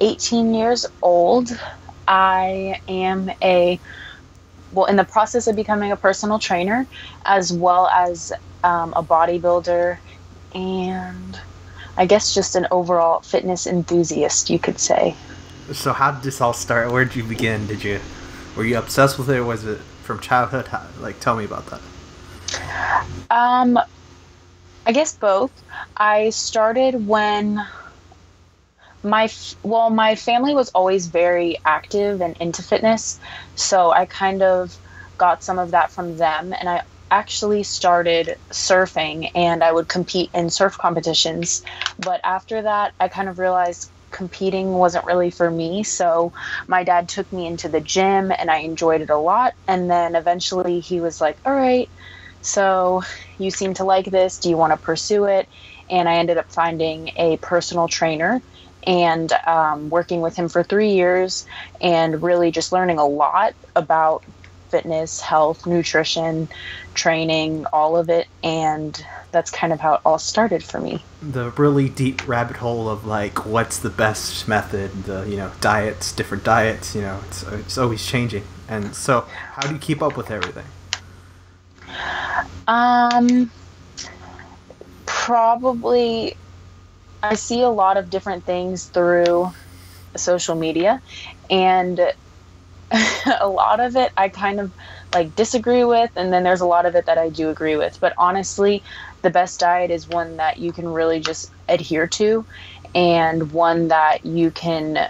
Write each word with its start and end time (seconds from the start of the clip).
18 0.00 0.54
years 0.54 0.86
old. 1.02 1.50
I 2.06 2.80
am 2.88 3.30
a 3.42 3.80
well 4.72 4.86
in 4.86 4.96
the 4.96 5.04
process 5.04 5.46
of 5.46 5.56
becoming 5.56 5.92
a 5.92 5.96
personal 5.96 6.38
trainer 6.38 6.86
as 7.24 7.52
well 7.52 7.88
as 7.88 8.32
um, 8.64 8.92
a 8.96 9.02
bodybuilder 9.02 9.98
and 10.54 11.40
I 11.96 12.06
guess 12.06 12.34
just 12.34 12.56
an 12.56 12.66
overall 12.70 13.20
fitness 13.20 13.66
enthusiast, 13.66 14.50
you 14.50 14.58
could 14.58 14.78
say. 14.78 15.14
So 15.72 15.92
how 15.92 16.10
did 16.10 16.22
this 16.22 16.40
all 16.40 16.52
start? 16.52 16.90
Where 16.90 17.04
did 17.04 17.16
you 17.16 17.24
begin? 17.24 17.66
Did 17.66 17.84
you 17.84 18.00
were 18.56 18.64
you 18.64 18.78
obsessed 18.78 19.18
with 19.18 19.30
it? 19.30 19.38
Or 19.38 19.44
was 19.44 19.64
it 19.64 19.78
from 20.02 20.20
childhood? 20.20 20.68
How, 20.68 20.86
like, 21.00 21.20
tell 21.20 21.36
me 21.36 21.44
about 21.44 21.66
that. 21.66 21.80
Um, 23.30 23.78
I 24.86 24.92
guess 24.92 25.16
both. 25.16 25.50
I 25.96 26.30
started 26.30 27.06
when 27.06 27.64
my 29.04 29.30
well, 29.62 29.90
my 29.90 30.16
family 30.16 30.54
was 30.54 30.70
always 30.70 31.06
very 31.08 31.58
active 31.66 32.20
and 32.22 32.36
into 32.38 32.62
fitness, 32.62 33.18
so 33.54 33.92
I 33.92 34.06
kind 34.06 34.42
of 34.42 34.78
got 35.18 35.44
some 35.44 35.58
of 35.58 35.72
that 35.72 35.92
from 35.92 36.16
them, 36.16 36.52
and 36.58 36.68
I 36.68 36.82
actually 37.10 37.62
started 37.62 38.36
surfing 38.52 39.30
and 39.34 39.62
I 39.62 39.72
would 39.72 39.88
compete 39.88 40.30
in 40.34 40.50
surf 40.50 40.76
competitions. 40.78 41.62
But 41.98 42.20
after 42.24 42.62
that, 42.62 42.94
I 43.00 43.08
kind 43.08 43.28
of 43.28 43.38
realized 43.38 43.92
competing 44.10 44.72
wasn't 44.72 45.06
really 45.06 45.30
for 45.30 45.50
me. 45.50 45.84
So 45.84 46.32
my 46.68 46.84
dad 46.84 47.08
took 47.08 47.30
me 47.32 47.46
into 47.46 47.68
the 47.68 47.80
gym 47.80 48.32
and 48.36 48.50
I 48.50 48.58
enjoyed 48.58 49.00
it 49.02 49.10
a 49.10 49.18
lot. 49.18 49.54
And 49.68 49.90
then 49.90 50.16
eventually 50.16 50.80
he 50.80 51.00
was 51.00 51.20
like, 51.20 51.38
All 51.44 51.54
right, 51.54 51.90
so 52.40 53.02
you 53.38 53.50
seem 53.50 53.74
to 53.74 53.84
like 53.84 54.06
this. 54.06 54.38
Do 54.38 54.50
you 54.50 54.56
want 54.56 54.72
to 54.72 54.76
pursue 54.78 55.24
it? 55.26 55.48
And 55.90 56.08
I 56.08 56.16
ended 56.16 56.38
up 56.38 56.50
finding 56.52 57.10
a 57.16 57.36
personal 57.38 57.88
trainer 57.88 58.42
and 58.86 59.32
um, 59.46 59.90
working 59.90 60.20
with 60.20 60.36
him 60.36 60.48
for 60.48 60.62
three 60.62 60.92
years 60.92 61.46
and 61.80 62.22
really 62.22 62.50
just 62.50 62.72
learning 62.72 62.98
a 62.98 63.06
lot 63.06 63.54
about 63.76 64.24
fitness, 64.74 65.20
health, 65.20 65.66
nutrition, 65.66 66.48
training, 66.94 67.64
all 67.72 67.96
of 67.96 68.10
it. 68.10 68.26
And 68.42 69.04
that's 69.30 69.50
kind 69.50 69.72
of 69.72 69.80
how 69.80 69.94
it 69.94 70.00
all 70.04 70.18
started 70.18 70.64
for 70.64 70.80
me. 70.80 71.02
The 71.22 71.50
really 71.52 71.88
deep 71.88 72.26
rabbit 72.26 72.56
hole 72.56 72.88
of 72.88 73.06
like 73.06 73.46
what's 73.46 73.78
the 73.78 73.90
best 73.90 74.48
method, 74.48 75.04
the 75.04 75.24
you 75.28 75.36
know 75.36 75.52
diets, 75.60 76.12
different 76.12 76.42
diets. 76.42 76.94
You 76.94 77.02
know, 77.02 77.20
it's 77.28 77.44
it's 77.44 77.78
always 77.78 78.04
changing. 78.04 78.44
And 78.68 78.96
so, 78.96 79.26
how 79.52 79.68
do 79.68 79.74
you 79.74 79.80
keep 79.80 80.02
up 80.02 80.16
with 80.16 80.30
everything? 80.30 80.66
Um, 82.66 83.50
probably 85.06 86.36
I 87.24 87.34
see 87.34 87.62
a 87.62 87.70
lot 87.70 87.96
of 87.96 88.10
different 88.10 88.44
things 88.46 88.86
through 88.86 89.52
social 90.16 90.56
media, 90.56 91.02
and 91.50 92.00
a 93.40 93.48
lot 93.48 93.80
of 93.80 93.96
it 93.96 94.12
I 94.16 94.28
kind 94.28 94.60
of 94.60 94.72
like 95.14 95.34
disagree 95.34 95.84
with, 95.84 96.10
and 96.16 96.32
then 96.32 96.44
there's 96.44 96.60
a 96.60 96.66
lot 96.66 96.86
of 96.86 96.94
it 96.94 97.06
that 97.06 97.18
I 97.18 97.30
do 97.30 97.50
agree 97.50 97.76
with. 97.76 97.98
But 98.00 98.14
honestly, 98.18 98.84
the 99.22 99.30
best 99.30 99.60
diet 99.60 99.90
is 99.90 100.08
one 100.08 100.36
that 100.38 100.58
you 100.58 100.72
can 100.72 100.88
really 100.88 101.20
just 101.20 101.52
adhere 101.68 102.06
to, 102.08 102.46
and 102.94 103.52
one 103.52 103.88
that 103.88 104.24
you 104.26 104.50
can. 104.50 105.08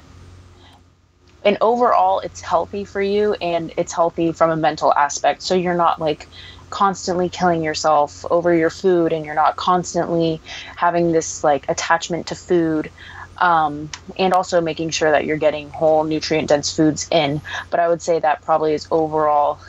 And 1.44 1.58
overall, 1.60 2.20
it's 2.20 2.40
healthy 2.40 2.84
for 2.84 3.02
you, 3.02 3.34
and 3.40 3.72
it's 3.76 3.92
healthy 3.92 4.32
from 4.32 4.50
a 4.50 4.56
mental 4.56 4.94
aspect. 4.94 5.42
So 5.42 5.54
you're 5.54 5.74
not 5.76 6.00
like 6.00 6.28
constantly 6.74 7.28
killing 7.28 7.62
yourself 7.62 8.24
over 8.32 8.52
your 8.52 8.68
food 8.68 9.12
and 9.12 9.24
you're 9.24 9.36
not 9.36 9.54
constantly 9.54 10.40
having 10.74 11.12
this 11.12 11.44
like 11.44 11.68
attachment 11.68 12.26
to 12.26 12.34
food 12.34 12.90
um, 13.38 13.88
and 14.18 14.34
also 14.34 14.60
making 14.60 14.90
sure 14.90 15.12
that 15.12 15.24
you're 15.24 15.36
getting 15.36 15.70
whole 15.70 16.02
nutrient 16.02 16.48
dense 16.48 16.74
foods 16.74 17.06
in. 17.12 17.40
But 17.70 17.78
i 17.78 17.86
would 17.86 18.02
say 18.02 18.18
that 18.18 18.42
probably 18.42 18.74
is 18.74 18.88
overall 18.90 19.60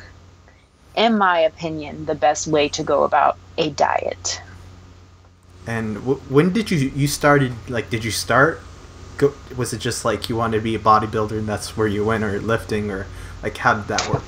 in 0.95 1.15
my 1.15 1.41
opinion 1.41 2.05
the 2.05 2.15
best 2.15 2.47
way 2.47 2.69
to 2.69 2.81
go 2.81 3.03
about 3.03 3.37
a 3.59 3.69
diet. 3.69 4.41
And 5.67 5.97
w- 5.97 6.21
when 6.27 6.53
did 6.53 6.71
you 6.71 6.91
you 6.95 7.07
started 7.07 7.53
like 7.69 7.91
did 7.91 8.03
you 8.03 8.09
start 8.09 8.61
go, 9.19 9.35
was 9.55 9.73
it 9.73 9.77
just 9.77 10.05
like 10.05 10.27
you 10.27 10.35
wanted 10.37 10.57
to 10.57 10.63
be 10.63 10.73
a 10.73 10.79
bodybuilder 10.79 11.37
and 11.37 11.47
that's 11.47 11.77
where 11.77 11.87
you 11.87 12.03
went 12.03 12.23
or 12.23 12.41
lifting 12.41 12.89
or 12.89 13.05
like 13.43 13.57
how 13.57 13.75
did 13.75 13.87
that 13.89 14.09
work 14.09 14.23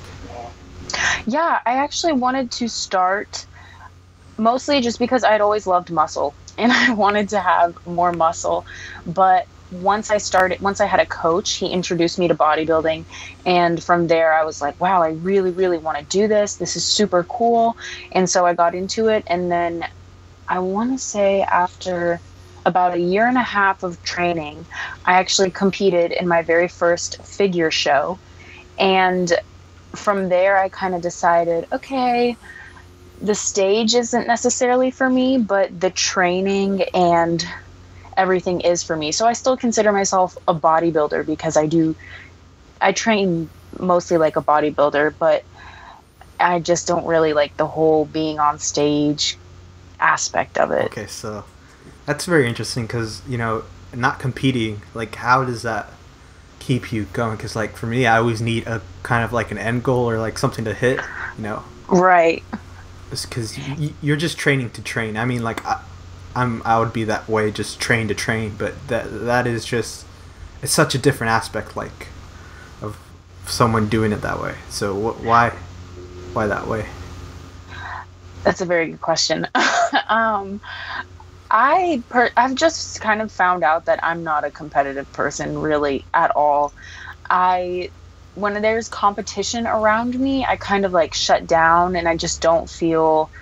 yeah, 1.28 1.60
I 1.66 1.74
actually 1.74 2.14
wanted 2.14 2.50
to 2.52 2.68
start 2.68 3.46
mostly 4.38 4.80
just 4.80 4.98
because 4.98 5.24
I'd 5.24 5.40
always 5.42 5.66
loved 5.66 5.90
muscle 5.92 6.36
and 6.58 6.72
I 6.72 6.94
wanted 6.94 7.30
to 7.30 7.40
have 7.40 7.76
more 7.86 8.12
muscle. 8.12 8.66
But 9.06 9.46
once 9.70 10.10
I 10.10 10.18
started, 10.18 10.60
once 10.60 10.80
I 10.80 10.86
had 10.86 11.00
a 11.00 11.06
coach, 11.06 11.54
he 11.56 11.68
introduced 11.68 12.18
me 12.18 12.28
to 12.28 12.34
bodybuilding. 12.34 13.06
And 13.46 13.82
from 13.84 14.06
there, 14.08 14.32
I 14.34 14.44
was 14.44 14.60
like, 14.60 14.80
wow, 14.80 15.02
I 15.02 15.10
really, 15.10 15.52
really 15.52 15.78
want 15.78 15.98
to 15.98 16.04
do 16.06 16.28
this. 16.28 16.56
This 16.56 16.76
is 16.76 16.86
super 16.86 17.24
cool. 17.24 17.76
And 18.12 18.30
so 18.30 18.46
I 18.46 18.54
got 18.54 18.74
into 18.74 19.08
it. 19.08 19.24
And 19.28 19.52
then 19.52 19.84
I 20.48 20.60
want 20.60 20.92
to 20.92 20.98
say 21.04 21.42
after 21.42 22.22
about 22.66 22.94
a 22.94 23.00
year 23.00 23.28
and 23.28 23.38
a 23.38 23.42
half 23.42 23.82
of 23.84 24.02
training, 24.02 24.66
I 25.04 25.14
actually 25.14 25.50
competed 25.52 26.12
in 26.12 26.28
my 26.28 26.42
very 26.42 26.68
first 26.68 27.24
figure 27.24 27.70
show. 27.70 28.20
And 28.78 29.32
from 29.94 30.28
there, 30.28 30.58
I 30.58 30.68
kind 30.68 30.94
of 30.94 31.02
decided, 31.02 31.66
okay, 31.72 32.36
the 33.20 33.34
stage 33.34 33.94
isn't 33.94 34.26
necessarily 34.26 34.90
for 34.90 35.08
me, 35.08 35.38
but 35.38 35.80
the 35.80 35.90
training 35.90 36.82
and 36.94 37.44
everything 38.16 38.60
is 38.60 38.82
for 38.82 38.96
me. 38.96 39.12
So 39.12 39.26
I 39.26 39.32
still 39.32 39.56
consider 39.56 39.92
myself 39.92 40.36
a 40.46 40.54
bodybuilder 40.54 41.26
because 41.26 41.56
I 41.56 41.66
do, 41.66 41.96
I 42.80 42.92
train 42.92 43.48
mostly 43.78 44.16
like 44.18 44.36
a 44.36 44.42
bodybuilder, 44.42 45.14
but 45.18 45.44
I 46.38 46.60
just 46.60 46.86
don't 46.86 47.06
really 47.06 47.32
like 47.32 47.56
the 47.56 47.66
whole 47.66 48.04
being 48.04 48.38
on 48.38 48.58
stage 48.58 49.36
aspect 49.98 50.58
of 50.58 50.70
it. 50.70 50.86
Okay, 50.86 51.06
so 51.06 51.44
that's 52.06 52.24
very 52.24 52.46
interesting 52.46 52.86
because, 52.86 53.22
you 53.28 53.38
know, 53.38 53.64
not 53.94 54.20
competing, 54.20 54.82
like, 54.94 55.16
how 55.16 55.44
does 55.44 55.62
that 55.62 55.90
keep 56.68 56.92
you 56.92 57.04
going 57.14 57.34
because 57.34 57.56
like 57.56 57.74
for 57.78 57.86
me 57.86 58.04
i 58.04 58.18
always 58.18 58.42
need 58.42 58.66
a 58.66 58.82
kind 59.02 59.24
of 59.24 59.32
like 59.32 59.50
an 59.50 59.56
end 59.56 59.82
goal 59.82 60.04
or 60.10 60.18
like 60.18 60.36
something 60.36 60.66
to 60.66 60.74
hit 60.74 61.00
you 61.38 61.44
know? 61.44 61.64
Right. 61.88 62.44
Because 63.10 63.56
you're 64.02 64.18
just 64.18 64.36
training 64.36 64.68
to 64.72 64.82
train. 64.82 65.16
I 65.16 65.24
mean 65.24 65.42
like 65.42 65.64
I, 65.64 65.82
i'm 66.36 66.60
i 66.66 66.78
would 66.78 66.92
be 66.92 67.04
that 67.04 67.26
way 67.26 67.50
just 67.50 67.80
train 67.80 68.06
to 68.08 68.14
train 68.14 68.54
but 68.58 68.74
that 68.88 69.04
that 69.24 69.46
is 69.46 69.64
just 69.64 70.04
it's 70.62 70.70
such 70.70 70.94
a 70.94 70.98
different 70.98 71.30
aspect 71.30 71.74
like 71.74 72.08
of 72.82 72.98
someone 73.46 73.88
doing 73.88 74.12
it 74.12 74.20
that 74.20 74.38
way. 74.42 74.54
So 74.68 74.94
wh- 74.94 75.24
why 75.24 75.50
why 76.34 76.48
that 76.48 76.66
way? 76.66 76.84
That's 78.44 78.60
a 78.60 78.66
very 78.66 78.88
good 78.90 79.00
question. 79.00 79.46
Um 80.10 80.60
I 81.50 82.04
per- 82.10 82.30
I've 82.36 82.54
just 82.54 83.00
kind 83.00 83.22
of 83.22 83.32
found 83.32 83.64
out 83.64 83.86
that 83.86 84.00
I'm 84.02 84.22
not 84.22 84.44
a 84.44 84.50
competitive 84.50 85.10
person 85.12 85.58
really 85.58 86.06
at 86.12 86.30
all. 86.32 86.74
I 87.30 87.92
when 88.34 88.62
there's 88.62 88.88
competition 88.88 89.66
around 89.66 90.18
me, 90.18 90.46
I 90.48 90.56
kind 90.56 90.86
of 90.86 90.92
like 90.92 91.14
shut 91.14 91.46
down 91.46 91.96
and 91.96 92.08
I 92.08 92.16
just 92.16 92.42
don't 92.42 92.70
feel 92.70 93.32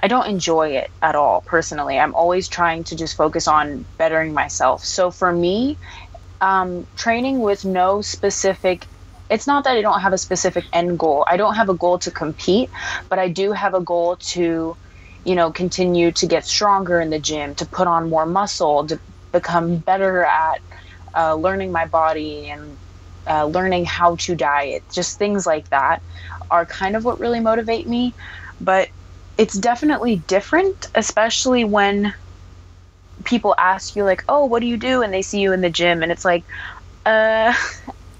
I 0.00 0.08
don't 0.08 0.28
enjoy 0.28 0.70
it 0.76 0.90
at 1.02 1.16
all 1.16 1.42
personally. 1.42 1.98
I'm 1.98 2.14
always 2.14 2.48
trying 2.48 2.84
to 2.84 2.96
just 2.96 3.16
focus 3.16 3.48
on 3.48 3.86
bettering 3.98 4.34
myself. 4.34 4.84
So 4.84 5.10
for 5.10 5.32
me, 5.32 5.78
um, 6.40 6.86
training 6.96 7.40
with 7.40 7.64
no 7.64 8.00
specific 8.00 8.88
it's 9.30 9.46
not 9.46 9.64
that 9.64 9.76
I 9.76 9.80
don't 9.80 10.00
have 10.02 10.12
a 10.12 10.18
specific 10.18 10.66
end 10.74 10.98
goal. 10.98 11.24
I 11.26 11.38
don't 11.38 11.54
have 11.54 11.70
a 11.70 11.74
goal 11.74 11.98
to 12.00 12.10
compete, 12.12 12.70
but 13.08 13.18
I 13.18 13.28
do 13.28 13.52
have 13.52 13.72
a 13.72 13.80
goal 13.80 14.16
to 14.32 14.76
you 15.24 15.34
know, 15.34 15.52
continue 15.52 16.12
to 16.12 16.26
get 16.26 16.44
stronger 16.44 17.00
in 17.00 17.10
the 17.10 17.18
gym, 17.18 17.54
to 17.56 17.66
put 17.66 17.86
on 17.86 18.08
more 18.10 18.26
muscle, 18.26 18.86
to 18.86 19.00
become 19.32 19.76
better 19.78 20.24
at 20.24 20.60
uh, 21.16 21.34
learning 21.34 21.72
my 21.72 21.86
body 21.86 22.48
and 22.48 22.78
uh, 23.28 23.44
learning 23.46 23.84
how 23.84 24.16
to 24.16 24.34
diet. 24.34 24.84
Just 24.92 25.18
things 25.18 25.46
like 25.46 25.68
that 25.70 26.02
are 26.50 26.66
kind 26.66 26.96
of 26.96 27.04
what 27.04 27.20
really 27.20 27.40
motivate 27.40 27.88
me. 27.88 28.14
But 28.60 28.90
it's 29.38 29.54
definitely 29.58 30.16
different, 30.26 30.86
especially 30.94 31.64
when 31.64 32.14
people 33.24 33.54
ask 33.58 33.96
you, 33.96 34.04
like, 34.04 34.24
oh, 34.28 34.46
what 34.46 34.60
do 34.60 34.66
you 34.66 34.76
do? 34.76 35.02
And 35.02 35.12
they 35.12 35.22
see 35.22 35.40
you 35.40 35.52
in 35.52 35.60
the 35.60 35.70
gym, 35.70 36.02
and 36.02 36.12
it's 36.12 36.24
like, 36.24 36.44
uh, 37.06 37.54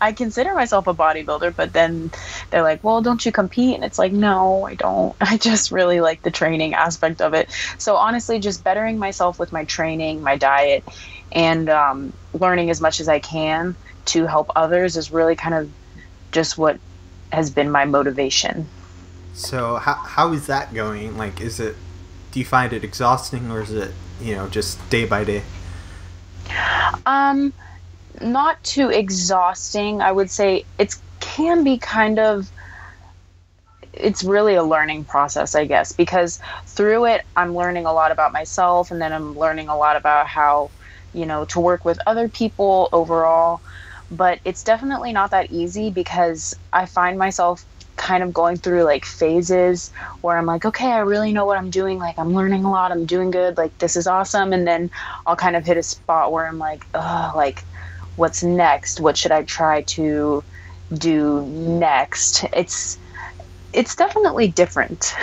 I 0.02 0.12
consider 0.12 0.52
myself 0.52 0.88
a 0.88 0.94
bodybuilder, 0.94 1.54
but 1.54 1.72
then 1.72 2.10
they're 2.50 2.64
like, 2.64 2.82
well, 2.82 3.02
don't 3.02 3.24
you 3.24 3.30
compete? 3.30 3.76
And 3.76 3.84
it's 3.84 4.00
like, 4.00 4.10
no, 4.10 4.66
I 4.66 4.74
don't. 4.74 5.14
I 5.20 5.36
just 5.36 5.70
really 5.70 6.00
like 6.00 6.22
the 6.22 6.30
training 6.32 6.74
aspect 6.74 7.22
of 7.22 7.34
it. 7.34 7.48
So 7.78 7.94
honestly, 7.94 8.40
just 8.40 8.64
bettering 8.64 8.98
myself 8.98 9.38
with 9.38 9.52
my 9.52 9.64
training, 9.64 10.20
my 10.20 10.36
diet, 10.36 10.82
and 11.30 11.70
um, 11.70 12.12
learning 12.34 12.68
as 12.68 12.80
much 12.80 12.98
as 12.98 13.08
I 13.08 13.20
can 13.20 13.76
to 14.06 14.26
help 14.26 14.50
others 14.56 14.96
is 14.96 15.12
really 15.12 15.36
kind 15.36 15.54
of 15.54 15.70
just 16.32 16.58
what 16.58 16.80
has 17.32 17.50
been 17.50 17.70
my 17.70 17.84
motivation. 17.84 18.66
So 19.34 19.76
how 19.76 19.94
how 19.94 20.32
is 20.32 20.48
that 20.48 20.74
going? 20.74 21.16
Like, 21.16 21.40
is 21.40 21.60
it? 21.60 21.76
Do 22.32 22.40
you 22.40 22.44
find 22.44 22.72
it 22.72 22.82
exhausting, 22.82 23.52
or 23.52 23.62
is 23.62 23.70
it 23.70 23.92
you 24.20 24.34
know 24.34 24.48
just 24.48 24.78
day 24.90 25.04
by 25.04 25.22
day? 25.22 25.44
Um, 27.06 27.52
not 28.22 28.62
too 28.64 28.90
exhausting. 28.90 30.00
I 30.00 30.12
would 30.12 30.30
say 30.30 30.66
it 30.78 30.94
can 31.20 31.64
be 31.64 31.78
kind 31.78 32.18
of 32.18 32.50
it's 33.92 34.24
really 34.24 34.54
a 34.54 34.62
learning 34.62 35.04
process, 35.04 35.54
I 35.54 35.66
guess, 35.66 35.92
because 35.92 36.40
through 36.66 37.06
it 37.06 37.22
I'm 37.36 37.54
learning 37.54 37.86
a 37.86 37.92
lot 37.92 38.10
about 38.10 38.32
myself 38.32 38.90
and 38.90 39.00
then 39.00 39.12
I'm 39.12 39.36
learning 39.36 39.68
a 39.68 39.76
lot 39.76 39.96
about 39.96 40.26
how, 40.28 40.70
you 41.12 41.26
know, 41.26 41.44
to 41.46 41.60
work 41.60 41.84
with 41.84 41.98
other 42.06 42.28
people 42.28 42.88
overall. 42.92 43.62
But 44.10 44.40
it's 44.44 44.62
definitely 44.64 45.12
not 45.12 45.30
that 45.30 45.50
easy 45.50 45.90
because 45.90 46.54
I 46.72 46.86
find 46.86 47.18
myself 47.18 47.64
kind 47.96 48.22
of 48.22 48.32
going 48.32 48.56
through 48.56 48.82
like 48.84 49.04
phases 49.04 49.90
where 50.22 50.36
I'm 50.36 50.46
like, 50.46 50.64
okay, 50.64 50.90
I 50.92 50.98
really 51.00 51.32
know 51.32 51.44
what 51.46 51.58
I'm 51.58 51.70
doing. 51.70 51.98
Like, 51.98 52.18
I'm 52.18 52.34
learning 52.34 52.64
a 52.64 52.70
lot. 52.70 52.92
I'm 52.92 53.06
doing 53.06 53.30
good. 53.30 53.56
Like, 53.56 53.76
this 53.78 53.96
is 53.96 54.06
awesome. 54.06 54.52
And 54.52 54.66
then 54.66 54.90
I'll 55.26 55.36
kind 55.36 55.56
of 55.56 55.64
hit 55.64 55.76
a 55.76 55.82
spot 55.82 56.32
where 56.32 56.46
I'm 56.46 56.58
like, 56.58 56.84
oh, 56.94 57.32
like, 57.36 57.64
what's 58.16 58.42
next? 58.42 59.00
What 59.00 59.16
should 59.16 59.32
I 59.32 59.42
try 59.42 59.82
to 59.82 60.42
do 60.92 61.42
next? 61.46 62.44
It's, 62.52 62.98
it's 63.72 63.96
definitely 63.96 64.48
different. 64.48 65.14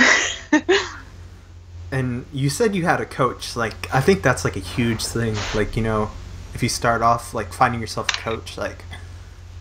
and 1.92 2.26
you 2.34 2.50
said 2.50 2.76
you 2.76 2.86
had 2.86 3.02
a 3.02 3.06
coach. 3.06 3.56
Like, 3.56 3.94
I 3.94 4.02
think 4.02 4.22
that's 4.22 4.44
like 4.44 4.56
a 4.56 4.62
huge 4.62 5.06
thing. 5.06 5.36
Like, 5.56 5.76
you 5.76 5.84
know, 5.84 6.12
if 6.54 6.64
you 6.64 6.70
start 6.70 7.02
off 7.02 7.34
like 7.34 7.54
finding 7.54 7.82
yourself 7.82 8.10
a 8.10 8.20
coach, 8.20 8.58
like, 8.58 8.84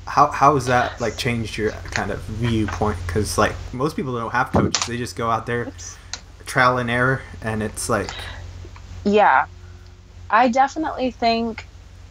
how 0.07 0.29
how 0.29 0.55
has 0.55 0.67
that 0.67 1.01
like 1.01 1.17
changed 1.17 1.59
your 1.59 1.71
kind 1.71 2.11
of 2.11 2.21
viewpoint? 2.21 2.99
Because 3.07 3.37
like 3.37 3.55
most 3.73 3.95
people 3.95 4.15
don't 4.15 4.33
have 4.33 4.51
coaches; 4.51 4.87
they 4.87 4.97
just 4.97 5.17
go 5.17 5.31
out 5.31 5.47
there, 5.47 5.71
trial 6.47 6.79
and 6.79 6.91
error, 6.91 7.23
and 7.43 7.63
it's 7.63 7.89
like. 7.89 8.11
Yeah, 9.05 9.47
I 10.29 10.49
definitely 10.49 11.11
think, 11.13 11.67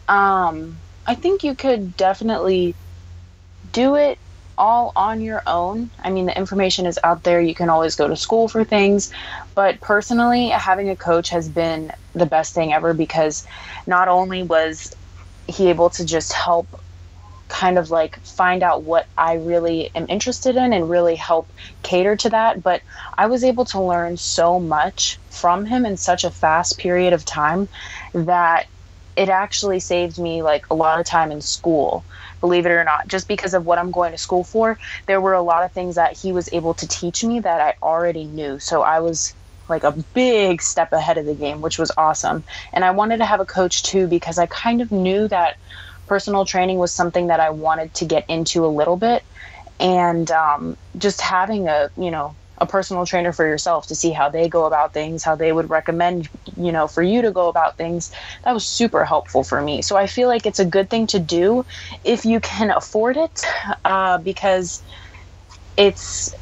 um, 0.08 0.78
I 1.08 1.14
think 1.14 1.42
you 1.42 1.54
could 1.54 1.96
definitely 1.96 2.74
do 3.72 3.94
it 3.94 4.18
all 4.58 4.92
on 4.94 5.22
your 5.22 5.42
own. 5.46 5.90
I 6.04 6.10
mean, 6.10 6.26
the 6.26 6.36
information 6.36 6.84
is 6.84 6.98
out 7.02 7.22
there. 7.22 7.40
You 7.40 7.54
can 7.54 7.70
always 7.70 7.96
go 7.96 8.06
to 8.08 8.14
school 8.14 8.46
for 8.46 8.62
things. 8.62 9.10
But 9.54 9.80
personally, 9.80 10.50
having 10.50 10.90
a 10.90 10.96
coach 10.96 11.30
has 11.30 11.48
been 11.48 11.92
the 12.12 12.26
best 12.26 12.54
thing 12.54 12.74
ever 12.74 12.92
because 12.92 13.46
not 13.86 14.08
only 14.08 14.42
was 14.42 14.94
he 15.46 15.70
able 15.70 15.88
to 15.90 16.04
just 16.04 16.34
help 16.34 16.66
kind 17.48 17.78
of 17.78 17.90
like 17.90 18.20
find 18.20 18.62
out 18.62 18.82
what 18.82 19.06
I 19.16 19.36
really 19.36 19.90
am 19.94 20.04
interested 20.10 20.56
in 20.56 20.74
and 20.74 20.90
really 20.90 21.16
help 21.16 21.50
cater 21.82 22.16
to 22.16 22.28
that. 22.28 22.62
But 22.62 22.82
I 23.16 23.28
was 23.28 23.44
able 23.44 23.64
to 23.66 23.80
learn 23.80 24.18
so 24.18 24.60
much 24.60 25.18
from 25.30 25.64
him 25.64 25.86
in 25.86 25.96
such 25.96 26.24
a 26.24 26.30
fast 26.30 26.76
period 26.76 27.14
of 27.14 27.24
time 27.24 27.66
that 28.12 28.66
it 29.18 29.28
actually 29.28 29.80
saved 29.80 30.18
me 30.18 30.42
like 30.42 30.64
a 30.70 30.74
lot 30.74 31.00
of 31.00 31.06
time 31.06 31.32
in 31.32 31.40
school 31.40 32.06
believe 32.40 32.66
it 32.66 32.70
or 32.70 32.84
not. 32.84 33.08
Just 33.08 33.28
because 33.28 33.54
of 33.54 33.66
what 33.66 33.78
i'm 33.78 33.90
going 33.90 34.12
to 34.12 34.18
school 34.18 34.44
for 34.44 34.78
there 35.06 35.20
were 35.20 35.34
a 35.34 35.42
lot 35.42 35.64
of 35.64 35.72
things 35.72 35.96
that 35.96 36.16
he 36.18 36.32
was 36.32 36.48
able 36.52 36.74
to 36.74 36.88
teach 36.88 37.24
me 37.24 37.40
that 37.40 37.60
i 37.60 37.74
already 37.82 38.26
knew. 38.26 38.58
So 38.58 38.82
i 38.82 39.00
was 39.00 39.34
like 39.68 39.84
a 39.84 39.92
big 40.14 40.62
step 40.62 40.92
ahead 40.92 41.18
of 41.18 41.26
the 41.26 41.34
game 41.34 41.60
which 41.60 41.78
was 41.78 41.92
awesome. 41.96 42.44
And 42.72 42.84
i 42.84 42.90
wanted 42.92 43.18
to 43.18 43.26
have 43.26 43.40
a 43.40 43.46
coach 43.46 43.82
too 43.82 44.06
because 44.08 44.38
i 44.38 44.46
kind 44.46 44.80
of 44.82 44.92
knew 44.92 45.28
that 45.28 45.56
personal 46.06 46.44
training 46.46 46.78
was 46.78 46.92
something 46.92 47.26
that 47.28 47.40
I 47.40 47.50
wanted 47.50 47.94
to 47.94 48.06
get 48.06 48.24
into 48.28 48.64
a 48.64 48.68
little 48.68 48.96
bit. 48.96 49.24
And 49.80 50.30
um, 50.30 50.76
just 50.96 51.20
having 51.20 51.68
a, 51.68 51.90
you 51.96 52.10
know, 52.10 52.36
a 52.60 52.66
personal 52.66 53.06
trainer 53.06 53.32
for 53.32 53.46
yourself 53.46 53.86
to 53.88 53.94
see 53.94 54.10
how 54.10 54.28
they 54.28 54.48
go 54.48 54.66
about 54.66 54.92
things, 54.92 55.22
how 55.22 55.34
they 55.34 55.52
would 55.52 55.70
recommend, 55.70 56.28
you 56.56 56.72
know, 56.72 56.86
for 56.86 57.02
you 57.02 57.22
to 57.22 57.30
go 57.30 57.48
about 57.48 57.76
things. 57.76 58.12
That 58.44 58.52
was 58.52 58.66
super 58.66 59.04
helpful 59.04 59.44
for 59.44 59.60
me. 59.60 59.82
So 59.82 59.96
I 59.96 60.06
feel 60.06 60.28
like 60.28 60.46
it's 60.46 60.58
a 60.58 60.64
good 60.64 60.90
thing 60.90 61.06
to 61.08 61.18
do 61.18 61.64
if 62.04 62.24
you 62.24 62.40
can 62.40 62.70
afford 62.70 63.16
it, 63.16 63.44
uh, 63.84 64.18
because 64.18 64.82
it's 65.76 66.34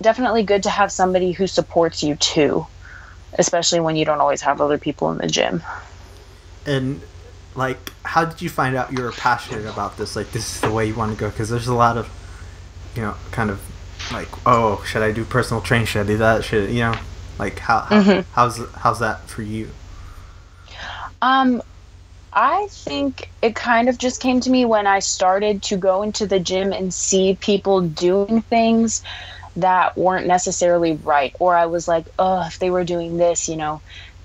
definitely 0.00 0.42
good 0.42 0.62
to 0.64 0.70
have 0.70 0.92
somebody 0.92 1.32
who 1.32 1.46
supports 1.46 2.02
you 2.02 2.14
too, 2.16 2.66
especially 3.38 3.80
when 3.80 3.96
you 3.96 4.04
don't 4.04 4.20
always 4.20 4.42
have 4.42 4.60
other 4.60 4.78
people 4.78 5.10
in 5.10 5.18
the 5.18 5.26
gym. 5.26 5.62
And 6.66 7.02
like 7.56 7.92
how 8.04 8.24
did 8.24 8.42
you 8.42 8.48
find 8.48 8.74
out 8.76 8.92
you 8.92 9.02
were 9.02 9.12
passionate 9.12 9.66
about 9.66 9.96
this 9.96 10.16
like 10.16 10.30
this 10.32 10.56
is 10.56 10.60
the 10.60 10.70
way 10.70 10.86
you 10.86 10.94
want 10.94 11.12
to 11.12 11.18
go 11.18 11.30
because 11.30 11.48
there's 11.48 11.68
a 11.68 11.74
lot 11.74 11.96
of 11.96 12.08
you 12.96 13.02
know 13.02 13.14
kind 13.30 13.50
of 13.50 13.60
like 14.12 14.28
oh 14.46 14.82
should 14.86 15.02
i 15.02 15.12
do 15.12 15.24
personal 15.24 15.62
training? 15.62 15.86
Should 15.86 16.02
i 16.02 16.06
do 16.06 16.16
that? 16.18 16.44
Should 16.44 16.70
you 16.70 16.80
know 16.80 16.94
like 17.38 17.58
how, 17.58 17.80
how 17.80 18.02
mm-hmm. 18.02 18.32
how's 18.32 18.58
how's 18.74 19.00
that 19.00 19.28
for 19.28 19.42
you? 19.42 19.70
Um 21.22 21.62
i 22.32 22.66
think 22.68 23.30
it 23.42 23.54
kind 23.54 23.88
of 23.88 23.96
just 23.96 24.20
came 24.20 24.40
to 24.40 24.50
me 24.50 24.64
when 24.64 24.88
i 24.88 24.98
started 24.98 25.62
to 25.62 25.76
go 25.76 26.02
into 26.02 26.26
the 26.26 26.40
gym 26.40 26.72
and 26.72 26.92
see 26.92 27.38
people 27.40 27.80
doing 27.80 28.42
things 28.42 29.02
that 29.54 29.96
weren't 29.96 30.26
necessarily 30.26 30.96
right 31.04 31.32
or 31.38 31.54
i 31.54 31.66
was 31.66 31.86
like 31.86 32.06
oh 32.18 32.44
if 32.44 32.58
they 32.58 32.70
were 32.70 32.82
doing 32.82 33.18
this 33.18 33.48
you 33.48 33.54
know 33.54 33.80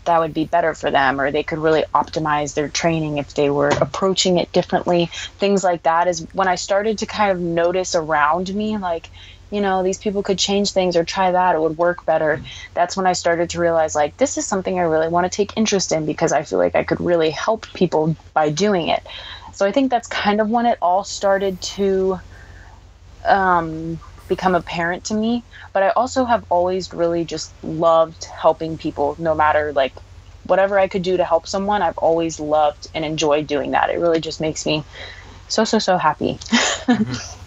that 0.09 0.19
would 0.19 0.33
be 0.33 0.45
better 0.45 0.73
for 0.73 0.89
them 0.89 1.21
or 1.21 1.29
they 1.29 1.43
could 1.43 1.59
really 1.59 1.83
optimize 1.93 2.55
their 2.55 2.67
training 2.67 3.19
if 3.19 3.35
they 3.35 3.49
were 3.49 3.69
approaching 3.69 4.39
it 4.39 4.51
differently. 4.51 5.05
Things 5.37 5.63
like 5.63 5.83
that 5.83 6.07
is 6.07 6.25
when 6.33 6.47
i 6.47 6.55
started 6.55 6.97
to 6.99 7.05
kind 7.05 7.31
of 7.31 7.39
notice 7.39 7.93
around 7.93 8.53
me 8.53 8.77
like 8.77 9.09
you 9.51 9.61
know 9.61 9.83
these 9.83 9.97
people 9.97 10.23
could 10.23 10.39
change 10.39 10.71
things 10.71 10.95
or 10.95 11.03
try 11.03 11.31
that 11.31 11.55
it 11.55 11.61
would 11.61 11.77
work 11.77 12.05
better 12.05 12.41
that's 12.73 12.95
when 12.97 13.07
i 13.07 13.13
started 13.13 13.49
to 13.49 13.59
realize 13.59 13.95
like 13.95 14.15
this 14.17 14.37
is 14.37 14.47
something 14.47 14.79
i 14.79 14.83
really 14.83 15.09
want 15.09 15.25
to 15.29 15.35
take 15.35 15.53
interest 15.57 15.91
in 15.91 16.05
because 16.05 16.31
i 16.31 16.43
feel 16.43 16.59
like 16.59 16.75
i 16.75 16.83
could 16.83 16.99
really 16.99 17.31
help 17.31 17.65
people 17.73 18.15
by 18.33 18.49
doing 18.49 18.87
it 18.89 19.05
so 19.53 19.65
i 19.65 19.71
think 19.71 19.89
that's 19.89 20.07
kind 20.07 20.41
of 20.41 20.49
when 20.49 20.65
it 20.65 20.77
all 20.81 21.03
started 21.03 21.59
to 21.61 22.19
um, 23.25 23.99
become 24.27 24.55
apparent 24.55 25.05
to 25.05 25.13
me. 25.15 25.45
But 25.73 25.83
I 25.83 25.89
also 25.89 26.25
have 26.25 26.45
always 26.49 26.93
really 26.93 27.25
just 27.25 27.55
loved 27.63 28.25
helping 28.25 28.77
people, 28.77 29.15
no 29.19 29.35
matter 29.35 29.73
like 29.73 29.95
whatever 30.43 30.79
I 30.79 30.87
could 30.87 31.01
do 31.01 31.17
to 31.17 31.25
help 31.25 31.47
someone. 31.47 31.81
I've 31.81 31.97
always 31.97 32.39
loved 32.39 32.87
and 32.93 33.03
enjoyed 33.05 33.47
doing 33.47 33.71
that. 33.71 33.89
It 33.89 33.99
really 33.99 34.21
just 34.21 34.41
makes 34.41 34.65
me 34.65 34.85
so 35.47 35.63
so 35.65 35.79
so 35.79 35.97
happy. 35.97 36.39
mm-hmm. 36.87 37.38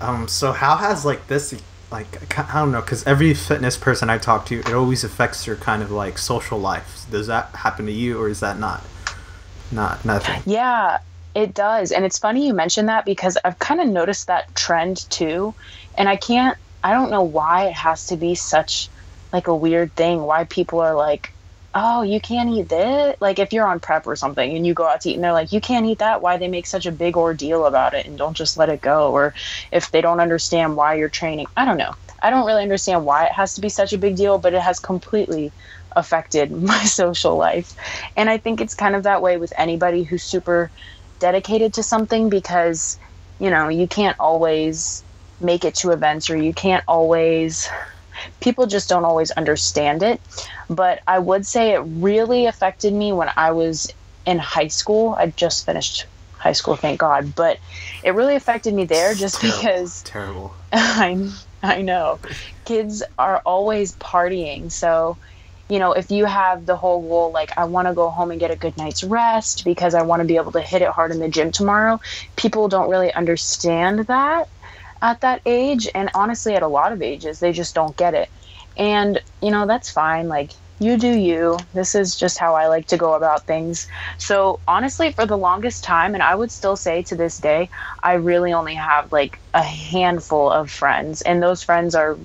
Um. 0.00 0.28
So 0.28 0.52
how 0.52 0.76
has 0.76 1.04
like 1.04 1.26
this 1.26 1.54
like 1.90 2.38
I 2.38 2.60
don't 2.60 2.72
know 2.72 2.80
because 2.80 3.06
every 3.06 3.34
fitness 3.34 3.76
person 3.76 4.10
I 4.10 4.18
talk 4.18 4.46
to, 4.46 4.60
it 4.60 4.72
always 4.72 5.04
affects 5.04 5.46
your 5.46 5.56
kind 5.56 5.82
of 5.82 5.90
like 5.90 6.18
social 6.18 6.58
life. 6.58 7.06
Does 7.10 7.26
that 7.28 7.46
happen 7.54 7.86
to 7.86 7.92
you, 7.92 8.20
or 8.20 8.28
is 8.28 8.40
that 8.40 8.58
not 8.58 8.84
not 9.72 10.04
nothing? 10.04 10.42
Yeah, 10.46 10.98
it 11.34 11.54
does. 11.54 11.92
And 11.92 12.04
it's 12.04 12.18
funny 12.18 12.46
you 12.46 12.54
mentioned 12.54 12.88
that 12.88 13.04
because 13.04 13.38
I've 13.44 13.58
kind 13.58 13.80
of 13.80 13.88
noticed 13.88 14.26
that 14.26 14.54
trend 14.54 15.08
too. 15.10 15.54
And 15.96 16.08
I 16.08 16.16
can't, 16.16 16.56
I 16.82 16.92
don't 16.92 17.10
know 17.10 17.22
why 17.22 17.66
it 17.66 17.74
has 17.74 18.06
to 18.06 18.16
be 18.16 18.34
such 18.34 18.88
like 19.32 19.46
a 19.46 19.54
weird 19.54 19.94
thing, 19.94 20.22
why 20.22 20.44
people 20.44 20.80
are 20.80 20.94
like, 20.94 21.32
oh, 21.74 22.02
you 22.02 22.20
can't 22.20 22.50
eat 22.50 22.68
this. 22.68 23.16
Like 23.20 23.38
if 23.38 23.52
you're 23.52 23.66
on 23.66 23.80
prep 23.80 24.06
or 24.06 24.16
something 24.16 24.56
and 24.56 24.66
you 24.66 24.74
go 24.74 24.86
out 24.86 25.02
to 25.02 25.10
eat 25.10 25.14
and 25.14 25.24
they're 25.24 25.32
like, 25.32 25.52
you 25.52 25.60
can't 25.60 25.86
eat 25.86 25.98
that, 25.98 26.22
why 26.22 26.36
they 26.36 26.48
make 26.48 26.66
such 26.66 26.86
a 26.86 26.92
big 26.92 27.16
ordeal 27.16 27.66
about 27.66 27.94
it 27.94 28.06
and 28.06 28.16
don't 28.18 28.36
just 28.36 28.56
let 28.56 28.68
it 28.68 28.80
go. 28.80 29.12
Or 29.12 29.34
if 29.70 29.90
they 29.90 30.00
don't 30.00 30.20
understand 30.20 30.76
why 30.76 30.94
you're 30.94 31.08
training, 31.08 31.46
I 31.56 31.64
don't 31.64 31.76
know. 31.76 31.94
I 32.22 32.30
don't 32.30 32.46
really 32.46 32.62
understand 32.62 33.04
why 33.04 33.26
it 33.26 33.32
has 33.32 33.54
to 33.54 33.60
be 33.60 33.68
such 33.68 33.92
a 33.92 33.98
big 33.98 34.16
deal, 34.16 34.38
but 34.38 34.54
it 34.54 34.62
has 34.62 34.80
completely 34.80 35.52
affected 35.92 36.50
my 36.62 36.84
social 36.84 37.36
life. 37.36 37.74
And 38.16 38.28
I 38.30 38.38
think 38.38 38.60
it's 38.60 38.74
kind 38.74 38.96
of 38.96 39.04
that 39.04 39.22
way 39.22 39.36
with 39.36 39.52
anybody 39.56 40.02
who's 40.02 40.22
super 40.22 40.70
dedicated 41.18 41.74
to 41.74 41.82
something 41.82 42.28
because 42.28 42.98
you 43.40 43.50
know 43.50 43.68
you 43.68 43.88
can't 43.88 44.18
always 44.20 45.02
make 45.40 45.64
it 45.64 45.74
to 45.74 45.90
events 45.90 46.30
or 46.30 46.36
you 46.36 46.52
can't 46.52 46.84
always 46.88 47.68
people 48.40 48.66
just 48.66 48.88
don't 48.88 49.04
always 49.04 49.30
understand 49.32 50.02
it. 50.02 50.20
But 50.70 51.00
i 51.06 51.18
would 51.18 51.46
say 51.46 51.72
it 51.72 51.80
really 51.80 52.46
affected 52.46 52.92
me 52.92 53.12
when 53.12 53.30
i 53.36 53.50
was 53.50 53.92
in 54.26 54.38
high 54.38 54.68
school. 54.68 55.14
I 55.18 55.28
just 55.28 55.64
finished 55.64 56.06
high 56.32 56.52
school 56.52 56.76
thank 56.76 57.00
god. 57.00 57.34
But 57.34 57.58
it 58.02 58.14
really 58.14 58.36
affected 58.36 58.74
me 58.74 58.84
there 58.84 59.14
just 59.14 59.40
terrible, 59.40 59.58
because 59.58 60.02
terrible. 60.04 60.54
I 60.72 61.30
i 61.62 61.82
know. 61.82 62.20
Kids 62.64 63.02
are 63.18 63.42
always 63.44 63.94
partying. 63.96 64.70
So 64.70 65.16
you 65.70 65.78
know, 65.78 65.92
if 65.92 66.10
you 66.10 66.24
have 66.24 66.64
the 66.64 66.76
whole 66.76 67.02
goal, 67.02 67.30
like, 67.30 67.56
I 67.58 67.64
want 67.64 67.88
to 67.88 67.94
go 67.94 68.08
home 68.08 68.30
and 68.30 68.40
get 68.40 68.50
a 68.50 68.56
good 68.56 68.76
night's 68.78 69.04
rest 69.04 69.64
because 69.64 69.94
I 69.94 70.02
want 70.02 70.20
to 70.20 70.26
be 70.26 70.36
able 70.36 70.52
to 70.52 70.62
hit 70.62 70.80
it 70.80 70.88
hard 70.88 71.10
in 71.10 71.18
the 71.18 71.28
gym 71.28 71.52
tomorrow, 71.52 72.00
people 72.36 72.68
don't 72.68 72.88
really 72.88 73.12
understand 73.12 74.00
that 74.06 74.48
at 75.02 75.20
that 75.22 75.42
age. 75.46 75.88
And 75.94 76.10
honestly, 76.14 76.54
at 76.54 76.62
a 76.62 76.68
lot 76.68 76.92
of 76.92 77.02
ages, 77.02 77.40
they 77.40 77.52
just 77.52 77.74
don't 77.74 77.96
get 77.96 78.14
it. 78.14 78.30
And, 78.76 79.20
you 79.42 79.50
know, 79.50 79.66
that's 79.66 79.90
fine. 79.90 80.28
Like, 80.28 80.52
you 80.80 80.96
do 80.96 81.08
you. 81.08 81.58
This 81.74 81.94
is 81.94 82.16
just 82.16 82.38
how 82.38 82.54
I 82.54 82.68
like 82.68 82.86
to 82.88 82.96
go 82.96 83.14
about 83.14 83.46
things. 83.46 83.88
So, 84.18 84.60
honestly, 84.68 85.12
for 85.12 85.26
the 85.26 85.36
longest 85.38 85.82
time, 85.84 86.14
and 86.14 86.22
I 86.22 86.34
would 86.34 86.52
still 86.52 86.76
say 86.76 87.02
to 87.04 87.16
this 87.16 87.38
day, 87.38 87.70
I 88.02 88.14
really 88.14 88.52
only 88.52 88.74
have 88.74 89.10
like 89.12 89.40
a 89.54 89.62
handful 89.62 90.50
of 90.50 90.70
friends, 90.70 91.22
and 91.22 91.42
those 91.42 91.62
friends 91.64 91.94
are 91.94 92.18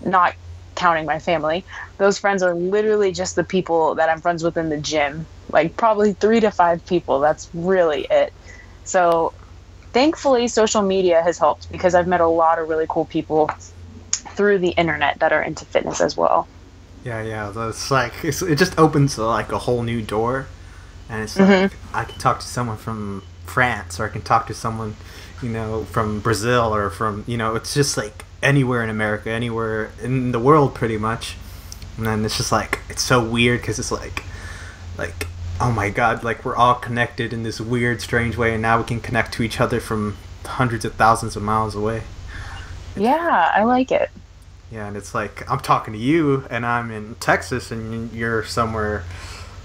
not 0.00 0.34
counting 0.74 1.06
my 1.06 1.18
family, 1.18 1.66
those 1.98 2.18
friends 2.18 2.42
are 2.42 2.54
literally 2.54 3.12
just 3.12 3.36
the 3.36 3.44
people 3.44 3.94
that 3.96 4.08
I'm 4.08 4.20
friends 4.22 4.42
with 4.42 4.56
in 4.56 4.68
the 4.70 4.80
gym. 4.80 5.28
Like 5.50 5.76
probably 5.76 6.14
three 6.14 6.40
to 6.40 6.50
five 6.50 6.84
people. 6.86 7.20
That's 7.20 7.48
really 7.52 8.06
it. 8.10 8.32
So 8.84 9.34
thankfully, 9.92 10.48
social 10.48 10.82
media 10.82 11.22
has 11.22 11.38
helped 11.38 11.70
because 11.70 11.94
I've 11.94 12.08
met 12.08 12.20
a 12.20 12.26
lot 12.26 12.58
of 12.58 12.68
really 12.68 12.86
cool 12.88 13.04
people 13.04 13.50
through 14.10 14.58
the 14.58 14.70
internet 14.70 15.18
that 15.20 15.32
are 15.32 15.42
into 15.42 15.64
fitness 15.64 16.00
as 16.00 16.16
well. 16.16 16.48
Yeah, 17.04 17.22
yeah. 17.22 17.68
It's 17.68 17.90
like 17.90 18.12
it's, 18.24 18.42
it 18.42 18.56
just 18.56 18.78
opens 18.78 19.18
like 19.18 19.52
a 19.52 19.58
whole 19.58 19.82
new 19.82 20.02
door, 20.02 20.46
and 21.08 21.22
it's 21.22 21.38
like 21.38 21.48
mm-hmm. 21.48 21.96
I 21.96 22.04
can 22.04 22.18
talk 22.18 22.40
to 22.40 22.46
someone 22.46 22.76
from 22.76 23.22
France 23.44 24.00
or 24.00 24.06
I 24.06 24.08
can 24.08 24.22
talk 24.22 24.46
to 24.46 24.54
someone, 24.54 24.96
you 25.42 25.48
know, 25.48 25.84
from 25.84 26.20
Brazil 26.20 26.74
or 26.74 26.90
from 26.90 27.24
you 27.26 27.36
know, 27.36 27.54
it's 27.54 27.74
just 27.74 27.96
like 27.96 28.24
anywhere 28.42 28.82
in 28.82 28.90
America, 28.90 29.30
anywhere 29.30 29.90
in 30.02 30.32
the 30.32 30.38
world, 30.38 30.74
pretty 30.74 30.98
much. 30.98 31.36
And 31.96 32.06
then 32.06 32.24
it's 32.24 32.36
just 32.36 32.52
like 32.52 32.80
it's 32.88 33.02
so 33.02 33.22
weird 33.22 33.60
because 33.60 33.78
it's 33.78 33.92
like, 33.92 34.24
like 34.96 35.26
oh 35.62 35.70
my 35.70 35.90
god, 35.90 36.24
like 36.24 36.44
we're 36.44 36.56
all 36.56 36.74
connected 36.74 37.32
in 37.32 37.44
this 37.44 37.60
weird, 37.60 38.00
strange 38.00 38.36
way, 38.36 38.52
and 38.52 38.60
now 38.60 38.78
we 38.78 38.84
can 38.84 39.00
connect 39.00 39.32
to 39.34 39.42
each 39.44 39.60
other 39.60 39.80
from 39.80 40.16
hundreds 40.44 40.84
of 40.84 40.94
thousands 40.94 41.36
of 41.36 41.42
miles 41.42 41.76
away. 41.76 42.02
Yeah, 42.96 43.52
I 43.54 43.62
like 43.62 43.92
it. 43.92 44.10
Yeah, 44.72 44.88
and 44.88 44.96
it's 44.96 45.14
like 45.14 45.48
I'm 45.50 45.60
talking 45.60 45.92
to 45.94 45.98
you, 45.98 46.44
and 46.50 46.66
I'm 46.66 46.90
in 46.90 47.14
Texas, 47.16 47.70
and 47.70 48.12
you're 48.12 48.44
somewhere 48.44 49.04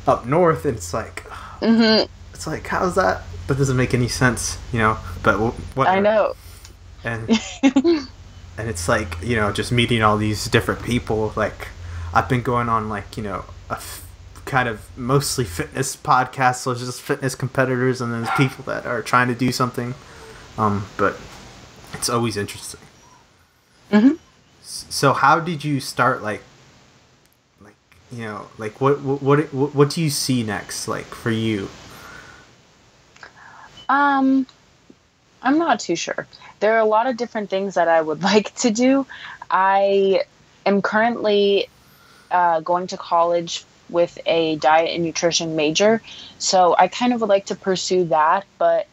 up 0.06 0.26
north, 0.26 0.66
and 0.66 0.78
it's 0.78 0.94
like, 0.94 1.24
mm-hmm. 1.62 2.06
it's 2.34 2.46
like, 2.46 2.68
how's 2.68 2.96
that? 2.96 3.24
That 3.48 3.58
doesn't 3.58 3.78
make 3.78 3.94
any 3.94 4.08
sense, 4.08 4.60
you 4.72 4.80
know. 4.80 4.98
But 5.24 5.38
what 5.76 5.88
I 5.88 6.00
know. 6.00 6.36
And 7.04 7.30
and 7.64 8.70
it's 8.70 8.88
like 8.88 9.18
you 9.24 9.36
know, 9.36 9.52
just 9.52 9.72
meeting 9.72 10.04
all 10.04 10.18
these 10.18 10.46
different 10.48 10.84
people. 10.84 11.34
Like 11.36 11.70
I've 12.14 12.30
been 12.30 12.44
going 12.44 12.70
on 12.70 12.88
like 12.88 13.18
you 13.18 13.24
know 13.24 13.46
a 13.70 13.74
f- 13.76 14.07
kind 14.48 14.68
of 14.68 14.98
mostly 14.98 15.46
fitness 15.46 15.96
podcasts, 15.96 16.62
so 16.62 16.74
just 16.74 17.02
fitness 17.02 17.36
competitors, 17.36 18.02
and 18.02 18.12
then 18.12 18.24
there's 18.24 18.38
people 18.38 18.64
that 18.64 18.88
are 18.88 19.04
trying 19.04 19.28
to 19.28 19.36
do 19.36 19.52
something. 19.52 19.94
Um, 20.58 20.88
but 20.98 21.16
it's 21.94 22.10
always 22.10 22.36
interesting. 22.36 22.82
Mm-hmm 23.92 24.16
so 24.68 25.14
how 25.14 25.40
did 25.40 25.64
you 25.64 25.80
start 25.80 26.22
like 26.22 26.42
like 27.62 27.76
you 28.12 28.24
know 28.24 28.48
like 28.58 28.82
what 28.82 29.00
what 29.02 29.54
what, 29.54 29.74
what 29.74 29.90
do 29.90 30.02
you 30.02 30.10
see 30.10 30.44
next 30.44 30.90
like 30.90 31.06
for 31.06 31.32
you 31.32 31.70
um 33.88 34.46
i'm 35.42 35.58
not 35.58 35.80
too 35.80 35.96
sure 35.96 36.28
there 36.60 36.74
are 36.74 36.80
a 36.80 36.86
lot 36.86 37.08
of 37.08 37.16
different 37.16 37.50
things 37.50 37.76
that 37.76 37.88
i 37.88 38.02
would 38.02 38.22
like 38.32 38.54
to 38.56 38.70
do 38.70 39.08
i 39.50 40.22
am 40.66 40.82
currently 40.82 41.70
uh, 42.30 42.60
going 42.60 42.88
to 42.88 42.98
college 42.98 43.64
with 43.90 44.18
a 44.26 44.56
diet 44.58 44.90
and 44.94 45.04
nutrition 45.04 45.56
major 45.56 46.02
so 46.38 46.76
i 46.78 46.88
kind 46.88 47.14
of 47.14 47.22
would 47.22 47.30
like 47.30 47.46
to 47.46 47.56
pursue 47.56 48.04
that 48.06 48.46
but 48.58 48.88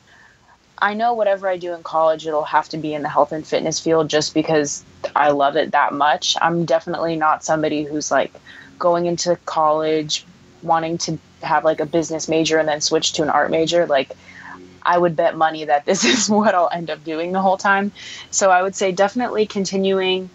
I 0.78 0.92
know 0.92 1.14
whatever 1.14 1.48
I 1.48 1.56
do 1.56 1.72
in 1.72 1.82
college, 1.82 2.26
it'll 2.26 2.44
have 2.44 2.68
to 2.70 2.76
be 2.76 2.92
in 2.92 3.02
the 3.02 3.08
health 3.08 3.32
and 3.32 3.46
fitness 3.46 3.80
field 3.80 4.10
just 4.10 4.34
because 4.34 4.84
I 5.16 5.30
love 5.30 5.56
it 5.56 5.72
that 5.72 5.94
much. 5.94 6.36
I'm 6.42 6.66
definitely 6.66 7.16
not 7.16 7.44
somebody 7.44 7.84
who's 7.84 8.10
like 8.10 8.32
going 8.78 9.06
into 9.06 9.36
college 9.46 10.26
wanting 10.62 10.98
to 10.98 11.18
have 11.42 11.64
like 11.64 11.80
a 11.80 11.86
business 11.86 12.28
major 12.28 12.58
and 12.58 12.68
then 12.68 12.80
switch 12.80 13.12
to 13.14 13.22
an 13.22 13.30
art 13.30 13.50
major. 13.50 13.86
Like, 13.86 14.10
I 14.82 14.98
would 14.98 15.16
bet 15.16 15.36
money 15.36 15.64
that 15.64 15.86
this 15.86 16.04
is 16.12 16.28
what 16.28 16.54
I'll 16.54 16.70
end 16.72 16.90
up 16.90 17.02
doing 17.04 17.32
the 17.32 17.40
whole 17.40 17.56
time. 17.56 17.92
So 18.30 18.50
I 18.50 18.62
would 18.62 18.74
say 18.74 18.92
definitely 18.92 19.46
continuing 19.46 20.28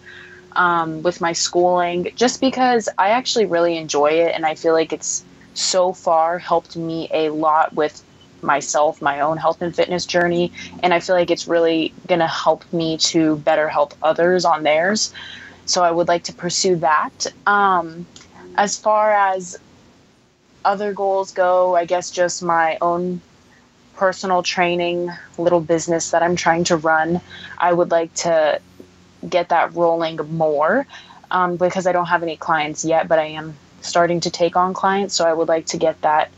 um, 0.52 1.02
with 1.02 1.20
my 1.20 1.32
schooling 1.32 2.10
just 2.16 2.40
because 2.40 2.88
I 2.98 3.10
actually 3.10 3.46
really 3.46 3.76
enjoy 3.76 4.12
it 4.12 4.34
and 4.34 4.44
I 4.44 4.54
feel 4.54 4.72
like 4.72 4.92
it's 4.92 5.24
so 5.54 5.92
far 5.92 6.38
helped 6.38 6.76
me 6.76 7.08
a 7.12 7.30
lot 7.30 7.74
with 7.74 8.02
myself, 8.42 9.02
my 9.02 9.20
own 9.20 9.36
health 9.36 9.60
and 9.60 9.74
fitness 9.74 10.06
journey. 10.06 10.52
And 10.82 10.94
I 10.94 11.00
feel 11.00 11.14
like 11.14 11.30
it's 11.30 11.46
really 11.46 11.92
going 12.06 12.20
to 12.20 12.26
help 12.26 12.70
me 12.72 12.96
to 12.98 13.36
better 13.36 13.68
help 13.68 13.94
others 14.02 14.44
on 14.44 14.62
theirs. 14.62 15.12
So 15.66 15.82
I 15.82 15.90
would 15.90 16.08
like 16.08 16.24
to 16.24 16.32
pursue 16.32 16.76
that. 16.76 17.26
Um, 17.46 18.06
as 18.56 18.78
far 18.78 19.12
as 19.12 19.58
other 20.64 20.92
goals 20.92 21.32
go, 21.32 21.76
I 21.76 21.84
guess 21.84 22.10
just 22.10 22.42
my 22.42 22.78
own 22.80 23.20
personal 23.96 24.42
training 24.42 25.10
little 25.36 25.60
business 25.60 26.10
that 26.10 26.22
I'm 26.22 26.36
trying 26.36 26.64
to 26.64 26.76
run. 26.76 27.20
I 27.58 27.72
would 27.72 27.90
like 27.90 28.12
to 28.14 28.60
get 29.28 29.50
that 29.50 29.74
rolling 29.74 30.16
more 30.36 30.86
um, 31.30 31.56
because 31.56 31.86
I 31.86 31.92
don't 31.92 32.06
have 32.06 32.22
any 32.22 32.36
clients 32.36 32.84
yet, 32.84 33.08
but 33.08 33.18
I 33.18 33.26
am 33.26 33.56
starting 33.80 34.20
to 34.20 34.30
take 34.30 34.56
on 34.56 34.74
clients. 34.74 35.14
So 35.14 35.26
I 35.26 35.32
would 35.32 35.48
like 35.48 35.66
to 35.66 35.76
get 35.76 36.00
that 36.02 36.30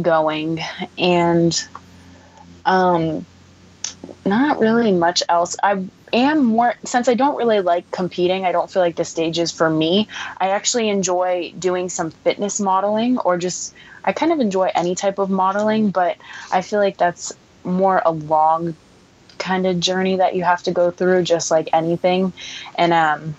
going 0.00 0.60
and 0.98 1.66
um 2.64 3.24
not 4.24 4.58
really 4.58 4.92
much 4.92 5.22
else 5.28 5.56
i 5.62 5.82
am 6.12 6.44
more 6.44 6.74
since 6.84 7.08
i 7.08 7.14
don't 7.14 7.36
really 7.36 7.60
like 7.60 7.90
competing 7.90 8.44
i 8.44 8.52
don't 8.52 8.70
feel 8.70 8.82
like 8.82 8.96
the 8.96 9.04
stage 9.04 9.38
is 9.38 9.50
for 9.50 9.68
me 9.68 10.08
i 10.38 10.50
actually 10.50 10.88
enjoy 10.88 11.52
doing 11.58 11.88
some 11.88 12.10
fitness 12.10 12.60
modeling 12.60 13.18
or 13.18 13.36
just 13.36 13.74
i 14.04 14.12
kind 14.12 14.32
of 14.32 14.40
enjoy 14.40 14.70
any 14.74 14.94
type 14.94 15.18
of 15.18 15.28
modeling 15.28 15.90
but 15.90 16.16
i 16.52 16.62
feel 16.62 16.78
like 16.78 16.96
that's 16.96 17.32
more 17.64 18.00
a 18.04 18.12
long 18.12 18.74
kind 19.40 19.66
of 19.66 19.80
journey 19.80 20.16
that 20.16 20.36
you 20.36 20.44
have 20.44 20.62
to 20.62 20.70
go 20.70 20.90
through 20.90 21.22
just 21.24 21.50
like 21.50 21.68
anything 21.72 22.32
and 22.76 22.92
um 22.92 23.34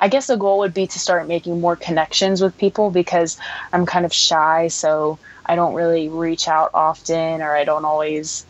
I 0.00 0.08
guess 0.08 0.28
the 0.28 0.36
goal 0.36 0.60
would 0.60 0.72
be 0.72 0.86
to 0.86 0.98
start 0.98 1.28
making 1.28 1.60
more 1.60 1.76
connections 1.76 2.40
with 2.40 2.56
people 2.56 2.90
because 2.90 3.36
I'm 3.72 3.84
kind 3.84 4.06
of 4.06 4.12
shy. 4.14 4.68
So 4.68 5.18
I 5.44 5.56
don't 5.56 5.74
really 5.74 6.08
reach 6.08 6.48
out 6.48 6.70
often 6.72 7.42
or 7.42 7.54
I 7.54 7.64
don't 7.64 7.84
always 7.84 8.46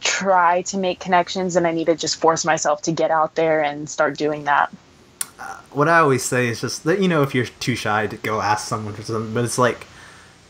try 0.00 0.62
to 0.62 0.78
make 0.78 1.00
connections 1.00 1.56
and 1.56 1.66
I 1.66 1.72
need 1.72 1.86
to 1.86 1.96
just 1.96 2.16
force 2.20 2.44
myself 2.44 2.82
to 2.82 2.92
get 2.92 3.10
out 3.10 3.34
there 3.34 3.62
and 3.62 3.88
start 3.88 4.16
doing 4.16 4.44
that. 4.44 4.72
Uh, 5.38 5.58
what 5.72 5.88
I 5.88 5.98
always 5.98 6.24
say 6.24 6.48
is 6.48 6.60
just 6.60 6.84
that 6.84 7.00
you 7.00 7.08
know 7.08 7.22
if 7.22 7.34
you're 7.34 7.46
too 7.46 7.74
shy 7.74 8.06
to 8.06 8.16
go 8.16 8.40
ask 8.40 8.68
someone 8.68 8.94
for 8.94 9.02
something, 9.02 9.34
but 9.34 9.44
it's 9.44 9.58
like 9.58 9.86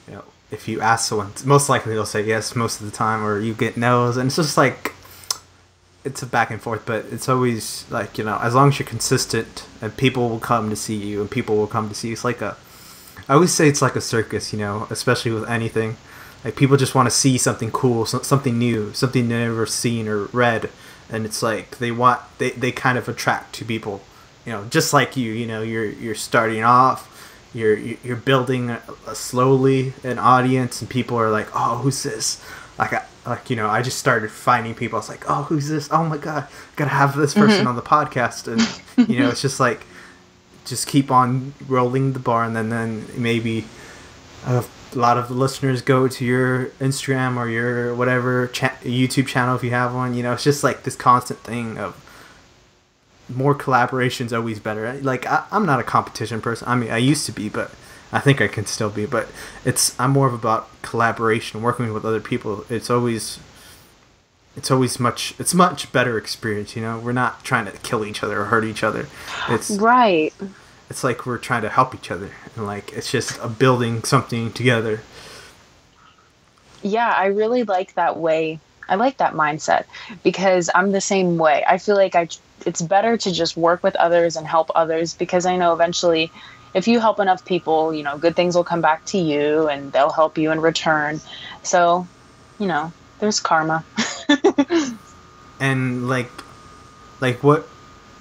you 0.07 0.15
know 0.15 0.25
if 0.51 0.69
you 0.69 0.81
ask 0.81 1.09
someone, 1.09 1.33
most 1.45 1.69
likely 1.69 1.95
they'll 1.95 2.05
say 2.05 2.23
yes 2.25 2.55
most 2.55 2.81
of 2.81 2.87
the 2.91 2.93
time, 2.93 3.25
or 3.25 3.39
you 3.39 3.55
get 3.55 3.77
no's, 3.77 4.17
and 4.19 4.27
it's 4.27 4.37
just 4.37 4.57
like 4.59 4.93
it's 6.05 6.23
a 6.23 6.27
back 6.27 6.51
and 6.51 6.61
forth. 6.61 6.85
But 6.87 7.07
it's 7.11 7.29
always 7.29 7.85
like 7.91 8.19
you 8.19 8.25
know 8.25 8.39
as 8.43 8.55
long 8.55 8.69
as 8.69 8.79
you're 8.79 8.89
consistent, 8.89 9.67
and 9.81 9.97
people 9.97 10.29
will 10.29 10.41
come 10.41 10.71
to 10.71 10.77
see 10.77 10.97
you, 10.97 11.21
and 11.21 11.31
people 11.31 11.57
will 11.57 11.67
come 11.67 11.89
to 11.89 11.95
see 11.95 12.09
you. 12.09 12.15
It's 12.15 12.25
like 12.25 12.41
a 12.41 12.57
I 13.29 13.35
always 13.35 13.53
say 13.53 13.69
it's 13.69 13.83
like 13.83 13.97
a 13.97 14.01
circus, 14.01 14.53
you 14.53 14.59
know, 14.59 14.87
especially 14.91 15.31
with 15.31 15.49
anything. 15.49 15.97
Like 16.45 16.57
people 16.57 16.77
just 16.77 16.95
want 16.95 17.07
to 17.07 17.11
see 17.11 17.39
something 17.39 17.71
cool, 17.71 18.05
something 18.05 18.59
new, 18.59 18.93
something 18.95 19.29
they've 19.29 19.49
never 19.49 19.67
seen 19.67 20.09
or 20.09 20.25
read, 20.27 20.71
and 21.09 21.25
it's 21.25 21.43
like 21.43 21.79
they 21.79 21.93
want 21.93 22.21
they, 22.39 22.51
they 22.51 22.73
kind 22.73 22.99
of 22.99 23.09
attract 23.09 23.55
to 23.57 23.65
people, 23.65 24.03
you 24.45 24.53
know, 24.53 24.65
just 24.65 24.93
like 24.93 25.17
you. 25.17 25.33
You 25.33 25.47
know, 25.47 25.63
you're 25.63 25.85
you're 25.85 26.17
starting 26.17 26.65
off, 26.65 27.09
you're 27.55 27.77
you're 27.77 28.17
building 28.17 28.71
a, 28.71 28.83
a 29.07 29.15
slowly 29.15 29.93
an 30.03 30.19
audience, 30.19 30.81
and 30.81 30.91
people 30.91 31.17
are 31.17 31.31
like, 31.31 31.49
oh, 31.55 31.79
who's 31.79 32.03
this? 32.03 32.45
Like 32.79 32.93
I, 32.93 33.05
like 33.27 33.51
you 33.51 33.57
know, 33.57 33.69
I 33.69 33.83
just 33.83 33.99
started 33.99 34.31
finding 34.31 34.75
people. 34.75 34.97
I 34.97 35.01
was 35.01 35.09
like, 35.09 35.25
oh, 35.29 35.45
who's 35.45 35.69
this? 35.69 35.89
Oh 35.91 36.05
my 36.05 36.19
god, 36.19 36.49
gotta 36.77 36.91
have 36.91 37.17
this 37.17 37.35
person 37.35 37.61
mm-hmm. 37.61 37.69
on 37.69 37.77
the 37.77 37.83
podcast, 37.83 38.49
and 38.49 39.09
you 39.09 39.19
know, 39.19 39.29
it's 39.29 39.43
just 39.43 39.61
like 39.61 39.87
just 40.65 40.87
keep 40.87 41.11
on 41.11 41.55
rolling 41.69 42.13
the 42.13 42.19
bar, 42.19 42.45
and 42.45 42.57
then 42.57 42.69
then 42.71 43.07
maybe 43.17 43.65
a 44.45 44.65
lot 44.95 45.17
of 45.17 45.29
the 45.29 45.35
listeners 45.35 45.83
go 45.83 46.09
to 46.09 46.25
your 46.25 46.67
Instagram 46.81 47.37
or 47.37 47.49
your 47.49 47.95
whatever 47.95 48.49
cha- 48.49 48.77
YouTube 48.83 49.27
channel 49.27 49.57
if 49.57 49.63
you 49.63 49.71
have 49.71 49.95
one. 49.95 50.15
You 50.15 50.23
know, 50.23 50.33
it's 50.33 50.45
just 50.45 50.65
like 50.65 50.83
this 50.83 50.97
constant 50.97 51.41
thing 51.41 51.79
of 51.79 51.99
more 53.29 53.55
collaborations 53.55 54.37
always 54.37 54.59
better. 54.59 54.93
Like 54.95 55.27
I, 55.27 55.45
I'm 55.51 55.67
not 55.67 55.81
a 55.81 55.85
competition 55.85 56.41
person. 56.41 56.69
I 56.69 56.75
mean, 56.77 56.91
I 56.91 56.99
used 56.99 57.27
to 57.27 57.33
be, 57.33 57.49
but 57.49 57.71
I 58.13 58.21
think 58.21 58.41
I 58.41 58.49
can 58.49 58.67
still 58.67 58.91
be. 58.91 59.07
But 59.07 59.29
it's 59.65 59.99
I'm 59.99 60.11
more 60.11 60.27
of 60.27 60.35
about 60.35 60.69
collaboration, 60.83 61.63
working 61.63 61.93
with 61.93 62.05
other 62.05 62.21
people. 62.21 62.65
It's 62.69 62.91
always 62.91 63.39
it's 64.57 64.71
always 64.71 65.01
much 65.01 65.35
it's 65.39 65.55
much 65.55 65.91
better 65.93 66.19
experience 66.19 66.77
you 66.77 66.83
know? 66.83 66.99
We're 66.99 67.13
not 67.13 67.45
trying 67.45 67.67
to 67.67 67.73
kill 67.79 68.05
each 68.05 68.23
other 68.23 68.41
or 68.41 68.45
hurt 68.47 68.65
each 68.65 68.85
other. 68.85 69.07
It's 69.49 69.71
right. 69.71 70.33
it's 70.91 71.03
like 71.03 71.25
we're 71.27 71.39
trying 71.39 71.63
to 71.63 71.69
help 71.69 71.95
each 71.95 72.11
other 72.11 72.31
and 72.57 72.67
like 72.67 72.93
it's 72.93 73.11
just 73.11 73.39
a 73.39 73.49
building 73.49 74.05
something 74.05 74.53
together. 74.53 75.01
Yeah 76.83 77.13
i 77.17 77.27
really 77.27 77.65
like 77.65 77.95
that 77.95 78.19
way. 78.19 78.61
I 78.89 78.97
like 78.97 79.19
that 79.19 79.33
mindset 79.33 79.85
because 80.23 80.69
i'm 80.75 80.93
the 80.93 81.01
same 81.01 81.39
way. 81.39 81.65
I 81.67 81.79
feel 81.79 81.97
like 81.97 82.15
i 82.15 82.29
it's 82.67 82.83
better 82.83 83.17
to 83.17 83.33
just 83.33 83.57
work 83.57 83.83
with 83.83 83.97
others 83.97 84.37
and 84.37 84.47
help 84.47 84.71
others 84.75 85.15
because 85.15 85.47
i 85.47 85.57
know 85.57 85.73
eventually 85.73 86.31
if 86.75 86.89
you 86.89 87.01
help 87.01 87.21
enough 87.21 87.45
people 87.45 87.93
you 87.93 88.03
know 88.03 88.19
good 88.19 88.37
things 88.37 88.55
will 88.55 88.65
come 88.65 88.81
back 88.81 89.05
to 89.07 89.19
you 89.19 89.69
and 89.69 89.93
they'll 89.93 90.11
help 90.11 90.39
you 90.39 90.51
in 90.53 90.61
return. 90.61 91.21
So 91.63 92.07
you 92.59 92.67
know 92.67 92.93
there's 93.19 93.41
karma. 93.41 93.85
And 95.63 96.09
like 96.09 96.29
like 97.21 97.45
what 97.45 97.69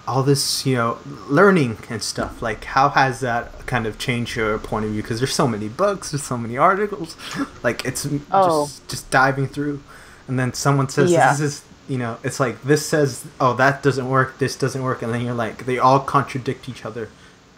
all 0.08 0.22
this 0.22 0.63
you 0.63 0.75
know 0.75 1.00
learning 1.27 1.77
and 1.89 2.03
stuff 2.03 2.41
like 2.41 2.65
how 2.65 2.89
has 2.89 3.22
that 3.22 3.65
kind 3.65 3.88
of 3.88 3.98
changed 3.98 4.36
your 4.36 4.60
point 4.60 4.86
of 4.86 4.91
view? 4.91 5.01
Because 5.01 5.20
there's 5.20 5.34
so 5.34 5.48
many 5.48 5.67
books 5.67 6.12
there's 6.12 6.24
so 6.24 6.38
many 6.38 6.55
articles. 6.55 7.17
Like 7.63 7.84
it's 7.84 8.08
oh. 8.31 8.65
just, 8.65 8.88
just 8.88 9.10
diving 9.10 9.48
through. 9.48 9.81
And 10.27 10.38
then 10.38 10.53
someone 10.53 10.88
says 10.88 11.12
Yeah. 11.12 11.31
this 11.31 11.39
is 11.41 11.63
you 11.89 11.98
know 11.98 12.17
it's 12.24 12.39
like 12.39 12.62
this 12.62 12.86
says 12.88 13.25
oh 13.39 13.53
that 13.55 13.81
doesn't 13.81 14.08
work 14.08 14.38
this 14.38 14.55
doesn't 14.55 14.84
work. 14.84 15.01
And 15.01 15.12
then 15.12 15.22
you're 15.22 15.34
like 15.34 15.65
they 15.65 15.79
all 15.79 16.00
contradict 16.00 16.70
each 16.70 16.86
other 16.86 17.10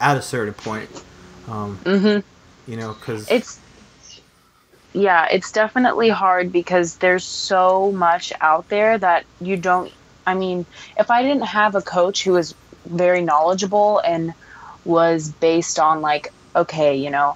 at 0.04 0.18
a 0.18 0.22
certain 0.22 0.54
point 0.54 0.90
um, 1.48 1.78
hmm 1.78 2.20
you 2.70 2.78
know 2.78 2.94
because 2.94 3.30
It's 3.32 3.60
yeah, 4.94 5.28
it's 5.32 5.52
definitely 5.52 6.10
hard 6.10 6.52
because 6.52 6.98
there's 6.98 7.26
so 7.26 7.92
much 7.92 8.32
out 8.42 8.70
there 8.70 8.98
that 8.98 9.26
you 9.42 9.58
don't. 9.58 9.92
I 10.26 10.36
mean, 10.36 10.66
if 10.98 11.10
I 11.10 11.24
didn't 11.24 11.46
have 11.48 11.76
a 11.76 11.82
coach 11.82 12.24
who 12.24 12.34
was 12.34 12.54
very 12.86 13.22
knowledgeable 13.22 14.00
and 14.06 14.34
was 14.86 15.30
based 15.30 15.80
on 15.80 16.02
like, 16.02 16.32
okay, 16.56 16.96
you 16.96 17.10
know, 17.10 17.36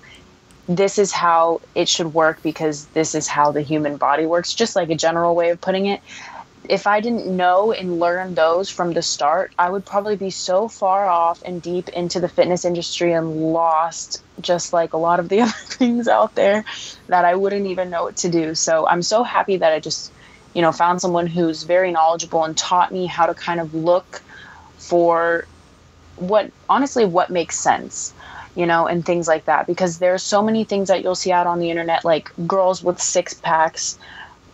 this 0.67 0.99
is 0.99 1.11
how 1.11 1.61
it 1.73 1.89
should 1.89 2.13
work 2.13 2.43
because 2.43 2.85
this 2.87 3.15
is 3.15 3.27
how 3.27 3.51
the 3.51 3.61
human 3.61 3.97
body 3.97 4.25
works, 4.27 4.53
just 4.53 4.75
like 4.75 4.89
a 4.91 4.95
general 4.95 5.35
way 5.35 5.49
of 5.49 5.59
putting 5.59 5.87
it. 5.87 6.01
If 6.69 6.85
I 6.87 6.99
didn't 6.99 7.27
know 7.27 7.71
and 7.71 7.99
learn 7.99 8.35
those 8.35 8.69
from 8.69 8.91
the 8.91 9.01
start, 9.01 9.53
I 9.57 9.69
would 9.69 9.85
probably 9.85 10.15
be 10.17 10.29
so 10.29 10.67
far 10.67 11.07
off 11.07 11.41
and 11.45 11.61
deep 11.61 11.89
into 11.89 12.19
the 12.19 12.27
fitness 12.27 12.65
industry 12.65 13.13
and 13.13 13.53
lost, 13.53 14.21
just 14.41 14.73
like 14.73 14.93
a 14.93 14.97
lot 14.97 15.19
of 15.19 15.29
the 15.29 15.41
other 15.43 15.51
things 15.51 16.07
out 16.07 16.35
there, 16.35 16.65
that 17.07 17.25
I 17.25 17.35
wouldn't 17.35 17.67
even 17.67 17.89
know 17.89 18.03
what 18.03 18.17
to 18.17 18.29
do. 18.29 18.53
So 18.55 18.87
I'm 18.87 19.01
so 19.01 19.23
happy 19.23 19.57
that 19.57 19.71
I 19.73 19.79
just, 19.79 20.11
you 20.53 20.61
know, 20.61 20.71
found 20.71 21.01
someone 21.01 21.27
who's 21.27 21.63
very 21.63 21.91
knowledgeable 21.91 22.43
and 22.43 22.57
taught 22.57 22.91
me 22.91 23.05
how 23.05 23.25
to 23.27 23.33
kind 23.33 23.59
of 23.59 23.73
look 23.73 24.21
for 24.77 25.45
what, 26.17 26.51
honestly, 26.67 27.05
what 27.05 27.29
makes 27.29 27.57
sense 27.57 28.13
you 28.55 28.65
know, 28.65 28.87
and 28.87 29.05
things 29.05 29.27
like 29.27 29.45
that. 29.45 29.67
Because 29.67 29.99
there's 29.99 30.23
so 30.23 30.41
many 30.41 30.63
things 30.63 30.87
that 30.87 31.03
you'll 31.03 31.13
see 31.13 31.31
out 31.31 31.45
on 31.45 31.59
the 31.59 31.69
internet, 31.69 32.03
like 32.03 32.31
girls 32.47 32.83
with 32.83 32.99
six 32.99 33.35
packs, 33.35 33.99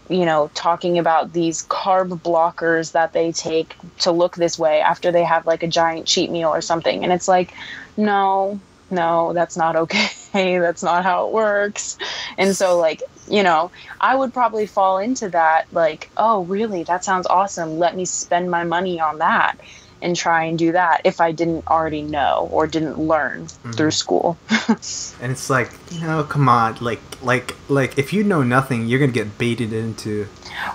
you 0.10 0.25
know, 0.25 0.51
talking 0.53 0.98
about 0.98 1.33
these 1.33 1.65
carb 1.67 2.10
blockers 2.22 2.91
that 2.91 3.13
they 3.13 3.31
take 3.31 3.75
to 4.00 4.12
look 4.12 4.36
this 4.36 4.60
way 4.60 4.81
after 4.81 5.12
they 5.12 5.24
have 5.24 5.45
like 5.45 5.63
a 5.63 5.67
giant 5.67 6.07
cheat 6.07 6.29
meal 6.29 6.50
or 6.50 6.62
something. 6.62 7.03
And 7.03 7.13
it's 7.13 7.27
like, 7.27 7.53
no, 7.95 8.60
no, 8.91 9.33
that's 9.33 9.57
not 9.57 9.75
okay. 9.75 10.10
that's 10.60 10.83
not 10.83 11.03
how 11.03 11.27
it 11.27 11.33
works. 11.33 11.98
And 12.38 12.55
so, 12.55 12.77
like, 12.77 13.01
you 13.29 13.43
know, 13.43 13.72
I 14.01 14.15
would 14.15 14.33
probably 14.33 14.65
fall 14.65 14.98
into 14.98 15.29
that, 15.29 15.65
like, 15.72 16.10
oh, 16.17 16.43
really? 16.43 16.83
That 16.83 17.03
sounds 17.03 17.27
awesome. 17.27 17.79
Let 17.79 17.95
me 17.95 18.05
spend 18.05 18.51
my 18.51 18.63
money 18.63 19.00
on 19.00 19.19
that 19.19 19.55
and 20.03 20.15
try 20.15 20.43
and 20.43 20.60
do 20.60 20.72
that 20.74 21.01
if 21.03 21.22
I 21.22 21.31
didn't 21.31 21.65
already 21.67 22.01
know 22.01 22.50
or 22.51 22.67
didn't 22.67 23.00
learn 23.00 23.45
mm-hmm. 23.45 23.72
through 23.72 23.91
school. 23.91 24.38
and 24.67 25.31
it's 25.31 25.50
like 25.50 25.72
you 25.91 26.01
know 26.01 26.24
come 26.24 26.48
on 26.50 26.77
like 26.81 27.01
like 27.24 27.55
like 27.69 27.98
if 27.98 28.13
you 28.13 28.24
know 28.24 28.43
nothing 28.43 28.86
you're 28.86 29.00
gonna 29.00 29.12
get 29.12 29.38
baited 29.38 29.74
into 29.74 30.27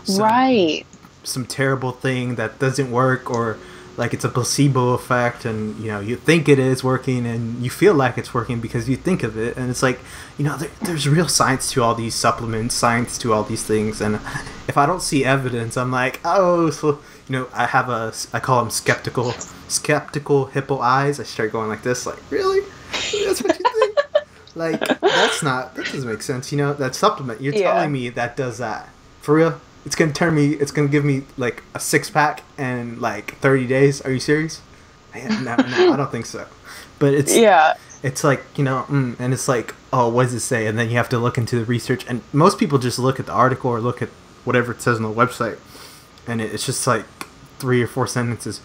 some, 0.05 0.25
right. 0.25 0.87
some 1.23 1.47
terrible 1.47 1.93
thing 1.93 2.35
that 2.37 2.59
doesn't 2.59 2.91
work 2.91 3.31
or 3.31 3.59
like 3.99 4.15
it's 4.15 4.25
a 4.25 4.29
placebo 4.29 4.91
effect 4.91 5.45
and 5.45 5.77
you 5.81 5.89
know 5.89 5.99
you 5.99 6.15
think 6.17 6.49
it 6.49 6.59
is 6.59 6.85
working 6.85 7.27
and 7.27 7.63
you 7.63 7.69
feel 7.69 7.93
like 7.93 8.17
it's 8.17 8.33
working 8.33 8.61
because 8.61 8.89
you 8.89 8.97
think 8.97 9.25
of 9.25 9.37
it 9.37 9.57
and 9.57 9.69
it's 9.69 9.83
like 9.83 9.99
you 10.39 10.45
know 10.45 10.57
there, 10.57 10.71
there's 10.83 11.09
real 11.09 11.29
science 11.29 11.73
to 11.73 11.83
all 11.83 11.95
these 11.95 12.15
supplements 12.15 12.75
science 12.75 13.19
to 13.19 13.33
all 13.33 13.43
these 13.43 13.65
things 13.65 14.01
and 14.01 14.15
if 14.69 14.79
i 14.79 14.87
don't 14.87 15.03
see 15.03 15.25
evidence 15.25 15.77
i'm 15.77 15.91
like 15.91 16.21
oh 16.25 16.71
so 16.71 17.01
you 17.29 17.33
know 17.39 17.49
i 17.53 17.67
have 17.67 17.89
a 17.89 18.13
i 18.33 18.41
call 18.41 18.61
them 18.63 18.71
skeptical 18.71 19.33
skeptical 19.69 20.47
hippo 20.47 20.79
eyes. 20.81 21.21
I 21.21 21.25
start 21.25 21.53
going 21.53 21.69
like 21.69 21.83
this 21.83 22.07
like 22.07 22.19
really? 22.31 22.61
That's 23.27 23.43
what 23.43 23.59
you 23.59 23.65
think? 23.81 23.99
Like 24.55 24.81
that's 25.01 25.43
not 25.43 25.77
that 25.77 25.85
doesn't 25.87 26.09
make 26.09 26.23
sense 26.23 26.51
you 26.51 26.59
know 26.59 26.73
that 26.75 26.95
supplement. 26.97 27.41
You're 27.41 27.55
Yeah. 27.55 27.73
telling 27.75 27.93
me 27.93 28.09
that 28.09 28.37
does 28.37 28.59
that. 28.59 28.89
For 29.21 29.35
real? 29.35 29.61
It's 29.87 29.95
gonna 29.95 30.13
turn 30.13 30.35
me 30.35 30.49
it's 30.55 30.73
gonna 30.73 30.89
give 30.89 31.05
me 31.05 31.23
like 31.37 31.63
a 31.75 31.81
six 31.81 32.11
pack 32.11 32.43
in 32.59 32.99
like 33.01 33.37
30 33.37 33.67
days? 33.69 34.01
Are 34.01 34.11
you 34.11 34.19
serious? 34.19 34.61
Man, 35.15 35.45
no, 35.45 35.55
no 35.57 35.93
i 35.93 35.97
don't 35.97 36.11
think 36.11 36.27
so. 36.27 36.47
But 36.99 37.15
it's 37.15 37.37
Yeah. 37.37 37.75
it's 38.03 38.25
like 38.25 38.43
you 38.57 38.65
know 38.65 38.85
mm, 38.89 39.15
and 39.21 39.33
it's 39.33 39.47
like 39.49 39.75
oh 39.93 40.09
what 40.09 40.25
does 40.25 40.35
it 40.35 40.41
say? 40.41 40.67
And 40.67 40.77
then 40.79 40.91
you 40.91 40.97
have 40.97 41.09
to 41.11 41.19
look 41.19 41.39
into 41.39 41.57
the 41.59 41.65
research. 41.65 42.05
And 42.09 42.23
most 42.33 42.59
people 42.59 42.79
just 42.79 42.99
look 42.99 43.21
at 43.21 43.27
the 43.27 43.33
article 43.33 43.71
or 43.71 43.81
look 43.81 44.03
at 44.03 44.09
whatever 44.45 44.73
it 44.73 44.81
says 44.83 44.97
on 44.97 45.03
the 45.03 45.09
website. 45.11 45.59
And 46.27 46.41
it, 46.41 46.53
it's 46.53 46.67
just 46.67 46.85
like 46.87 47.05
three 47.59 47.83
or 47.83 47.87
four 47.87 48.07
sentences 48.07 48.61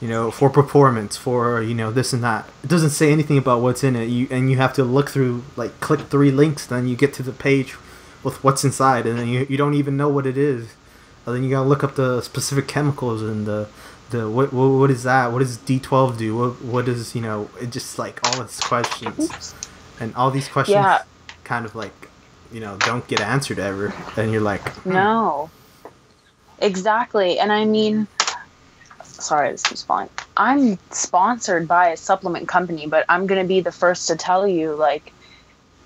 you 0.00 0.08
know 0.08 0.30
for 0.30 0.48
performance 0.48 1.16
for 1.16 1.60
you 1.62 1.74
know 1.74 1.90
this 1.90 2.12
and 2.12 2.24
that. 2.24 2.48
It 2.64 2.70
doesn't 2.70 2.90
say 2.90 3.12
anything 3.12 3.38
about 3.38 3.60
what's 3.60 3.84
in 3.84 3.96
it. 3.96 4.06
You 4.06 4.26
and 4.30 4.50
you 4.50 4.56
have 4.56 4.72
to 4.74 4.84
look 4.84 5.10
through 5.10 5.44
like 5.56 5.78
click 5.80 6.00
three 6.08 6.30
links 6.30 6.66
then 6.66 6.88
you 6.88 6.96
get 6.96 7.12
to 7.14 7.22
the 7.22 7.32
page 7.32 7.76
with 8.22 8.42
what's 8.44 8.64
inside 8.64 9.06
and 9.06 9.18
then 9.18 9.28
you, 9.28 9.46
you 9.48 9.56
don't 9.56 9.74
even 9.74 9.96
know 9.96 10.08
what 10.08 10.26
it 10.26 10.36
is. 10.38 10.74
And 11.26 11.36
then 11.36 11.44
you 11.44 11.50
gotta 11.50 11.68
look 11.68 11.84
up 11.84 11.96
the 11.96 12.22
specific 12.22 12.66
chemicals 12.66 13.22
and 13.22 13.46
the 13.46 13.68
the 14.10 14.28
what 14.28 14.52
what, 14.52 14.68
what 14.68 14.90
is 14.90 15.02
that? 15.04 15.32
What 15.32 15.40
does 15.40 15.58
d12 15.58 16.16
do? 16.18 16.36
What 16.36 16.62
what 16.62 16.88
is 16.88 17.14
you 17.14 17.20
know 17.20 17.50
it 17.60 17.70
just 17.70 17.98
like 17.98 18.20
all 18.26 18.42
these 18.42 18.60
questions. 18.60 19.54
And 20.00 20.14
all 20.14 20.30
these 20.30 20.48
questions 20.48 20.76
Yeah. 20.76 21.02
kind 21.44 21.66
of 21.66 21.74
like 21.74 22.08
you 22.50 22.60
know 22.60 22.78
don't 22.78 23.06
get 23.06 23.20
answered 23.20 23.58
ever. 23.58 23.92
And 24.16 24.32
you're 24.32 24.40
like 24.40 24.66
hmm, 24.78 24.92
No. 24.92 25.50
Exactly. 26.58 27.38
And 27.38 27.52
I 27.52 27.64
mean, 27.64 28.06
sorry, 29.20 29.52
this 29.52 29.62
keeps 29.62 29.82
falling. 29.82 30.08
I'm 30.36 30.78
sponsored 30.90 31.68
by 31.68 31.88
a 31.88 31.96
supplement 31.96 32.48
company, 32.48 32.86
but 32.86 33.04
I'm 33.08 33.26
going 33.26 33.40
to 33.40 33.46
be 33.46 33.60
the 33.60 33.72
first 33.72 34.08
to 34.08 34.16
tell 34.16 34.46
you 34.46 34.74
like, 34.74 35.12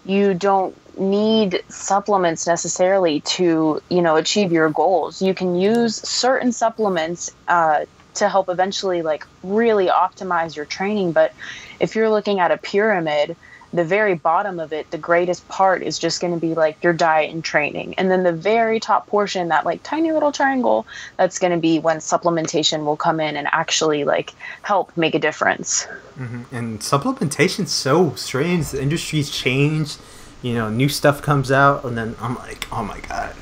you 0.06 0.34
don't 0.34 0.74
need 0.98 1.62
supplements 1.68 2.46
necessarily 2.46 3.20
to, 3.20 3.80
you 3.88 4.02
know, 4.02 4.16
achieve 4.16 4.52
your 4.52 4.68
goals. 4.68 5.22
You 5.22 5.34
can 5.34 5.56
use 5.56 5.96
certain 5.96 6.52
supplements 6.52 7.30
uh, 7.48 7.86
to 8.14 8.28
help 8.28 8.48
eventually, 8.48 9.02
like, 9.02 9.26
really 9.42 9.88
optimize 9.88 10.54
your 10.54 10.66
training. 10.66 11.12
But 11.12 11.32
if 11.80 11.96
you're 11.96 12.10
looking 12.10 12.38
at 12.38 12.50
a 12.52 12.58
pyramid, 12.58 13.36
the 13.74 13.84
very 13.84 14.14
bottom 14.14 14.60
of 14.60 14.72
it, 14.72 14.88
the 14.92 14.98
greatest 14.98 15.46
part 15.48 15.82
is 15.82 15.98
just 15.98 16.20
going 16.20 16.32
to 16.32 16.38
be 16.38 16.54
like 16.54 16.82
your 16.82 16.92
diet 16.92 17.32
and 17.32 17.42
training. 17.42 17.94
And 17.98 18.08
then 18.08 18.22
the 18.22 18.32
very 18.32 18.78
top 18.78 19.08
portion, 19.08 19.48
that 19.48 19.66
like 19.66 19.82
tiny 19.82 20.12
little 20.12 20.30
triangle, 20.30 20.86
that's 21.16 21.40
going 21.40 21.52
to 21.52 21.58
be 21.58 21.80
when 21.80 21.96
supplementation 21.98 22.84
will 22.84 22.96
come 22.96 23.18
in 23.18 23.36
and 23.36 23.48
actually 23.50 24.04
like 24.04 24.32
help 24.62 24.96
make 24.96 25.14
a 25.16 25.18
difference. 25.18 25.86
mhm. 26.18 26.44
and 26.52 26.80
supplementation's 26.82 27.72
so 27.72 28.14
strange 28.14 28.70
the 28.70 28.80
industry's 28.80 29.28
changed 29.30 29.98
you 30.42 30.54
know 30.54 30.68
new 30.70 30.88
stuff 30.88 31.20
comes 31.20 31.50
out 31.50 31.84
and 31.84 31.98
then 31.98 32.14
i'm 32.20 32.36
like 32.36 32.68
oh 32.70 32.84
my 32.84 33.00
god 33.00 33.34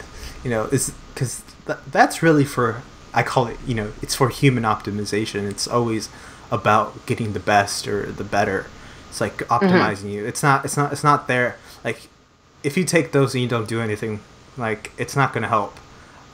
you 0.42 0.48
know 0.48 0.68
it's 0.72 0.90
because 1.12 1.42
th- 1.66 1.78
that's 1.90 2.22
really 2.22 2.44
for 2.46 2.80
i 3.12 3.22
call 3.22 3.46
it 3.46 3.58
you 3.66 3.74
know 3.74 3.92
it's 4.00 4.14
for 4.14 4.30
human 4.30 4.62
optimization 4.62 5.48
it's 5.50 5.68
always 5.68 6.08
about 6.50 7.04
getting 7.04 7.34
the 7.34 7.40
best 7.40 7.86
or 7.86 8.10
the 8.10 8.24
better 8.24 8.66
it's 9.12 9.20
like 9.20 9.36
optimizing 9.48 10.10
you 10.10 10.24
it's 10.24 10.42
not 10.42 10.64
it's 10.64 10.76
not 10.76 10.92
it's 10.92 11.04
not 11.04 11.28
there 11.28 11.56
like 11.84 12.08
if 12.64 12.76
you 12.76 12.84
take 12.84 13.12
those 13.12 13.34
and 13.34 13.42
you 13.42 13.48
don't 13.48 13.68
do 13.68 13.80
anything 13.80 14.20
like 14.56 14.90
it's 14.96 15.14
not 15.14 15.32
going 15.32 15.42
to 15.42 15.48
help 15.48 15.78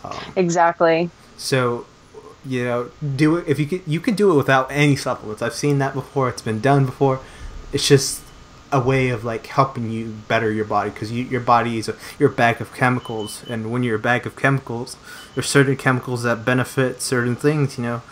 um, 0.04 0.16
Exactly. 0.36 1.10
so, 1.36 1.86
you 2.46 2.64
know, 2.64 2.90
do 3.16 3.36
it 3.36 3.48
if 3.48 3.58
you 3.58 3.66
can. 3.66 3.82
You 3.86 3.98
can 4.00 4.14
do 4.14 4.30
it 4.30 4.36
without 4.36 4.70
any 4.70 4.94
supplements. 4.96 5.42
I've 5.42 5.54
seen 5.54 5.78
that 5.78 5.92
before. 5.92 6.28
It's 6.28 6.40
been 6.42 6.60
done 6.60 6.86
before. 6.86 7.20
It's 7.72 7.86
just 7.86 8.22
a 8.70 8.80
way 8.80 9.08
of 9.08 9.24
like 9.24 9.46
helping 9.46 9.90
you 9.90 10.14
better 10.28 10.52
your 10.52 10.64
body 10.64 10.90
because 10.90 11.10
you, 11.10 11.24
your 11.24 11.40
body 11.40 11.78
is 11.78 11.88
a 11.88 11.96
your 12.18 12.28
bag 12.28 12.60
of 12.60 12.72
chemicals, 12.72 13.42
and 13.48 13.72
when 13.72 13.82
you're 13.82 13.96
a 13.96 13.98
bag 13.98 14.24
of 14.24 14.36
chemicals, 14.36 14.96
there's 15.34 15.48
certain 15.48 15.76
chemicals 15.76 16.22
that 16.22 16.44
benefit 16.44 17.02
certain 17.02 17.34
things. 17.36 17.76
You 17.76 17.84
know. 17.84 18.02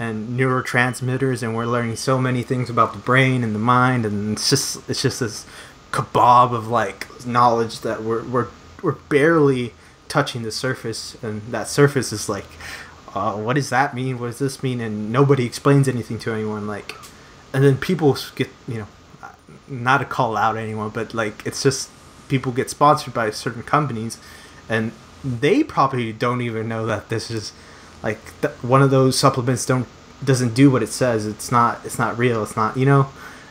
And 0.00 0.38
neurotransmitters, 0.38 1.42
and 1.42 1.56
we're 1.56 1.66
learning 1.66 1.96
so 1.96 2.18
many 2.18 2.42
things 2.42 2.70
about 2.70 2.92
the 2.92 3.00
brain 3.00 3.42
and 3.42 3.52
the 3.52 3.58
mind, 3.58 4.06
and 4.06 4.34
it's 4.34 4.48
just 4.48 4.88
it's 4.88 5.02
just 5.02 5.18
this 5.18 5.44
kebab 5.90 6.52
of 6.52 6.68
like 6.68 7.26
knowledge 7.26 7.80
that 7.80 8.04
we're 8.04 8.22
we're 8.22 8.46
we're 8.80 8.92
barely 8.92 9.74
touching 10.08 10.42
the 10.42 10.52
surface, 10.52 11.16
and 11.22 11.42
that 11.50 11.66
surface 11.66 12.12
is 12.12 12.28
like, 12.28 12.46
uh, 13.14 13.34
what 13.34 13.54
does 13.54 13.70
that 13.70 13.92
mean? 13.92 14.20
What 14.20 14.28
does 14.28 14.38
this 14.38 14.62
mean? 14.62 14.80
And 14.80 15.10
nobody 15.10 15.44
explains 15.44 15.88
anything 15.88 16.18
to 16.20 16.32
anyone. 16.32 16.68
Like, 16.68 16.94
and 17.52 17.64
then 17.64 17.76
people 17.76 18.16
get 18.36 18.50
you 18.68 18.78
know, 18.78 18.86
not 19.66 19.98
to 19.98 20.04
call 20.04 20.36
out 20.36 20.56
anyone, 20.56 20.90
but 20.90 21.12
like 21.12 21.44
it's 21.44 21.62
just 21.62 21.90
people 22.28 22.52
get 22.52 22.70
sponsored 22.70 23.14
by 23.14 23.30
certain 23.30 23.64
companies, 23.64 24.18
and 24.68 24.92
they 25.24 25.64
probably 25.64 26.12
don't 26.12 26.40
even 26.40 26.68
know 26.68 26.86
that 26.86 27.08
this 27.08 27.30
is 27.30 27.52
like 28.02 28.18
th- 28.40 28.54
one 28.62 28.82
of 28.82 28.90
those 28.90 29.18
supplements 29.18 29.66
don't 29.66 29.86
doesn't 30.24 30.54
do 30.54 30.70
what 30.70 30.82
it 30.82 30.88
says. 30.88 31.26
It's 31.26 31.52
not 31.52 31.80
it's 31.84 31.98
not 31.98 32.18
real. 32.18 32.42
It's 32.42 32.56
not 32.56 32.76
you 32.76 32.86
know, 32.86 33.08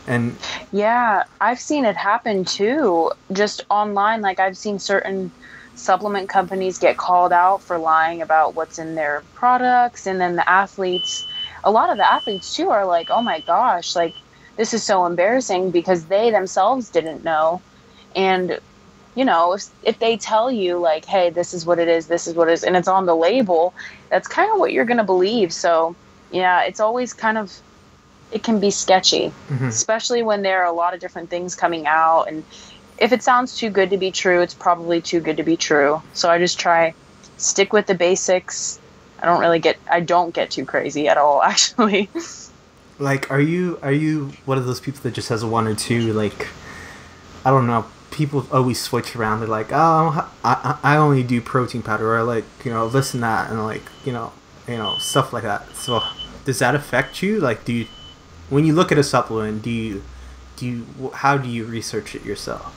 and 0.07 0.35
Yeah, 0.71 1.23
I've 1.41 1.59
seen 1.59 1.85
it 1.85 1.95
happen 1.95 2.45
too, 2.45 3.11
just 3.33 3.65
online. 3.69 4.21
Like, 4.21 4.39
I've 4.39 4.57
seen 4.57 4.79
certain 4.79 5.31
supplement 5.75 6.27
companies 6.29 6.79
get 6.79 6.97
called 6.97 7.31
out 7.31 7.61
for 7.61 7.77
lying 7.77 8.21
about 8.21 8.55
what's 8.55 8.79
in 8.79 8.95
their 8.95 9.23
products. 9.35 10.07
And 10.07 10.19
then 10.19 10.35
the 10.35 10.49
athletes, 10.49 11.25
a 11.63 11.71
lot 11.71 11.89
of 11.89 11.97
the 11.97 12.11
athletes 12.11 12.55
too, 12.55 12.69
are 12.69 12.85
like, 12.85 13.09
oh 13.09 13.21
my 13.21 13.41
gosh, 13.41 13.95
like, 13.95 14.15
this 14.55 14.73
is 14.73 14.83
so 14.83 15.05
embarrassing 15.05 15.71
because 15.71 16.05
they 16.05 16.31
themselves 16.31 16.89
didn't 16.89 17.23
know. 17.23 17.61
And 18.15 18.59
you 19.17 19.25
know, 19.25 19.53
if 19.53 19.65
if 19.83 19.99
they 19.99 20.15
tell 20.15 20.51
you 20.51 20.77
like, 20.77 21.05
hey, 21.05 21.31
this 21.31 21.53
is 21.53 21.65
what 21.65 21.79
it 21.79 21.87
is, 21.87 22.07
this 22.07 22.27
is 22.27 22.35
what 22.35 22.47
it 22.49 22.53
is, 22.53 22.63
and 22.63 22.77
it's 22.77 22.87
on 22.87 23.07
the 23.07 23.15
label, 23.15 23.73
that's 24.09 24.27
kind 24.27 24.51
of 24.51 24.59
what 24.59 24.71
you're 24.71 24.85
gonna 24.85 25.03
believe. 25.03 25.51
So 25.51 25.95
yeah, 26.31 26.63
it's 26.63 26.79
always 26.79 27.13
kind 27.13 27.37
of 27.37 27.51
it 28.31 28.43
can 28.43 28.59
be 28.59 28.69
sketchy, 28.69 29.31
mm-hmm. 29.49 29.65
especially 29.65 30.21
when 30.21 30.43
there 30.43 30.61
are 30.61 30.67
a 30.67 30.71
lot 30.73 30.93
of 30.93 30.99
different 30.99 31.29
things 31.29 31.55
coming 31.55 31.87
out 31.87 32.25
and 32.25 32.43
if 32.99 33.11
it 33.11 33.23
sounds 33.23 33.55
too 33.55 33.69
good 33.69 33.89
to 33.91 33.97
be 33.97 34.11
true, 34.11 34.41
it's 34.41 34.53
probably 34.53 35.01
too 35.01 35.19
good 35.19 35.37
to 35.37 35.43
be 35.43 35.55
true. 35.55 36.01
So 36.13 36.29
I 36.29 36.39
just 36.39 36.59
try 36.59 36.93
stick 37.37 37.73
with 37.73 37.87
the 37.87 37.95
basics. 37.95 38.79
I 39.21 39.25
don't 39.25 39.39
really 39.39 39.59
get 39.59 39.77
I 39.89 39.99
don't 39.99 40.33
get 40.33 40.51
too 40.51 40.65
crazy 40.65 41.07
at 41.07 41.17
all 41.17 41.41
actually. 41.53 42.09
Like 42.99 43.31
are 43.31 43.41
you 43.41 43.79
are 43.81 43.91
you 43.91 44.31
one 44.45 44.57
of 44.57 44.65
those 44.65 44.79
people 44.79 45.01
that 45.03 45.13
just 45.13 45.29
has 45.29 45.43
a 45.43 45.47
one 45.47 45.67
or 45.67 45.75
two 45.75 46.13
like 46.13 46.47
I 47.45 47.51
don't 47.51 47.67
know, 47.67 47.85
people 48.17 48.47
always 48.51 48.81
switch 48.81 49.15
around. 49.15 49.39
They're 49.39 49.47
like, 49.47 49.71
"Oh, 49.71 50.29
I, 50.43 50.79
I 50.83 50.97
only 50.97 51.23
do 51.23 51.39
protein 51.39 51.83
powder 51.83 52.15
or 52.15 52.23
like, 52.23 52.45
you 52.65 52.71
know, 52.71 52.89
this 52.89 53.13
and 53.13 53.21
that 53.21 53.51
and 53.51 53.63
like, 53.63 53.83
you 54.03 54.11
know, 54.11 54.33
you 54.67 54.77
know, 54.77 54.97
stuff 54.97 55.31
like 55.31 55.43
that." 55.43 55.75
So 55.75 56.01
does 56.43 56.59
that 56.59 56.73
affect 56.73 57.21
you? 57.21 57.39
Like 57.39 57.63
do 57.63 57.73
you 57.73 57.87
when 58.49 58.65
you 58.65 58.73
look 58.73 58.91
at 58.91 58.97
a 58.97 59.03
supplement, 59.03 59.61
do 59.61 59.69
you 59.69 60.03
do 60.55 60.65
you 60.65 61.11
how 61.13 61.37
do 61.37 61.47
you 61.47 61.65
research 61.65 62.15
it 62.15 62.25
yourself? 62.25 62.73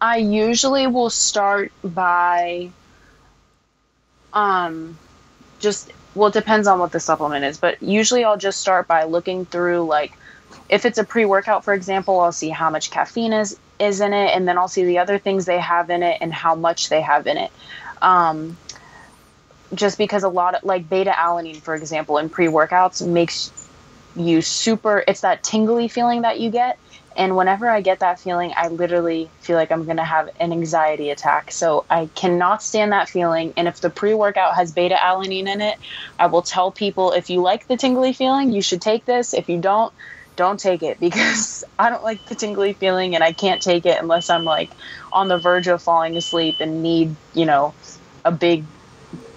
I 0.00 0.16
usually 0.16 0.86
will 0.86 1.10
start 1.10 1.70
by 1.84 2.70
um 4.32 4.96
just 5.58 5.92
well 6.14 6.28
it 6.28 6.34
depends 6.34 6.66
on 6.66 6.78
what 6.78 6.92
the 6.92 7.00
supplement 7.00 7.44
is, 7.44 7.58
but 7.58 7.82
usually 7.82 8.24
I'll 8.24 8.38
just 8.38 8.60
start 8.60 8.88
by 8.88 9.04
looking 9.04 9.44
through 9.44 9.84
like 9.84 10.12
if 10.70 10.86
it's 10.86 10.98
a 10.98 11.04
pre-workout 11.04 11.64
for 11.64 11.74
example, 11.74 12.18
I'll 12.20 12.32
see 12.32 12.48
how 12.48 12.70
much 12.70 12.90
caffeine 12.90 13.34
is 13.34 13.58
is 13.80 14.00
in 14.00 14.12
it 14.12 14.36
and 14.36 14.46
then 14.46 14.58
I'll 14.58 14.68
see 14.68 14.84
the 14.84 14.98
other 14.98 15.18
things 15.18 15.46
they 15.46 15.58
have 15.58 15.90
in 15.90 16.02
it 16.02 16.18
and 16.20 16.32
how 16.32 16.54
much 16.54 16.88
they 16.88 17.00
have 17.00 17.26
in 17.26 17.36
it. 17.36 17.50
Um 18.02 18.56
just 19.72 19.98
because 19.98 20.24
a 20.24 20.28
lot 20.28 20.54
of 20.56 20.64
like 20.64 20.88
beta 20.88 21.12
alanine 21.12 21.60
for 21.60 21.74
example 21.74 22.18
in 22.18 22.28
pre-workouts 22.28 23.06
makes 23.06 23.52
you 24.16 24.42
super 24.42 25.04
it's 25.06 25.20
that 25.20 25.42
tingly 25.44 25.86
feeling 25.86 26.22
that 26.22 26.40
you 26.40 26.50
get 26.50 26.76
and 27.16 27.36
whenever 27.36 27.68
I 27.68 27.80
get 27.80 28.00
that 28.00 28.20
feeling, 28.20 28.52
I 28.56 28.68
literally 28.68 29.28
feel 29.40 29.56
like 29.56 29.72
I'm 29.72 29.84
going 29.84 29.96
to 29.96 30.04
have 30.04 30.30
an 30.38 30.52
anxiety 30.52 31.10
attack. 31.10 31.50
So 31.50 31.84
I 31.90 32.08
cannot 32.14 32.62
stand 32.62 32.92
that 32.92 33.08
feeling. 33.08 33.52
And 33.56 33.66
if 33.66 33.80
the 33.80 33.90
pre 33.90 34.14
workout 34.14 34.54
has 34.54 34.72
beta 34.72 34.94
alanine 34.94 35.48
in 35.48 35.60
it, 35.60 35.76
I 36.18 36.26
will 36.26 36.42
tell 36.42 36.70
people 36.70 37.12
if 37.12 37.28
you 37.28 37.40
like 37.40 37.66
the 37.66 37.76
tingly 37.76 38.12
feeling, 38.12 38.52
you 38.52 38.62
should 38.62 38.80
take 38.80 39.04
this. 39.04 39.34
If 39.34 39.48
you 39.48 39.58
don't, 39.58 39.92
don't 40.36 40.60
take 40.60 40.82
it 40.82 41.00
because 41.00 41.64
I 41.78 41.90
don't 41.90 42.02
like 42.04 42.24
the 42.26 42.34
tingly 42.34 42.72
feeling 42.74 43.14
and 43.14 43.24
I 43.24 43.32
can't 43.32 43.62
take 43.62 43.86
it 43.86 44.00
unless 44.00 44.30
I'm 44.30 44.44
like 44.44 44.70
on 45.12 45.28
the 45.28 45.38
verge 45.38 45.68
of 45.68 45.82
falling 45.82 46.16
asleep 46.16 46.56
and 46.60 46.82
need, 46.82 47.16
you 47.34 47.46
know, 47.46 47.74
a 48.24 48.32
big 48.32 48.64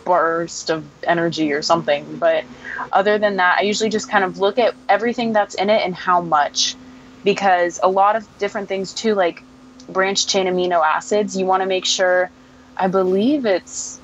burst 0.06 0.70
of 0.70 0.86
energy 1.04 1.52
or 1.52 1.62
something. 1.62 2.18
But 2.18 2.46
other 2.92 3.18
than 3.18 3.38
that, 3.38 3.58
I 3.60 3.64
usually 3.64 3.90
just 3.90 4.10
kind 4.10 4.24
of 4.24 4.38
look 4.38 4.60
at 4.60 4.76
everything 4.90 5.34
that's 5.34 5.56
in 5.56 5.70
it 5.70 5.82
and 5.86 5.96
how 5.96 6.22
much 6.22 6.76
because 7.24 7.80
a 7.84 7.90
lot 7.90 8.16
of 8.16 8.28
different 8.38 8.68
things 8.68 8.94
too 8.94 9.16
like 9.16 9.44
branched 9.90 10.30
chain 10.30 10.48
amino 10.48 10.82
acids 10.84 11.38
you 11.38 11.46
want 11.46 11.62
to 11.62 11.68
make 11.68 11.86
sure 11.86 12.30
i 12.78 12.88
believe 12.88 13.46
it's 13.46 14.00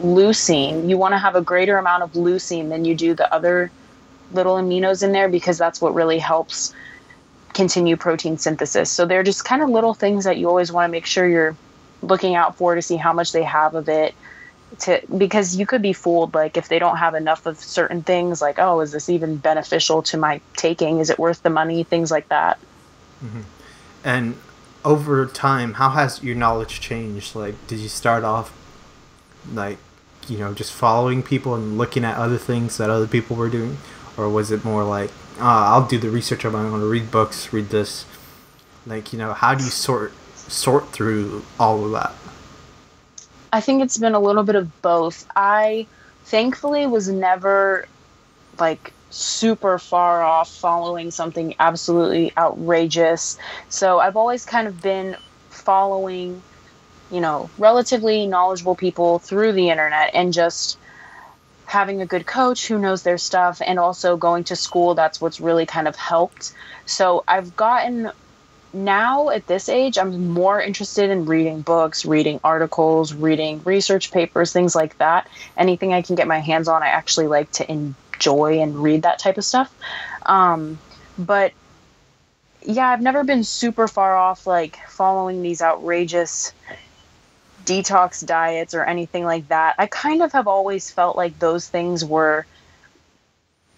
leucine 0.00 0.88
you 0.88 0.96
want 0.96 1.12
to 1.12 1.18
have 1.18 1.34
a 1.34 1.42
greater 1.42 1.78
amount 1.78 2.02
of 2.02 2.12
leucine 2.12 2.68
than 2.68 2.84
you 2.84 2.94
do 2.94 3.14
the 3.14 3.32
other 3.34 3.70
little 4.32 4.56
aminos 4.56 5.02
in 5.02 5.12
there 5.12 5.28
because 5.28 5.58
that's 5.58 5.80
what 5.80 5.94
really 5.94 6.18
helps 6.18 6.74
continue 7.54 7.96
protein 7.96 8.38
synthesis. 8.38 8.90
So 8.90 9.06
they're 9.06 9.22
just 9.22 9.44
kind 9.44 9.62
of 9.62 9.68
little 9.68 9.94
things 9.94 10.24
that 10.24 10.36
you 10.36 10.48
always 10.48 10.70
want 10.70 10.88
to 10.88 10.92
make 10.92 11.06
sure 11.06 11.28
you're 11.28 11.56
looking 12.02 12.34
out 12.34 12.56
for 12.56 12.74
to 12.74 12.82
see 12.82 12.96
how 12.96 13.12
much 13.12 13.32
they 13.32 13.42
have 13.42 13.74
of 13.74 13.88
it 13.88 14.14
to 14.80 15.00
because 15.16 15.56
you 15.56 15.66
could 15.66 15.82
be 15.82 15.92
fooled 15.92 16.34
like 16.34 16.56
if 16.56 16.68
they 16.68 16.78
don't 16.78 16.98
have 16.98 17.14
enough 17.14 17.46
of 17.46 17.58
certain 17.58 18.02
things 18.02 18.42
like 18.42 18.58
oh 18.58 18.80
is 18.80 18.92
this 18.92 19.08
even 19.08 19.36
beneficial 19.36 20.02
to 20.02 20.16
my 20.16 20.40
taking? 20.56 20.98
Is 20.98 21.10
it 21.10 21.18
worth 21.18 21.42
the 21.42 21.50
money? 21.50 21.84
Things 21.84 22.10
like 22.10 22.28
that. 22.28 22.58
Mm-hmm. 23.24 23.40
and 24.04 24.36
over 24.84 25.26
time 25.26 25.74
how 25.74 25.90
has 25.90 26.22
your 26.22 26.36
knowledge 26.36 26.80
changed? 26.80 27.34
Like 27.34 27.54
did 27.66 27.80
you 27.80 27.88
start 27.88 28.24
off 28.24 28.56
like 29.52 29.78
you 30.28 30.38
know 30.38 30.52
just 30.54 30.72
following 30.72 31.22
people 31.22 31.54
and 31.54 31.78
looking 31.78 32.04
at 32.04 32.16
other 32.16 32.38
things 32.38 32.76
that 32.76 32.90
other 32.90 33.08
people 33.08 33.34
were 33.34 33.48
doing 33.48 33.78
or 34.18 34.28
was 34.28 34.50
it 34.50 34.64
more 34.64 34.84
like 34.84 35.10
oh, 35.38 35.42
i'll 35.42 35.86
do 35.86 35.98
the 35.98 36.10
research 36.10 36.44
on 36.44 36.52
my 36.52 36.60
own 36.60 36.82
read 36.82 37.10
books 37.10 37.52
read 37.52 37.70
this 37.70 38.04
like 38.86 39.12
you 39.12 39.18
know 39.18 39.32
how 39.32 39.54
do 39.54 39.64
you 39.64 39.70
sort 39.70 40.12
sort 40.34 40.88
through 40.88 41.42
all 41.58 41.84
of 41.84 41.92
that 41.92 42.12
I 43.52 43.60
think 43.60 43.82
it's 43.82 43.98
been 43.98 44.14
a 44.14 44.20
little 44.20 44.42
bit 44.42 44.56
of 44.56 44.82
both. 44.82 45.26
I 45.34 45.86
thankfully 46.24 46.86
was 46.86 47.08
never 47.08 47.86
like 48.58 48.92
super 49.10 49.78
far 49.78 50.22
off 50.22 50.50
following 50.50 51.10
something 51.10 51.54
absolutely 51.58 52.32
outrageous. 52.36 53.38
So 53.68 54.00
I've 54.00 54.16
always 54.16 54.44
kind 54.44 54.68
of 54.68 54.82
been 54.82 55.16
following, 55.48 56.42
you 57.10 57.20
know, 57.20 57.48
relatively 57.58 58.26
knowledgeable 58.26 58.74
people 58.74 59.18
through 59.18 59.52
the 59.52 59.70
internet 59.70 60.10
and 60.12 60.32
just 60.32 60.78
having 61.68 62.00
a 62.00 62.06
good 62.06 62.26
coach 62.26 62.66
who 62.66 62.78
knows 62.78 63.02
their 63.02 63.18
stuff 63.18 63.60
and 63.64 63.78
also 63.78 64.16
going 64.16 64.42
to 64.42 64.56
school 64.56 64.94
that's 64.94 65.20
what's 65.20 65.38
really 65.38 65.66
kind 65.66 65.86
of 65.86 65.94
helped. 65.96 66.52
So 66.86 67.24
I've 67.28 67.54
gotten 67.56 68.10
now 68.72 69.28
at 69.28 69.46
this 69.46 69.68
age, 69.68 69.98
I'm 69.98 70.28
more 70.28 70.60
interested 70.60 71.10
in 71.10 71.26
reading 71.26 71.60
books, 71.60 72.06
reading 72.06 72.40
articles, 72.42 73.12
reading 73.12 73.62
research 73.64 74.10
papers, 74.10 74.50
things 74.50 74.74
like 74.74 74.96
that. 74.96 75.28
Anything 75.58 75.92
I 75.92 76.00
can 76.00 76.14
get 76.14 76.26
my 76.26 76.38
hands 76.38 76.68
on, 76.68 76.82
I 76.82 76.88
actually 76.88 77.26
like 77.26 77.50
to 77.52 77.70
enjoy 77.70 78.60
and 78.60 78.82
read 78.82 79.02
that 79.02 79.18
type 79.18 79.36
of 79.36 79.44
stuff. 79.44 79.70
Um, 80.24 80.78
but 81.18 81.52
yeah, 82.62 82.88
I've 82.88 83.02
never 83.02 83.24
been 83.24 83.44
super 83.44 83.88
far 83.88 84.16
off 84.16 84.46
like 84.46 84.78
following 84.88 85.42
these 85.42 85.60
outrageous 85.60 86.52
detox 87.68 88.24
diets 88.24 88.74
or 88.74 88.82
anything 88.84 89.24
like 89.24 89.48
that. 89.48 89.74
I 89.78 89.86
kind 89.86 90.22
of 90.22 90.32
have 90.32 90.48
always 90.48 90.90
felt 90.90 91.16
like 91.16 91.38
those 91.38 91.68
things 91.68 92.04
were 92.04 92.46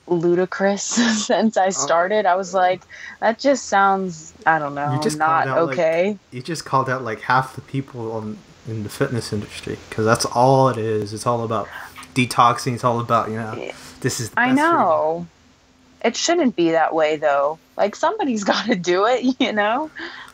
ludicrous 0.07 0.83
since 1.27 1.57
I 1.57 1.67
oh. 1.67 1.71
started. 1.71 2.25
I 2.25 2.37
was 2.37 2.55
like, 2.55 2.83
that 3.19 3.39
just 3.39 3.67
sounds, 3.67 4.33
I 4.47 4.59
don't 4.61 4.77
know, 4.77 4.95
you 4.95 5.03
just 5.03 5.19
not 5.19 5.49
okay. 5.49 6.11
Like, 6.11 6.19
you 6.31 6.43
just 6.43 6.65
called 6.65 6.89
out 6.89 7.03
like 7.03 7.21
half 7.23 7.57
the 7.57 7.63
people 7.63 8.13
on, 8.13 8.39
in 8.69 8.85
the 8.85 8.89
fitness 8.89 9.33
industry 9.33 9.77
because 9.89 10.05
that's 10.05 10.25
all 10.25 10.69
it 10.69 10.79
is. 10.79 11.13
It's 11.13 11.27
all 11.27 11.45
about 11.45 11.69
detoxing. 12.15 12.75
It's 12.75 12.85
all 12.85 13.01
about, 13.01 13.29
you 13.31 13.37
know, 13.37 13.73
this 14.01 14.21
is. 14.21 14.31
I 14.37 14.53
know. 14.53 15.27
It 16.03 16.17
shouldn't 16.17 16.57
be 16.57 16.71
that 16.71 16.95
way 16.95 17.17
though. 17.17 17.59
Like 17.77 17.97
somebody's 17.97 18.45
got 18.53 18.67
to 18.67 18.77
do 18.77 19.07
it, 19.07 19.41
you 19.41 19.53
know. 19.53 19.91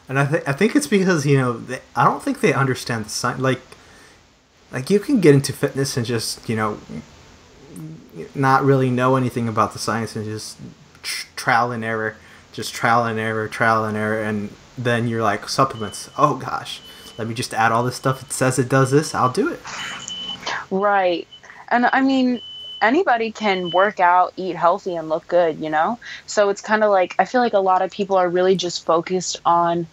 And 0.09 0.19
I 0.19 0.25
think 0.25 0.49
I 0.49 0.53
think 0.53 0.77
it's 0.77 0.87
because 0.87 1.27
you 1.27 1.37
know 1.37 1.55
they, 1.55 1.81
I 1.95 2.05
don't 2.05 2.23
think 2.23 2.41
they 2.41 2.53
understand 2.53 3.07
the 3.07 3.11
science. 3.11 3.41
Like, 3.41 3.61
like 4.71 4.89
you 4.89 5.01
can 5.01 5.21
get 5.21 5.35
into 5.35 5.53
fitness 5.53 5.97
and 5.97 6.07
just 6.07 6.49
you 6.49 6.57
know 6.57 6.79
not 8.35 8.65
really 8.65 8.91
know 8.91 9.17
anything 9.17 9.49
about 9.49 9.73
the 9.73 9.79
science 9.79 10.15
and 10.15 10.25
just 10.25 10.59
tr- 11.03 11.27
trial 11.35 11.73
and 11.73 11.85
error, 11.85 12.17
just 12.53 12.73
trial 12.73 13.05
and 13.05 13.19
error, 13.19 13.49
trial 13.49 13.85
and 13.85 13.97
error, 13.97 14.23
and 14.23 14.51
then 14.79 15.09
you're 15.09 15.23
like 15.23 15.49
supplements. 15.49 16.09
Oh 16.17 16.37
gosh, 16.37 16.81
let 17.19 17.27
me 17.27 17.35
just 17.35 17.53
add 17.53 17.73
all 17.73 17.83
this 17.83 17.97
stuff. 17.97 18.23
It 18.23 18.33
says 18.33 18.59
it 18.59 18.69
does 18.69 18.93
this. 18.93 19.15
I'll 19.15 19.33
do 19.33 19.53
it. 19.53 19.61
Right, 20.71 21.27
and 21.69 21.89
I 21.93 22.01
mean 22.01 22.41
anybody 22.81 23.33
can 23.33 23.71
work 23.71 24.01
out, 24.01 24.33
eat 24.37 24.57
healthy, 24.57 24.97
and 24.97 25.09
look 25.09 25.27
good. 25.29 25.59
You 25.59 25.71
know, 25.71 25.99
so 26.27 26.49
it's 26.49 26.61
kind 26.61 26.85
of 26.85 26.91
like 26.91 27.15
I 27.19 27.25
feel 27.25 27.41
like 27.41 27.55
a 27.55 27.59
lot 27.59 27.83
of 27.83 27.91
people 27.91 28.17
are 28.17 28.29
really 28.29 28.57
just 28.57 28.85
focused 28.85 29.41
on 29.45 29.87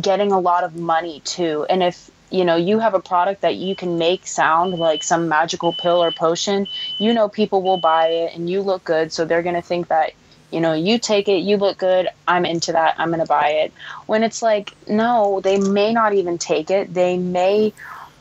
getting 0.00 0.32
a 0.32 0.38
lot 0.38 0.64
of 0.64 0.76
money 0.76 1.20
too, 1.20 1.66
and 1.68 1.82
if 1.82 2.10
you 2.30 2.44
know 2.44 2.56
you 2.56 2.78
have 2.78 2.94
a 2.94 3.00
product 3.00 3.40
that 3.40 3.56
you 3.56 3.74
can 3.74 3.98
make 3.98 4.26
sound 4.26 4.74
like 4.74 5.02
some 5.02 5.28
magical 5.28 5.72
pill 5.72 6.02
or 6.02 6.12
potion 6.12 6.66
you 6.98 7.14
know 7.14 7.28
people 7.28 7.62
will 7.62 7.78
buy 7.78 8.08
it 8.08 8.34
and 8.34 8.50
you 8.50 8.60
look 8.60 8.84
good. 8.84 9.12
So 9.12 9.24
they're 9.24 9.42
going 9.42 9.54
to 9.54 9.62
think 9.62 9.88
that 9.88 10.12
you 10.50 10.60
know 10.60 10.72
you 10.72 10.98
take 10.98 11.28
it 11.28 11.38
you 11.38 11.56
look 11.58 11.76
good 11.76 12.08
i'm 12.26 12.46
into 12.46 12.72
that 12.72 12.94
i'm 12.98 13.08
going 13.08 13.20
to 13.20 13.26
buy 13.26 13.48
it. 13.50 13.72
When 14.06 14.22
it's 14.22 14.42
like 14.42 14.74
no 14.88 15.40
they 15.42 15.58
may 15.58 15.92
not 15.92 16.14
even 16.14 16.38
take 16.38 16.70
it. 16.70 16.92
They 16.92 17.18
may 17.18 17.72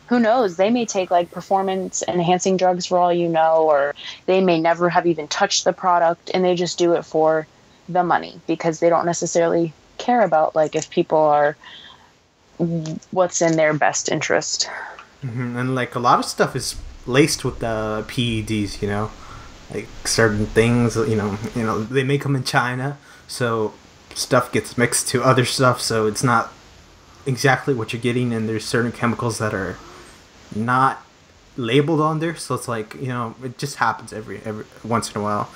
who 0.07 0.19
knows 0.19 0.57
they 0.57 0.69
may 0.69 0.85
take 0.85 1.11
like 1.11 1.31
performance 1.31 2.03
enhancing 2.07 2.57
drugs 2.57 2.85
for 2.85 2.97
all 2.97 3.13
you 3.13 3.27
know 3.27 3.63
or 3.63 3.93
they 4.25 4.41
may 4.41 4.59
never 4.59 4.89
have 4.89 5.05
even 5.05 5.27
touched 5.27 5.63
the 5.63 5.73
product 5.73 6.31
and 6.33 6.43
they 6.43 6.55
just 6.55 6.77
do 6.77 6.93
it 6.93 7.03
for 7.03 7.47
the 7.89 8.03
money 8.03 8.39
because 8.47 8.79
they 8.79 8.89
don't 8.89 9.05
necessarily 9.05 9.73
care 9.97 10.21
about 10.21 10.55
like 10.55 10.75
if 10.75 10.89
people 10.89 11.17
are 11.17 11.55
what's 13.11 13.41
in 13.41 13.55
their 13.55 13.73
best 13.73 14.09
interest. 14.09 14.69
Mm-hmm. 15.23 15.57
And 15.57 15.75
like 15.75 15.95
a 15.95 15.99
lot 15.99 16.19
of 16.19 16.25
stuff 16.25 16.55
is 16.55 16.75
laced 17.05 17.45
with 17.45 17.59
the 17.59 18.03
PEDs, 18.07 18.81
you 18.81 18.87
know, 18.87 19.11
like 19.73 19.87
certain 20.05 20.45
things, 20.47 20.95
you 20.95 21.15
know, 21.15 21.37
you 21.55 21.63
know 21.63 21.83
they 21.83 22.03
make 22.03 22.23
them 22.23 22.35
in 22.35 22.43
China, 22.43 22.97
so 23.27 23.73
stuff 24.13 24.51
gets 24.51 24.77
mixed 24.77 25.07
to 25.09 25.23
other 25.23 25.45
stuff, 25.45 25.81
so 25.81 26.07
it's 26.07 26.23
not 26.23 26.51
exactly 27.25 27.73
what 27.73 27.93
you're 27.93 28.01
getting, 28.01 28.33
and 28.33 28.47
there's 28.47 28.65
certain 28.65 28.91
chemicals 28.91 29.37
that 29.39 29.53
are 29.53 29.77
not 30.55 31.03
labeled 31.55 32.01
on 32.01 32.19
there. 32.19 32.35
So 32.35 32.55
it's 32.55 32.67
like 32.67 32.95
you 32.95 33.07
know, 33.07 33.35
it 33.43 33.57
just 33.57 33.77
happens 33.77 34.13
every 34.13 34.41
every 34.45 34.65
once 34.83 35.13
in 35.13 35.19
a 35.19 35.23
while. 35.23 35.49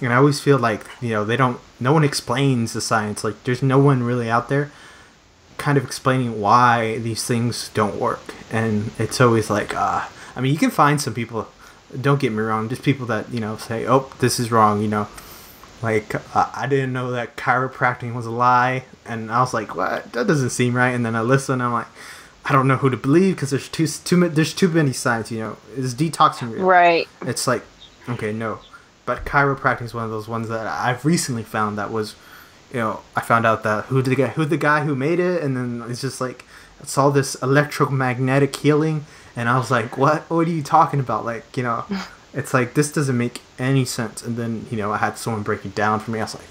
And 0.00 0.12
I 0.12 0.16
always 0.16 0.40
feel 0.40 0.58
like 0.58 0.84
you 1.00 1.10
know 1.10 1.24
they 1.24 1.36
don't. 1.36 1.60
No 1.80 1.92
one 1.92 2.04
explains 2.04 2.72
the 2.72 2.80
science. 2.80 3.24
Like 3.24 3.42
there's 3.44 3.62
no 3.62 3.78
one 3.78 4.02
really 4.02 4.30
out 4.30 4.48
there 4.48 4.70
kind 5.56 5.78
of 5.78 5.84
explaining 5.84 6.40
why 6.40 6.98
these 6.98 7.24
things 7.24 7.70
don't 7.70 7.96
work. 7.96 8.34
And 8.50 8.90
it's 8.98 9.20
always 9.20 9.50
like, 9.50 9.74
uh, 9.74 10.06
I 10.36 10.40
mean, 10.40 10.52
you 10.52 10.58
can 10.58 10.70
find 10.70 11.00
some 11.00 11.14
people. 11.14 11.48
Don't 12.00 12.20
get 12.20 12.32
me 12.32 12.42
wrong. 12.42 12.68
Just 12.68 12.82
people 12.82 13.06
that 13.06 13.30
you 13.30 13.38
know 13.40 13.56
say, 13.56 13.86
"Oh, 13.86 14.12
this 14.18 14.40
is 14.40 14.50
wrong." 14.50 14.82
You 14.82 14.88
know, 14.88 15.08
like 15.80 16.14
uh, 16.34 16.50
I 16.52 16.66
didn't 16.66 16.92
know 16.92 17.12
that 17.12 17.36
chiropractic 17.36 18.12
was 18.12 18.26
a 18.26 18.32
lie, 18.32 18.84
and 19.06 19.30
I 19.30 19.40
was 19.40 19.54
like, 19.54 19.76
"What? 19.76 20.12
That 20.12 20.26
doesn't 20.26 20.50
seem 20.50 20.74
right." 20.74 20.90
And 20.90 21.06
then 21.06 21.14
I 21.14 21.20
listen, 21.20 21.60
I'm 21.60 21.72
like, 21.72 21.86
I 22.46 22.52
don't 22.52 22.68
know 22.68 22.76
who 22.76 22.90
to 22.90 22.96
believe 22.96 23.36
because 23.36 23.50
there's 23.50 23.68
too 23.68 23.86
too 23.86 24.28
there's 24.28 24.52
too 24.52 24.68
many 24.68 24.92
sides. 24.92 25.30
You 25.30 25.38
know, 25.40 25.56
is 25.76 25.94
detoxing 25.94 26.52
real? 26.52 26.64
Right. 26.64 27.08
It's 27.22 27.46
like, 27.46 27.62
okay, 28.08 28.32
no, 28.32 28.60
but 29.06 29.24
chiropractic 29.24 29.82
is 29.82 29.94
one 29.94 30.04
of 30.04 30.10
those 30.10 30.28
ones 30.28 30.48
that 30.48 30.66
I've 30.66 31.04
recently 31.04 31.42
found 31.42 31.78
that 31.78 31.90
was, 31.90 32.14
you 32.72 32.80
know, 32.80 33.00
I 33.16 33.20
found 33.20 33.46
out 33.46 33.62
that 33.62 33.86
who 33.86 34.02
the 34.02 34.14
guy 34.14 34.28
who 34.28 34.44
the 34.44 34.56
guy 34.56 34.84
who 34.84 34.94
made 34.94 35.20
it, 35.20 35.42
and 35.42 35.56
then 35.56 35.90
it's 35.90 36.00
just 36.00 36.20
like 36.20 36.44
it's 36.80 36.98
all 36.98 37.10
this 37.10 37.34
electromagnetic 37.36 38.54
healing, 38.56 39.06
and 39.36 39.48
I 39.48 39.58
was 39.58 39.70
like, 39.70 39.96
what? 39.96 40.28
What 40.30 40.46
are 40.46 40.50
you 40.50 40.62
talking 40.62 41.00
about? 41.00 41.24
Like, 41.24 41.56
you 41.56 41.62
know, 41.62 41.84
it's 42.34 42.52
like 42.52 42.74
this 42.74 42.92
doesn't 42.92 43.16
make 43.16 43.40
any 43.58 43.84
sense. 43.84 44.22
And 44.22 44.36
then 44.36 44.66
you 44.70 44.76
know, 44.76 44.92
I 44.92 44.98
had 44.98 45.16
someone 45.16 45.42
break 45.42 45.64
it 45.64 45.74
down 45.74 46.00
for 46.00 46.10
me. 46.10 46.20
I 46.20 46.24
was 46.24 46.34
like, 46.34 46.48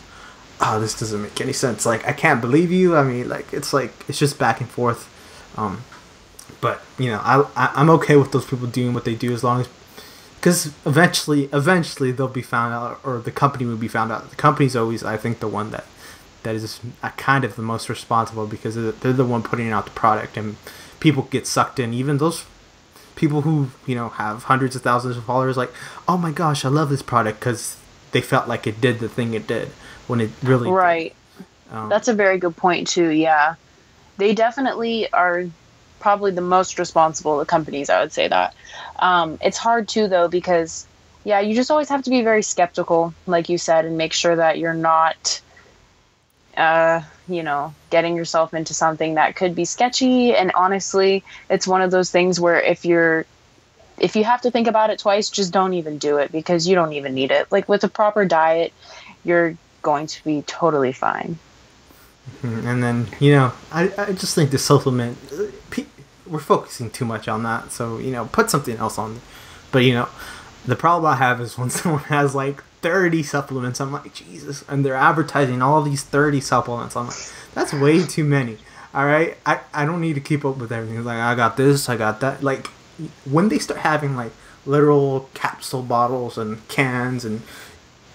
oh, 0.61 0.79
this 0.79 0.99
doesn't 0.99 1.21
make 1.21 1.39
any 1.39 1.53
sense. 1.53 1.85
Like, 1.85 2.07
I 2.07 2.13
can't 2.13 2.41
believe 2.41 2.71
you. 2.71 2.95
I 2.95 3.03
mean, 3.03 3.29
like, 3.29 3.53
it's 3.53 3.73
like 3.73 3.91
it's 4.07 4.17
just 4.17 4.39
back 4.39 4.59
and 4.59 4.69
forth. 4.69 5.09
Um, 5.55 5.83
but 6.61 6.81
you 6.97 7.09
know, 7.09 7.19
I, 7.23 7.45
I 7.55 7.71
I'm 7.75 7.89
okay 7.91 8.15
with 8.15 8.31
those 8.31 8.45
people 8.45 8.67
doing 8.67 8.93
what 8.93 9.05
they 9.05 9.15
do 9.15 9.33
as 9.33 9.43
long 9.43 9.61
as 9.61 9.69
because 10.43 10.73
eventually, 10.85 11.45
eventually 11.53 12.11
they'll 12.11 12.27
be 12.27 12.41
found 12.41 12.73
out, 12.73 12.99
or 13.05 13.19
the 13.19 13.31
company 13.31 13.65
will 13.65 13.77
be 13.77 13.87
found 13.87 14.11
out. 14.11 14.29
The 14.29 14.35
company's 14.35 14.75
always, 14.75 15.01
I 15.01 15.15
think, 15.15 15.39
the 15.39 15.47
one 15.47 15.71
that 15.71 15.85
that 16.43 16.53
is 16.53 16.81
uh, 17.01 17.11
kind 17.11 17.45
of 17.45 17.55
the 17.55 17.61
most 17.61 17.87
responsible 17.87 18.45
because 18.45 18.75
they're 18.75 19.13
the 19.13 19.23
one 19.23 19.41
putting 19.41 19.71
out 19.71 19.85
the 19.85 19.91
product, 19.91 20.35
and 20.35 20.57
people 20.99 21.29
get 21.31 21.47
sucked 21.47 21.79
in. 21.79 21.93
Even 21.93 22.17
those 22.17 22.43
people 23.15 23.43
who 23.43 23.69
you 23.85 23.95
know 23.95 24.09
have 24.09 24.43
hundreds 24.43 24.75
of 24.75 24.81
thousands 24.81 25.15
of 25.15 25.23
followers, 25.23 25.55
like, 25.55 25.71
oh 26.09 26.17
my 26.17 26.31
gosh, 26.31 26.65
I 26.65 26.69
love 26.69 26.89
this 26.89 27.01
product 27.01 27.39
because 27.39 27.77
they 28.11 28.19
felt 28.19 28.49
like 28.49 28.67
it 28.67 28.81
did 28.81 28.99
the 28.99 29.07
thing 29.07 29.33
it 29.33 29.47
did 29.47 29.69
when 30.07 30.19
it 30.19 30.31
really 30.43 30.69
right. 30.69 31.15
Um, 31.71 31.87
That's 31.87 32.09
a 32.09 32.13
very 32.13 32.37
good 32.37 32.57
point 32.57 32.89
too. 32.89 33.11
Yeah, 33.11 33.55
they 34.17 34.33
definitely 34.33 35.11
are 35.11 35.45
probably 35.99 36.31
the 36.31 36.41
most 36.41 36.77
responsible 36.77 37.39
the 37.39 37.45
companies. 37.45 37.89
I 37.89 38.01
would 38.01 38.11
say 38.11 38.27
that. 38.27 38.53
Um, 38.99 39.37
it's 39.41 39.57
hard 39.57 39.87
too 39.87 40.07
though 40.07 40.27
because 40.27 40.85
yeah, 41.23 41.39
you 41.39 41.55
just 41.55 41.71
always 41.71 41.89
have 41.89 42.03
to 42.03 42.09
be 42.09 42.21
very 42.21 42.43
skeptical, 42.43 43.13
like 43.27 43.47
you 43.47 43.57
said, 43.57 43.85
and 43.85 43.97
make 43.97 44.11
sure 44.11 44.35
that 44.35 44.57
you're 44.57 44.73
not, 44.73 45.41
uh, 46.57 47.01
you 47.29 47.43
know, 47.43 47.73
getting 47.89 48.17
yourself 48.17 48.53
into 48.53 48.73
something 48.73 49.15
that 49.15 49.35
could 49.37 49.55
be 49.55 49.63
sketchy. 49.63 50.35
And 50.35 50.51
honestly, 50.53 51.23
it's 51.49 51.65
one 51.65 51.81
of 51.81 51.91
those 51.91 52.11
things 52.11 52.39
where 52.39 52.59
if 52.59 52.85
you're 52.85 53.25
if 53.99 54.15
you 54.15 54.23
have 54.23 54.41
to 54.41 54.51
think 54.51 54.67
about 54.67 54.89
it 54.89 54.99
twice, 54.99 55.29
just 55.29 55.53
don't 55.53 55.73
even 55.73 55.97
do 55.97 56.17
it 56.17 56.31
because 56.31 56.67
you 56.67 56.75
don't 56.75 56.93
even 56.93 57.13
need 57.13 57.31
it. 57.31 57.51
Like 57.51 57.69
with 57.69 57.83
a 57.83 57.89
proper 57.89 58.25
diet, 58.25 58.73
you're 59.23 59.55
going 59.81 60.07
to 60.07 60.23
be 60.25 60.41
totally 60.41 60.91
fine. 60.91 61.37
Mm-hmm. 62.41 62.67
And 62.67 62.83
then, 62.83 63.07
you 63.19 63.31
know, 63.31 63.53
I, 63.71 63.91
I 63.97 64.11
just 64.13 64.35
think 64.35 64.51
the 64.51 64.57
supplement, 64.57 65.17
we're 66.33 66.39
focusing 66.39 66.89
too 66.89 67.05
much 67.05 67.27
on 67.27 67.43
that. 67.43 67.71
So 67.71 67.97
you 67.97 68.11
know, 68.11 68.25
put 68.25 68.49
something 68.49 68.77
else 68.77 68.97
on. 68.97 69.21
But 69.71 69.79
you 69.79 69.93
know, 69.93 70.09
the 70.65 70.75
problem 70.75 71.11
I 71.11 71.15
have 71.17 71.41
is 71.41 71.57
when 71.57 71.69
someone 71.69 72.03
has 72.03 72.35
like 72.35 72.63
30 72.81 73.23
supplements, 73.23 73.79
I'm 73.79 73.91
like 73.91 74.13
Jesus, 74.13 74.63
and 74.67 74.85
they're 74.85 74.95
advertising 74.95 75.61
all 75.61 75.81
these 75.81 76.03
30 76.03 76.41
supplements. 76.41 76.95
I'm 76.95 77.07
like, 77.07 77.15
that's 77.53 77.73
way 77.73 78.05
too 78.05 78.23
many. 78.23 78.57
All 78.93 79.05
right, 79.05 79.37
I 79.45 79.61
I 79.73 79.85
don't 79.85 80.01
need 80.01 80.15
to 80.15 80.21
keep 80.21 80.45
up 80.45 80.57
with 80.57 80.71
everything. 80.71 81.03
Like 81.03 81.17
I 81.17 81.35
got 81.35 81.57
this, 81.57 81.89
I 81.89 81.97
got 81.97 82.19
that. 82.21 82.43
Like 82.43 82.67
when 83.25 83.49
they 83.49 83.59
start 83.59 83.79
having 83.79 84.15
like 84.15 84.31
literal 84.65 85.29
capsule 85.33 85.81
bottles 85.81 86.37
and 86.37 86.65
cans 86.67 87.25
and 87.25 87.41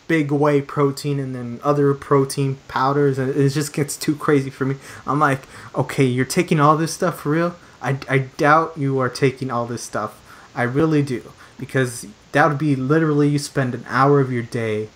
big 0.09 0.33
whey 0.33 0.61
protein 0.61 1.21
and 1.21 1.35
then 1.35 1.61
other 1.63 1.95
protein 1.95 2.59
powders 2.67 3.19
and 3.19 3.35
it 3.35 3.51
just 3.51 3.73
gets 3.73 3.97
too 3.97 4.17
crazy 4.17 4.51
for 4.51 4.65
me. 4.65 4.77
I'm 5.07 5.21
like, 5.21 5.43
okay, 5.75 6.05
you're 6.05 6.25
taking 6.25 6.59
all 6.59 6.77
this 6.77 6.95
stuff 6.95 7.21
for 7.21 7.31
real? 7.31 7.57
I, 7.81 7.99
I 8.09 8.19
doubt 8.19 8.73
you 8.77 8.99
are 8.99 9.09
taking 9.09 9.51
all 9.51 9.67
this 9.67 9.83
stuff. 9.83 10.21
I 10.55 10.63
really 10.65 11.03
do. 11.03 11.33
Because 11.59 12.07
that 12.33 12.49
would 12.49 12.59
be 12.59 12.75
literally 12.75 13.29
you 13.29 13.39
spend 13.39 13.75
an 13.75 13.85
hour 13.89 14.21
of 14.21 14.33
your 14.33 14.43
day 14.43 14.89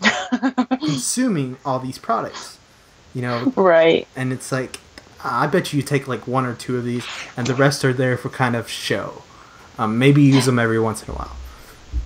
consuming 0.70 1.56
all 1.64 1.78
these 1.78 1.98
products. 1.98 2.58
You 3.14 3.22
know? 3.22 3.52
Right. 3.56 4.06
And 4.14 4.32
it's 4.32 4.52
like, 4.52 4.78
I 5.24 5.46
bet 5.46 5.72
you 5.72 5.82
take 5.82 6.06
like 6.06 6.26
one 6.26 6.44
or 6.44 6.54
two 6.54 6.76
of 6.76 6.84
these, 6.84 7.04
and 7.36 7.46
the 7.46 7.54
rest 7.54 7.84
are 7.84 7.92
there 7.92 8.16
for 8.16 8.28
kind 8.28 8.54
of 8.54 8.68
show. 8.68 9.22
Um, 9.78 9.98
maybe 9.98 10.22
use 10.22 10.46
them 10.46 10.58
every 10.58 10.78
once 10.78 11.02
in 11.02 11.12
a 11.12 11.16
while. 11.16 11.36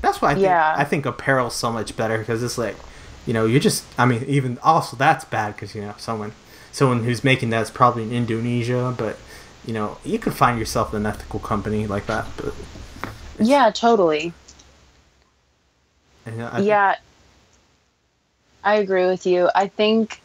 That's 0.03 0.21
why 0.23 0.31
I 0.31 0.35
think 0.35 0.45
yeah. 0.45 0.75
I 0.77 0.85
think 0.85 1.07
apparel's 1.07 1.55
so 1.55 1.73
much 1.73 1.97
better 1.97 2.19
because 2.19 2.43
it's 2.43 2.59
like, 2.59 2.77
you 3.27 3.33
know, 3.33 3.47
you're 3.47 3.61
just. 3.61 3.85
I 3.99 4.07
mean, 4.07 4.25
even 4.27 4.59
also 4.63 4.97
that's 4.97 5.25
bad 5.25 5.55
because 5.55 5.75
you 5.75 5.83
know 5.83 5.95
someone 5.99 6.33
someone 6.73 7.05
who's 7.05 7.25
making 7.25 7.51
that's 7.51 7.71
probably 7.71 8.05
in 8.05 8.13
Indonesia, 8.13 8.95
but 8.97 9.17
you 9.67 9.75
know, 9.75 9.99
you 10.05 10.19
could 10.19 10.35
find 10.35 10.59
yourself 10.59 10.95
an 10.95 11.07
ethical 11.07 11.41
company 11.41 11.87
like 11.87 12.07
that. 12.07 12.27
But 12.37 12.55
yeah, 13.39 13.71
totally. 13.71 14.33
I 16.27 16.61
yeah, 16.61 16.97
I 18.63 18.77
agree 18.77 19.07
with 19.07 19.27
you. 19.27 19.51
I 19.55 19.69
think 19.69 20.21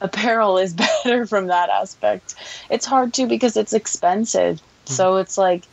apparel 0.00 0.58
is 0.58 0.74
better 1.04 1.26
from 1.26 1.48
that 1.48 1.68
aspect. 1.68 2.34
It's 2.70 2.86
hard 2.86 3.14
too 3.14 3.26
because 3.26 3.56
it's 3.56 3.72
expensive. 3.72 4.56
Mm-hmm. 4.56 4.94
So 4.94 5.16
it's 5.16 5.38
like, 5.38 5.64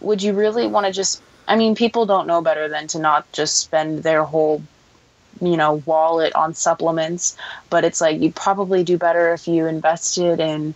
would 0.00 0.22
you 0.22 0.32
really 0.32 0.66
want 0.66 0.86
to 0.86 0.92
just? 0.92 1.22
I 1.46 1.56
mean, 1.56 1.74
people 1.74 2.06
don't 2.06 2.26
know 2.26 2.40
better 2.40 2.68
than 2.68 2.86
to 2.88 2.98
not 2.98 3.30
just 3.32 3.58
spend 3.58 4.02
their 4.02 4.24
whole 4.24 4.62
you 5.40 5.56
know 5.56 5.82
wallet 5.84 6.32
on 6.36 6.54
supplements 6.54 7.36
but 7.68 7.84
it's 7.84 8.00
like 8.00 8.20
you'd 8.20 8.36
probably 8.36 8.84
do 8.84 8.96
better 8.96 9.34
if 9.34 9.48
you 9.48 9.66
invested 9.66 10.38
in 10.38 10.72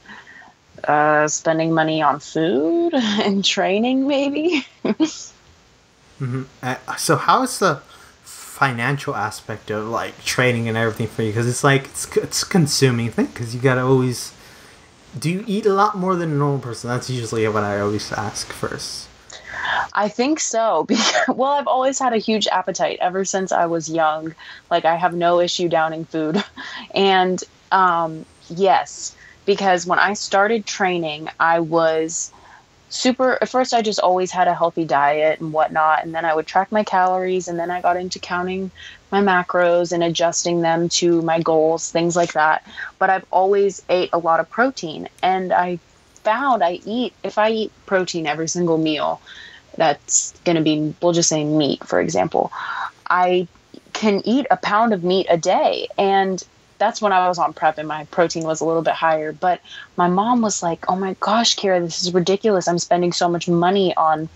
uh, 0.85 1.27
spending 1.29 1.73
money 1.73 2.03
on 2.03 2.21
food 2.21 2.95
and 2.95 3.45
training, 3.45 4.07
maybe. 4.07 4.67
mm-hmm. 4.85 6.43
uh, 6.63 6.97
so, 6.97 7.17
how 7.17 7.43
is 7.43 7.59
the 7.59 7.83
financial 8.23 9.15
aspect 9.15 9.71
of 9.71 9.87
like 9.87 10.25
training 10.25 10.69
and 10.69 10.77
everything 10.77 11.07
for 11.07 11.23
you? 11.23 11.31
Because 11.31 11.49
it's 11.49 11.65
like 11.65 11.85
it's 11.87 12.17
it's 12.17 12.45
consuming 12.45 13.11
thing. 13.11 13.27
Because 13.27 13.55
you 13.55 13.61
gotta 13.61 13.83
always. 13.83 14.33
Do 15.19 15.31
you 15.31 15.43
eat 15.47 15.65
a 15.65 15.73
lot 15.73 15.97
more 15.97 16.17
than 16.17 16.33
a 16.33 16.35
normal 16.35 16.61
person? 16.61 16.91
That's 16.91 17.09
usually 17.09 17.49
what 17.49 17.65
I 17.65 17.81
always 17.81 18.13
ask 18.13 18.53
first. 18.53 19.08
I 19.93 20.09
think 20.09 20.41
so. 20.41 20.87
well, 21.29 21.53
I've 21.53 21.67
always 21.67 21.99
had 21.99 22.13
a 22.13 22.19
huge 22.19 22.47
appetite 22.49 22.99
ever 23.01 23.25
since 23.25 23.53
I 23.53 23.67
was 23.67 23.91
young. 23.91 24.35
Like 24.71 24.85
I 24.85 24.97
have 24.97 25.15
no 25.15 25.41
issue 25.41 25.69
downing 25.69 26.05
food, 26.05 26.43
and 26.95 27.43
um, 27.73 28.25
yes, 28.49 29.17
because 29.47 29.87
when 29.87 29.99
I 29.99 30.15
started 30.15 30.67
training, 30.67 31.29
I 31.41 31.61
was 31.61 32.33
super. 32.91 33.39
At 33.41 33.49
first, 33.49 33.75
I 33.75 33.83
just 33.83 34.01
always 34.01 34.31
had 34.31 34.49
a 34.49 34.55
healthy 34.55 34.85
diet 34.85 35.41
and 35.41 35.53
whatnot, 35.53 36.05
and 36.05 36.15
then 36.15 36.25
I 36.25 36.35
would 36.35 36.47
track 36.47 36.71
my 36.73 36.85
calories, 36.85 37.49
and 37.49 37.59
then 37.59 37.71
I 37.71 37.81
got 37.81 37.97
into 37.97 38.19
counting 38.19 38.71
my 39.11 39.21
macros 39.23 39.93
and 39.93 40.03
adjusting 40.03 40.61
them 40.61 40.89
to 40.91 41.23
my 41.23 41.41
goals, 41.41 41.91
things 41.91 42.15
like 42.17 42.35
that. 42.35 42.67
But 42.99 43.11
I've 43.11 43.27
always 43.31 43.83
ate 43.89 44.11
a 44.13 44.19
lot 44.19 44.41
of 44.41 44.51
protein, 44.51 45.09
and 45.23 45.53
I 45.53 45.79
found 46.25 46.63
I 46.63 46.81
eat 46.85 47.15
if 47.23 47.39
I 47.39 47.51
eat 47.51 47.73
protein 47.87 48.27
every 48.27 48.49
single 48.49 48.79
meal, 48.79 49.21
that's 49.79 50.33
going 50.45 50.57
to 50.57 50.63
be 50.63 50.95
we'll 51.01 51.13
just 51.15 51.29
say 51.29 51.45
meat 51.45 51.83
for 51.85 52.01
example. 52.01 52.53
I 53.09 53.49
can 53.95 54.21
eat 54.27 54.47
a 54.51 54.57
pound 54.57 54.93
of 54.93 55.03
meat 55.03 55.27
a 55.31 55.39
day, 55.39 55.89
and 55.97 56.43
that's 56.79 57.01
when 57.01 57.13
I 57.13 57.27
was 57.29 57.39
on 57.39 57.53
prep 57.53 57.79
and 57.79 57.89
my 57.89 58.05
protein 58.07 58.45
was 58.45 58.61
a 58.61 58.65
little 58.65 58.83
bit 58.83 58.95
higher. 58.95 59.33
But 59.33 59.61
my 59.97 60.09
mom 60.09 60.43
was 60.43 60.63
like, 60.63 60.85
"Oh 60.91 60.97
my 60.97 61.17
gosh, 61.21 61.57
Kira, 61.57 61.81
this 61.83 62.03
is 62.03 62.13
ridiculous. 62.13 62.69
I'm 62.69 62.79
spending 62.79 63.13
so 63.13 63.29
much 63.29 63.49
money 63.49 63.95
on, 63.97 64.29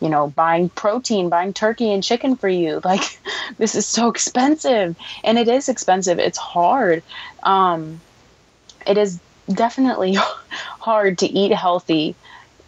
you 0.00 0.08
know, 0.08 0.28
buying 0.28 0.68
protein, 0.68 1.28
buying 1.28 1.52
turkey 1.52 1.92
and 1.92 2.02
chicken 2.04 2.36
for 2.36 2.48
you. 2.48 2.80
Like, 2.84 3.18
this 3.58 3.74
is 3.74 3.86
so 3.86 4.08
expensive." 4.08 4.96
And 5.24 5.38
it 5.38 5.48
is 5.48 5.68
expensive. 5.68 6.18
It's 6.18 6.38
hard. 6.38 7.02
Um, 7.42 8.00
it 8.86 8.98
is 8.98 9.18
definitely 9.52 10.14
hard 10.80 11.18
to 11.18 11.26
eat 11.26 11.52
healthy 11.52 12.14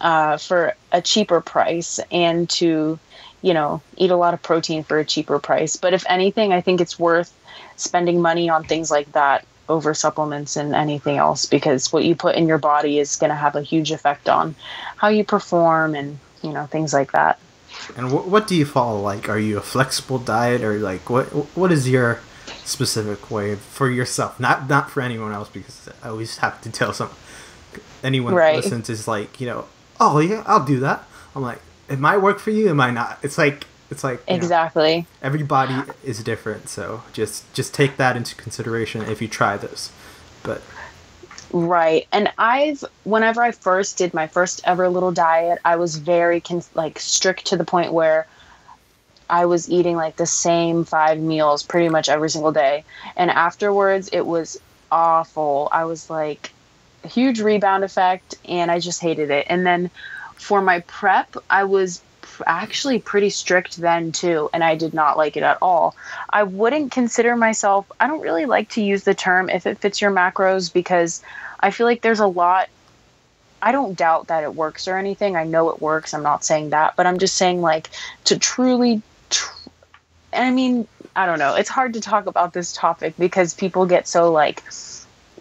uh, 0.01 0.37
for 0.37 0.75
a 0.91 1.01
cheaper 1.01 1.41
price 1.41 1.99
and 2.11 2.49
to, 2.49 2.99
you 3.41 3.53
know, 3.53 3.81
eat 3.97 4.11
a 4.11 4.15
lot 4.15 4.33
of 4.33 4.41
protein 4.41 4.83
for 4.83 4.99
a 4.99 5.05
cheaper 5.05 5.39
price. 5.39 5.75
But 5.75 5.93
if 5.93 6.03
anything, 6.07 6.53
I 6.53 6.61
think 6.61 6.81
it's 6.81 6.99
worth 6.99 7.33
spending 7.75 8.21
money 8.21 8.49
on 8.49 8.63
things 8.63 8.91
like 8.91 9.11
that 9.13 9.45
over 9.67 9.93
supplements 9.93 10.55
and 10.55 10.75
anything 10.75 11.17
else 11.17 11.45
because 11.45 11.91
what 11.91 12.03
you 12.03 12.15
put 12.15 12.35
in 12.35 12.47
your 12.47 12.57
body 12.57 12.99
is 12.99 13.15
going 13.15 13.31
to 13.31 13.35
have 13.35 13.55
a 13.55 13.61
huge 13.61 13.91
effect 13.91 14.29
on 14.29 14.55
how 14.97 15.07
you 15.07 15.23
perform 15.23 15.95
and 15.95 16.19
you 16.43 16.51
know 16.51 16.65
things 16.67 16.93
like 16.93 17.11
that. 17.11 17.39
And 17.97 18.11
wh- 18.11 18.27
what 18.27 18.47
do 18.47 18.55
you 18.55 18.65
follow? 18.65 19.01
Like, 19.01 19.27
are 19.27 19.39
you 19.39 19.57
a 19.57 19.61
flexible 19.61 20.19
diet 20.19 20.61
or 20.61 20.77
like 20.77 21.09
what? 21.09 21.25
What 21.55 21.71
is 21.71 21.89
your 21.89 22.19
specific 22.63 23.31
way 23.31 23.55
for 23.55 23.89
yourself? 23.89 24.39
Not 24.39 24.69
not 24.69 24.91
for 24.91 25.01
anyone 25.01 25.31
else 25.31 25.49
because 25.49 25.89
I 26.03 26.09
always 26.09 26.37
have 26.37 26.61
to 26.61 26.71
tell 26.71 26.93
some 26.93 27.09
anyone 28.03 28.35
right. 28.35 28.51
that 28.51 28.63
listens 28.63 28.89
is 28.89 29.07
like 29.07 29.41
you 29.41 29.47
know 29.47 29.65
oh 29.99 30.19
yeah 30.19 30.43
I'll 30.45 30.65
do 30.65 30.79
that. 30.81 31.03
I'm 31.35 31.41
like 31.41 31.61
it 31.89 31.99
might 31.99 32.17
work 32.17 32.39
for 32.39 32.51
you, 32.51 32.69
it 32.69 32.73
might 32.73 32.93
not. 32.93 33.19
It's 33.21 33.37
like 33.37 33.65
it's 33.91 34.03
like 34.03 34.21
exactly 34.27 35.01
know, 35.01 35.07
everybody 35.21 35.75
is 36.03 36.23
different, 36.23 36.69
so 36.69 37.03
just 37.13 37.51
just 37.53 37.73
take 37.73 37.97
that 37.97 38.17
into 38.17 38.35
consideration 38.35 39.01
if 39.03 39.21
you 39.21 39.27
try 39.27 39.57
this. 39.57 39.91
But 40.43 40.61
Right. 41.51 42.05
And 42.11 42.33
I've, 42.37 42.83
whenever 43.05 43.41
I 43.41 43.51
first 43.51 43.97
did 43.97 44.13
my 44.13 44.27
first 44.27 44.61
ever 44.65 44.89
little 44.89 45.13
diet, 45.13 45.59
I 45.63 45.77
was 45.77 45.95
very, 45.95 46.43
like, 46.73 46.99
strict 46.99 47.45
to 47.47 47.57
the 47.57 47.63
point 47.63 47.93
where 47.93 48.27
I 49.29 49.45
was 49.45 49.69
eating, 49.69 49.95
like, 49.95 50.17
the 50.17 50.25
same 50.25 50.83
five 50.83 51.17
meals 51.17 51.63
pretty 51.63 51.87
much 51.87 52.09
every 52.09 52.29
single 52.29 52.51
day. 52.51 52.83
And 53.15 53.31
afterwards, 53.31 54.09
it 54.11 54.25
was 54.25 54.59
awful. 54.91 55.69
I 55.71 55.85
was 55.85 56.09
like, 56.09 56.51
huge 57.05 57.39
rebound 57.41 57.83
effect, 57.83 58.35
and 58.45 58.69
I 58.69 58.79
just 58.79 59.01
hated 59.01 59.31
it. 59.31 59.47
And 59.49 59.65
then 59.65 59.89
for 60.35 60.61
my 60.61 60.81
prep, 60.81 61.35
I 61.49 61.63
was 61.63 62.01
actually 62.45 62.99
pretty 62.99 63.29
strict 63.29 63.77
then 63.77 64.11
too, 64.11 64.49
and 64.53 64.63
I 64.63 64.75
did 64.75 64.93
not 64.93 65.17
like 65.17 65.37
it 65.37 65.43
at 65.43 65.57
all. 65.61 65.95
I 66.29 66.43
wouldn't 66.43 66.91
consider 66.91 67.35
myself, 67.35 67.89
I 67.99 68.07
don't 68.07 68.21
really 68.21 68.45
like 68.45 68.69
to 68.71 68.83
use 68.83 69.03
the 69.03 69.13
term 69.13 69.49
if 69.49 69.65
it 69.65 69.77
fits 69.77 70.01
your 70.01 70.11
macros 70.11 70.71
because 70.71 71.21
I 71.59 71.71
feel 71.71 71.85
like 71.85 72.01
there's 72.01 72.19
a 72.19 72.27
lot. 72.27 72.69
I 73.61 73.71
don't 73.71 73.97
doubt 73.97 74.27
that 74.27 74.43
it 74.43 74.53
works 74.53 74.87
or 74.87 74.97
anything. 74.97 75.35
I 75.35 75.43
know 75.43 75.69
it 75.69 75.81
works. 75.81 76.13
I'm 76.13 76.23
not 76.23 76.43
saying 76.43 76.69
that, 76.71 76.95
but 76.95 77.07
I'm 77.07 77.17
just 77.17 77.35
saying 77.35 77.61
like 77.61 77.89
to 78.25 78.37
truly. 78.37 79.01
Tr- 79.29 79.69
I 80.33 80.51
mean, 80.51 80.87
I 81.15 81.25
don't 81.25 81.39
know. 81.39 81.55
It's 81.55 81.69
hard 81.69 81.93
to 81.93 82.01
talk 82.01 82.27
about 82.27 82.53
this 82.53 82.73
topic 82.73 83.15
because 83.17 83.53
people 83.53 83.85
get 83.85 84.07
so 84.07 84.31
like, 84.31 84.61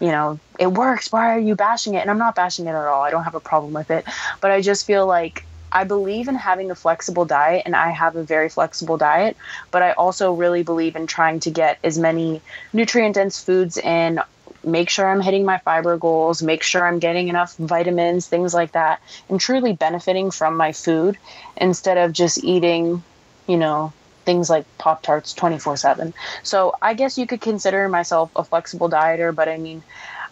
you 0.01 0.09
know, 0.09 0.39
it 0.59 0.67
works. 0.67 1.11
Why 1.13 1.35
are 1.35 1.39
you 1.39 1.55
bashing 1.55 1.95
it? 1.95 2.01
And 2.01 2.11
I'm 2.11 2.19
not 2.19 2.35
bashing 2.35 2.67
it 2.67 2.71
at 2.71 2.87
all. 2.87 3.03
I 3.03 3.11
don't 3.11 3.25
have 3.25 3.35
a 3.35 3.41
problem 3.41 3.73
with 3.73 3.91
it, 3.91 4.07
but 4.41 4.51
I 4.51 4.61
just 4.61 4.87
feel 4.87 5.07
like 5.07 5.45
I 5.73 5.85
believe 5.85 6.29
in 6.29 6.37
having 6.37 6.71
a 6.71 6.75
flexible 6.77 7.25
diet, 7.25 7.63
and 7.67 7.75
I 7.75 7.91
have 7.91 8.15
a 8.15 8.23
very 8.23 8.49
flexible 8.49 8.97
diet, 8.97 9.37
but 9.73 9.83
I 9.83 9.93
also 9.93 10.33
really 10.33 10.63
believe 10.63 10.95
in 10.95 11.09
trying 11.09 11.41
to 11.41 11.51
get 11.51 11.79
as 11.83 11.99
many 11.99 12.41
nutrient 12.73 13.17
dense 13.17 13.43
foods 13.43 13.77
in 13.77 14.21
make 14.63 14.89
sure 14.89 15.07
I'm 15.07 15.21
hitting 15.21 15.45
my 15.45 15.59
fiber 15.59 15.97
goals, 15.97 16.43
make 16.43 16.63
sure 16.63 16.87
I'm 16.87 16.99
getting 16.99 17.29
enough 17.29 17.57
vitamins, 17.57 18.27
things 18.27 18.55
like 18.55 18.73
that, 18.73 19.01
and 19.29 19.41
truly 19.41 19.73
benefiting 19.73 20.31
from 20.31 20.57
my 20.57 20.73
food 20.73 21.19
instead 21.57 21.99
of 21.99 22.13
just 22.13 22.43
eating, 22.43 23.03
you 23.47 23.57
know, 23.57 23.93
things 24.25 24.51
like 24.51 24.65
Pop 24.79 25.03
Tarts 25.03 25.35
24 25.35 25.77
7. 25.77 26.15
So 26.43 26.75
I 26.83 26.95
guess 26.95 27.19
you 27.19 27.27
could 27.27 27.41
consider 27.41 27.89
myself 27.89 28.31
a 28.37 28.45
flexible 28.45 28.89
dieter, 28.89 29.35
but 29.35 29.49
I 29.49 29.57
mean, 29.57 29.83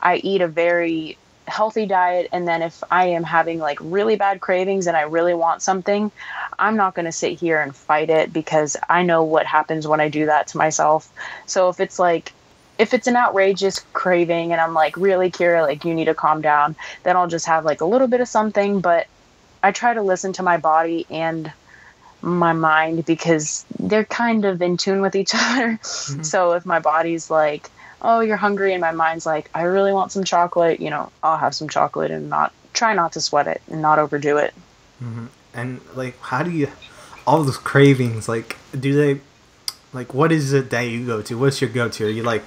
I 0.00 0.16
eat 0.16 0.40
a 0.40 0.48
very 0.48 1.18
healthy 1.48 1.86
diet 1.86 2.28
and 2.30 2.46
then 2.46 2.62
if 2.62 2.84
i 2.88 3.06
am 3.06 3.24
having 3.24 3.58
like 3.58 3.76
really 3.80 4.14
bad 4.14 4.40
cravings 4.40 4.86
and 4.86 4.96
i 4.96 5.00
really 5.00 5.34
want 5.34 5.60
something 5.60 6.08
i'm 6.56 6.76
not 6.76 6.94
going 6.94 7.04
to 7.04 7.10
sit 7.10 7.36
here 7.36 7.60
and 7.60 7.74
fight 7.74 8.08
it 8.10 8.32
because 8.32 8.76
i 8.88 9.02
know 9.02 9.24
what 9.24 9.44
happens 9.44 9.84
when 9.84 10.00
i 10.00 10.08
do 10.08 10.26
that 10.26 10.46
to 10.46 10.56
myself 10.56 11.12
so 11.46 11.68
if 11.68 11.80
it's 11.80 11.98
like 11.98 12.32
if 12.78 12.94
it's 12.94 13.06
an 13.06 13.16
outrageous 13.16 13.80
craving 13.92 14.52
and 14.52 14.60
I'm 14.60 14.74
like, 14.74 14.96
really, 14.96 15.30
Kira, 15.30 15.62
like, 15.62 15.84
you 15.84 15.94
need 15.94 16.06
to 16.06 16.14
calm 16.14 16.40
down, 16.42 16.74
then 17.04 17.16
I'll 17.16 17.28
just 17.28 17.46
have 17.46 17.64
like 17.64 17.80
a 17.80 17.84
little 17.84 18.08
bit 18.08 18.20
of 18.20 18.28
something. 18.28 18.80
But 18.80 19.06
I 19.62 19.72
try 19.72 19.94
to 19.94 20.02
listen 20.02 20.32
to 20.34 20.42
my 20.42 20.56
body 20.56 21.06
and 21.10 21.52
my 22.22 22.52
mind 22.52 23.04
because 23.04 23.64
they're 23.78 24.04
kind 24.04 24.44
of 24.44 24.62
in 24.62 24.76
tune 24.76 25.00
with 25.00 25.14
each 25.14 25.30
other. 25.34 25.72
Mm-hmm. 25.72 26.22
So 26.22 26.52
if 26.52 26.64
my 26.64 26.78
body's 26.78 27.30
like, 27.30 27.70
oh, 28.00 28.20
you're 28.20 28.36
hungry, 28.36 28.72
and 28.72 28.80
my 28.80 28.92
mind's 28.92 29.26
like, 29.26 29.50
I 29.54 29.62
really 29.62 29.92
want 29.92 30.10
some 30.12 30.24
chocolate, 30.24 30.80
you 30.80 30.90
know, 30.90 31.12
I'll 31.22 31.38
have 31.38 31.54
some 31.54 31.68
chocolate 31.68 32.10
and 32.10 32.28
not 32.28 32.52
try 32.72 32.94
not 32.94 33.12
to 33.12 33.20
sweat 33.20 33.46
it 33.46 33.62
and 33.70 33.82
not 33.82 33.98
overdo 33.98 34.38
it. 34.38 34.54
Mm-hmm. 35.02 35.26
And 35.54 35.80
like, 35.94 36.18
how 36.20 36.42
do 36.42 36.50
you, 36.50 36.68
all 37.26 37.44
those 37.44 37.58
cravings, 37.58 38.28
like, 38.28 38.56
do 38.78 38.94
they, 38.94 39.20
like, 39.92 40.14
what 40.14 40.32
is 40.32 40.52
it 40.52 40.70
that 40.70 40.82
you 40.82 41.06
go 41.06 41.22
to? 41.22 41.38
What's 41.38 41.60
your 41.60 41.70
go 41.70 41.88
to? 41.88 42.06
Are 42.06 42.10
you 42.10 42.22
like 42.22 42.44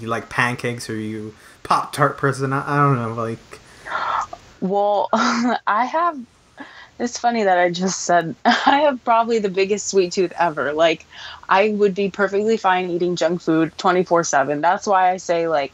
you 0.00 0.08
like 0.08 0.28
pancakes 0.28 0.88
or 0.88 0.96
you 0.96 1.34
pop 1.62 1.92
tart 1.92 2.16
person? 2.16 2.52
I, 2.52 2.64
I 2.66 2.76
don't 2.78 2.96
know. 2.96 3.14
Like, 3.14 3.60
well, 4.60 5.08
I 5.12 5.84
have. 5.84 6.18
It's 7.00 7.18
funny 7.18 7.44
that 7.44 7.58
I 7.58 7.70
just 7.70 8.02
said 8.02 8.36
I 8.44 8.82
have 8.82 9.02
probably 9.04 9.38
the 9.38 9.48
biggest 9.48 9.88
sweet 9.88 10.12
tooth 10.12 10.32
ever. 10.38 10.72
Like, 10.72 11.06
I 11.48 11.70
would 11.70 11.94
be 11.94 12.10
perfectly 12.10 12.56
fine 12.56 12.90
eating 12.90 13.16
junk 13.16 13.40
food 13.40 13.72
24 13.78 14.24
7. 14.24 14.60
That's 14.60 14.86
why 14.86 15.10
I 15.10 15.16
say, 15.16 15.48
like, 15.48 15.72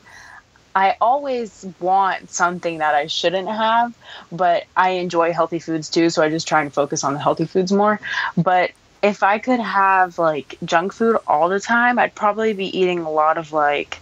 I 0.74 0.96
always 1.00 1.66
want 1.80 2.30
something 2.30 2.78
that 2.78 2.94
I 2.94 3.06
shouldn't 3.06 3.48
have, 3.48 3.94
but 4.30 4.64
I 4.76 4.90
enjoy 4.90 5.32
healthy 5.32 5.58
foods 5.58 5.90
too. 5.90 6.10
So 6.10 6.22
I 6.22 6.28
just 6.28 6.46
try 6.46 6.62
and 6.62 6.72
focus 6.72 7.02
on 7.02 7.14
the 7.14 7.20
healthy 7.20 7.46
foods 7.46 7.72
more. 7.72 8.00
But 8.36 8.72
if 9.02 9.22
I 9.22 9.38
could 9.38 9.60
have 9.60 10.18
like 10.18 10.56
junk 10.64 10.92
food 10.92 11.16
all 11.26 11.48
the 11.48 11.60
time, 11.60 11.98
I'd 11.98 12.14
probably 12.14 12.52
be 12.52 12.78
eating 12.78 13.00
a 13.00 13.10
lot 13.10 13.38
of 13.38 13.52
like 13.52 13.98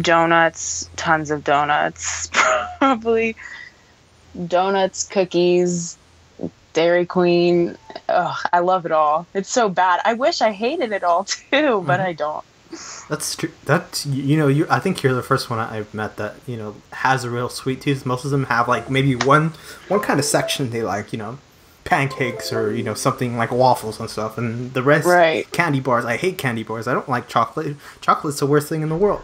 donuts, 0.00 0.88
tons 0.96 1.30
of 1.30 1.44
donuts, 1.44 2.30
probably 2.78 3.36
donuts, 4.46 5.04
cookies, 5.08 5.98
Dairy 6.76 7.06
Queen. 7.06 7.78
Ugh, 8.10 8.36
I 8.52 8.58
love 8.58 8.84
it 8.84 8.92
all. 8.92 9.26
It's 9.32 9.48
so 9.48 9.70
bad. 9.70 10.00
I 10.04 10.12
wish 10.12 10.42
I 10.42 10.52
hated 10.52 10.92
it 10.92 11.02
all 11.02 11.24
too, 11.24 11.40
but 11.50 11.60
mm-hmm. 11.60 11.90
I 11.90 12.12
don't. 12.12 12.44
That's 13.08 13.34
true. 13.34 13.50
That's 13.64 14.04
you 14.04 14.36
know 14.36 14.48
you. 14.48 14.66
I 14.68 14.78
think 14.78 15.02
you're 15.02 15.14
the 15.14 15.22
first 15.22 15.48
one 15.48 15.58
I've 15.58 15.94
met 15.94 16.18
that 16.18 16.34
you 16.46 16.58
know 16.58 16.76
has 16.92 17.24
a 17.24 17.30
real 17.30 17.48
sweet 17.48 17.80
tooth. 17.80 18.04
Most 18.04 18.26
of 18.26 18.30
them 18.30 18.44
have 18.44 18.68
like 18.68 18.90
maybe 18.90 19.14
one 19.14 19.54
one 19.88 20.00
kind 20.00 20.20
of 20.20 20.26
section 20.26 20.68
they 20.68 20.82
like. 20.82 21.12
You 21.14 21.18
know, 21.18 21.38
pancakes 21.84 22.52
or 22.52 22.74
you 22.74 22.82
know 22.82 22.92
something 22.92 23.38
like 23.38 23.50
waffles 23.50 23.98
and 23.98 24.10
stuff, 24.10 24.36
and 24.36 24.74
the 24.74 24.82
rest 24.82 25.06
right. 25.06 25.50
candy 25.52 25.80
bars. 25.80 26.04
I 26.04 26.18
hate 26.18 26.36
candy 26.36 26.62
bars. 26.62 26.86
I 26.86 26.92
don't 26.92 27.08
like 27.08 27.26
chocolate. 27.26 27.76
Chocolate's 28.02 28.40
the 28.40 28.46
worst 28.46 28.68
thing 28.68 28.82
in 28.82 28.90
the 28.90 28.96
world. 28.96 29.22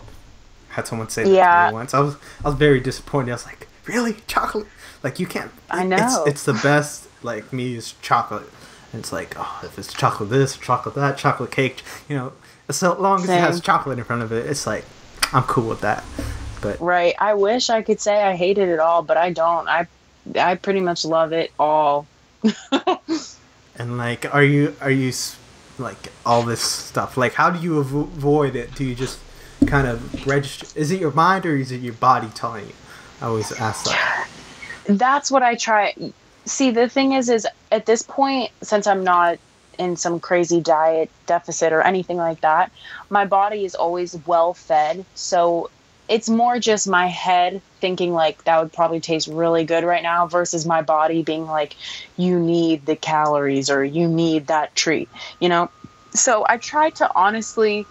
I 0.70 0.74
had 0.76 0.86
someone 0.86 1.10
say 1.10 1.24
that 1.24 1.30
yeah. 1.30 1.66
to 1.66 1.72
me 1.72 1.74
once. 1.74 1.92
I 1.92 2.00
was 2.00 2.16
I 2.42 2.48
was 2.48 2.54
very 2.54 2.80
disappointed. 2.80 3.32
I 3.32 3.34
was 3.34 3.44
like, 3.44 3.68
really, 3.84 4.16
chocolate? 4.26 4.68
Like 5.02 5.20
you 5.20 5.26
can't. 5.26 5.50
I 5.70 5.84
know. 5.84 6.24
It's, 6.24 6.28
it's 6.28 6.44
the 6.44 6.54
best. 6.54 7.08
Like 7.24 7.52
me 7.52 7.74
is 7.76 7.94
chocolate. 8.02 8.48
And 8.92 9.00
it's 9.00 9.12
like, 9.12 9.34
oh, 9.38 9.60
if 9.64 9.78
it's 9.78 9.92
chocolate 9.92 10.28
this, 10.28 10.56
chocolate 10.56 10.94
that, 10.96 11.16
chocolate 11.16 11.50
cake, 11.50 11.82
you 12.08 12.16
know, 12.16 12.32
so 12.70 12.94
long 12.98 13.20
as 13.20 13.26
Same. 13.26 13.38
it 13.38 13.40
has 13.40 13.60
chocolate 13.60 13.98
in 13.98 14.04
front 14.04 14.22
of 14.22 14.32
it, 14.32 14.46
it's 14.46 14.66
like, 14.66 14.84
I'm 15.32 15.44
cool 15.44 15.68
with 15.68 15.80
that. 15.80 16.04
But 16.60 16.80
right, 16.80 17.14
I 17.18 17.34
wish 17.34 17.70
I 17.70 17.82
could 17.82 18.00
say 18.00 18.22
I 18.22 18.36
hated 18.36 18.68
it 18.68 18.78
all, 18.78 19.02
but 19.02 19.16
I 19.16 19.32
don't. 19.32 19.68
I 19.68 19.86
I 20.38 20.54
pretty 20.54 20.80
much 20.80 21.04
love 21.04 21.32
it 21.32 21.50
all. 21.58 22.06
and 23.76 23.98
like, 23.98 24.32
are 24.32 24.44
you 24.44 24.76
are 24.80 24.90
you 24.90 25.12
like 25.78 26.12
all 26.24 26.42
this 26.42 26.60
stuff? 26.60 27.16
Like, 27.16 27.34
how 27.34 27.50
do 27.50 27.60
you 27.60 27.78
avoid 27.78 28.54
it? 28.54 28.74
Do 28.74 28.84
you 28.84 28.94
just 28.94 29.18
kind 29.66 29.88
of 29.88 30.26
register? 30.26 30.78
Is 30.78 30.90
it 30.90 31.00
your 31.00 31.10
mind 31.10 31.46
or 31.46 31.56
is 31.56 31.72
it 31.72 31.80
your 31.80 31.94
body 31.94 32.28
telling 32.34 32.66
you? 32.66 32.74
I 33.20 33.26
always 33.26 33.52
ask 33.52 33.84
that. 33.86 34.28
That's 34.86 35.30
what 35.30 35.42
I 35.42 35.54
try. 35.56 35.94
See, 36.44 36.70
the 36.70 36.88
thing 36.88 37.12
is, 37.12 37.28
is 37.28 37.46
at 37.70 37.86
this 37.86 38.02
point, 38.02 38.50
since 38.62 38.86
I'm 38.86 39.04
not 39.04 39.38
in 39.78 39.96
some 39.96 40.20
crazy 40.20 40.60
diet 40.60 41.10
deficit 41.26 41.72
or 41.72 41.82
anything 41.82 42.16
like 42.16 42.40
that, 42.40 42.70
my 43.10 43.24
body 43.24 43.64
is 43.64 43.74
always 43.74 44.16
well 44.26 44.54
fed. 44.54 45.04
So 45.14 45.70
it's 46.08 46.28
more 46.28 46.58
just 46.58 46.88
my 46.88 47.06
head 47.06 47.62
thinking 47.80 48.12
like 48.12 48.44
that 48.44 48.60
would 48.60 48.72
probably 48.72 49.00
taste 49.00 49.28
really 49.28 49.64
good 49.64 49.84
right 49.84 50.02
now 50.02 50.26
versus 50.26 50.66
my 50.66 50.82
body 50.82 51.22
being 51.22 51.46
like 51.46 51.74
you 52.16 52.38
need 52.38 52.84
the 52.86 52.96
calories 52.96 53.70
or 53.70 53.84
you 53.84 54.08
need 54.08 54.46
that 54.48 54.74
treat 54.74 55.08
you 55.40 55.48
know 55.48 55.70
so 56.12 56.44
i 56.48 56.56
try 56.56 56.90
to 56.90 57.08
honestly 57.14 57.86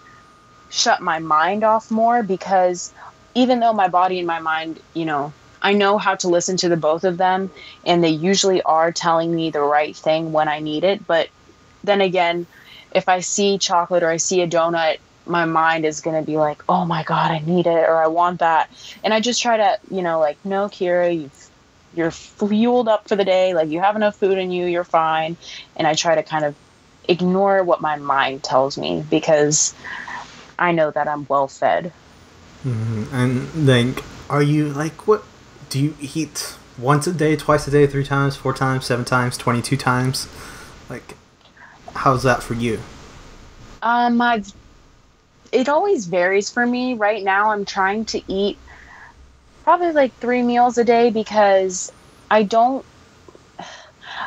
shut 0.70 1.00
my 1.00 1.18
mind 1.18 1.64
off 1.64 1.90
more 1.90 2.22
because 2.22 2.92
even 3.34 3.60
though 3.60 3.72
my 3.72 3.88
body 3.88 4.18
and 4.18 4.26
my 4.26 4.38
mind 4.38 4.78
you 4.94 5.04
know 5.04 5.32
i 5.62 5.72
know 5.72 5.98
how 5.98 6.14
to 6.14 6.28
listen 6.28 6.56
to 6.56 6.68
the 6.68 6.76
both 6.76 7.04
of 7.04 7.16
them 7.16 7.50
and 7.86 8.04
they 8.04 8.10
usually 8.10 8.62
are 8.62 8.92
telling 8.92 9.34
me 9.34 9.50
the 9.50 9.60
right 9.60 9.96
thing 9.96 10.32
when 10.32 10.48
i 10.48 10.58
need 10.58 10.84
it 10.84 11.06
but 11.06 11.28
then 11.84 12.00
again 12.00 12.46
if 12.92 13.08
i 13.08 13.20
see 13.20 13.58
chocolate 13.58 14.02
or 14.02 14.10
i 14.10 14.16
see 14.16 14.42
a 14.42 14.48
donut 14.48 14.98
my 15.26 15.44
mind 15.44 15.84
is 15.84 16.00
going 16.00 16.16
to 16.16 16.26
be 16.26 16.36
like, 16.36 16.62
oh 16.68 16.84
my 16.84 17.02
God, 17.02 17.30
I 17.30 17.38
need 17.40 17.66
it 17.66 17.88
or 17.88 17.96
I 18.02 18.08
want 18.08 18.40
that. 18.40 18.70
And 19.04 19.14
I 19.14 19.20
just 19.20 19.40
try 19.40 19.56
to, 19.56 19.78
you 19.90 20.02
know, 20.02 20.18
like, 20.18 20.36
no, 20.44 20.68
Kira, 20.68 21.16
you've, 21.16 21.50
you're 21.94 22.10
fueled 22.10 22.88
up 22.88 23.08
for 23.08 23.16
the 23.16 23.24
day. 23.24 23.54
Like, 23.54 23.68
you 23.68 23.80
have 23.80 23.96
enough 23.96 24.16
food 24.16 24.38
in 24.38 24.50
you, 24.50 24.66
you're 24.66 24.84
fine. 24.84 25.36
And 25.76 25.86
I 25.86 25.94
try 25.94 26.14
to 26.14 26.22
kind 26.22 26.44
of 26.44 26.56
ignore 27.08 27.62
what 27.62 27.80
my 27.80 27.96
mind 27.96 28.42
tells 28.42 28.78
me 28.78 29.04
because 29.10 29.74
I 30.58 30.72
know 30.72 30.90
that 30.90 31.08
I'm 31.08 31.26
well 31.28 31.48
fed. 31.48 31.92
Mm-hmm. 32.64 33.14
And 33.14 33.66
like, 33.66 34.04
are 34.30 34.42
you 34.42 34.68
like 34.68 35.06
what? 35.06 35.24
Do 35.72 35.80
you 35.80 35.94
eat 36.02 36.54
once 36.76 37.06
a 37.06 37.14
day, 37.14 37.34
twice 37.34 37.66
a 37.66 37.70
day, 37.70 37.86
three 37.86 38.04
times, 38.04 38.36
four 38.36 38.52
times, 38.52 38.84
seven 38.84 39.06
times, 39.06 39.38
twenty-two 39.38 39.78
times? 39.78 40.28
Like, 40.90 41.16
how's 41.94 42.24
that 42.24 42.42
for 42.42 42.52
you? 42.52 42.78
Um, 43.80 44.20
I've. 44.20 44.52
It 45.50 45.70
always 45.70 46.04
varies 46.04 46.50
for 46.50 46.66
me. 46.66 46.92
Right 46.92 47.24
now, 47.24 47.52
I'm 47.52 47.64
trying 47.64 48.04
to 48.04 48.20
eat 48.30 48.58
probably 49.64 49.92
like 49.92 50.14
three 50.16 50.42
meals 50.42 50.76
a 50.76 50.84
day 50.84 51.08
because 51.08 51.90
I 52.30 52.42
don't. 52.42 52.84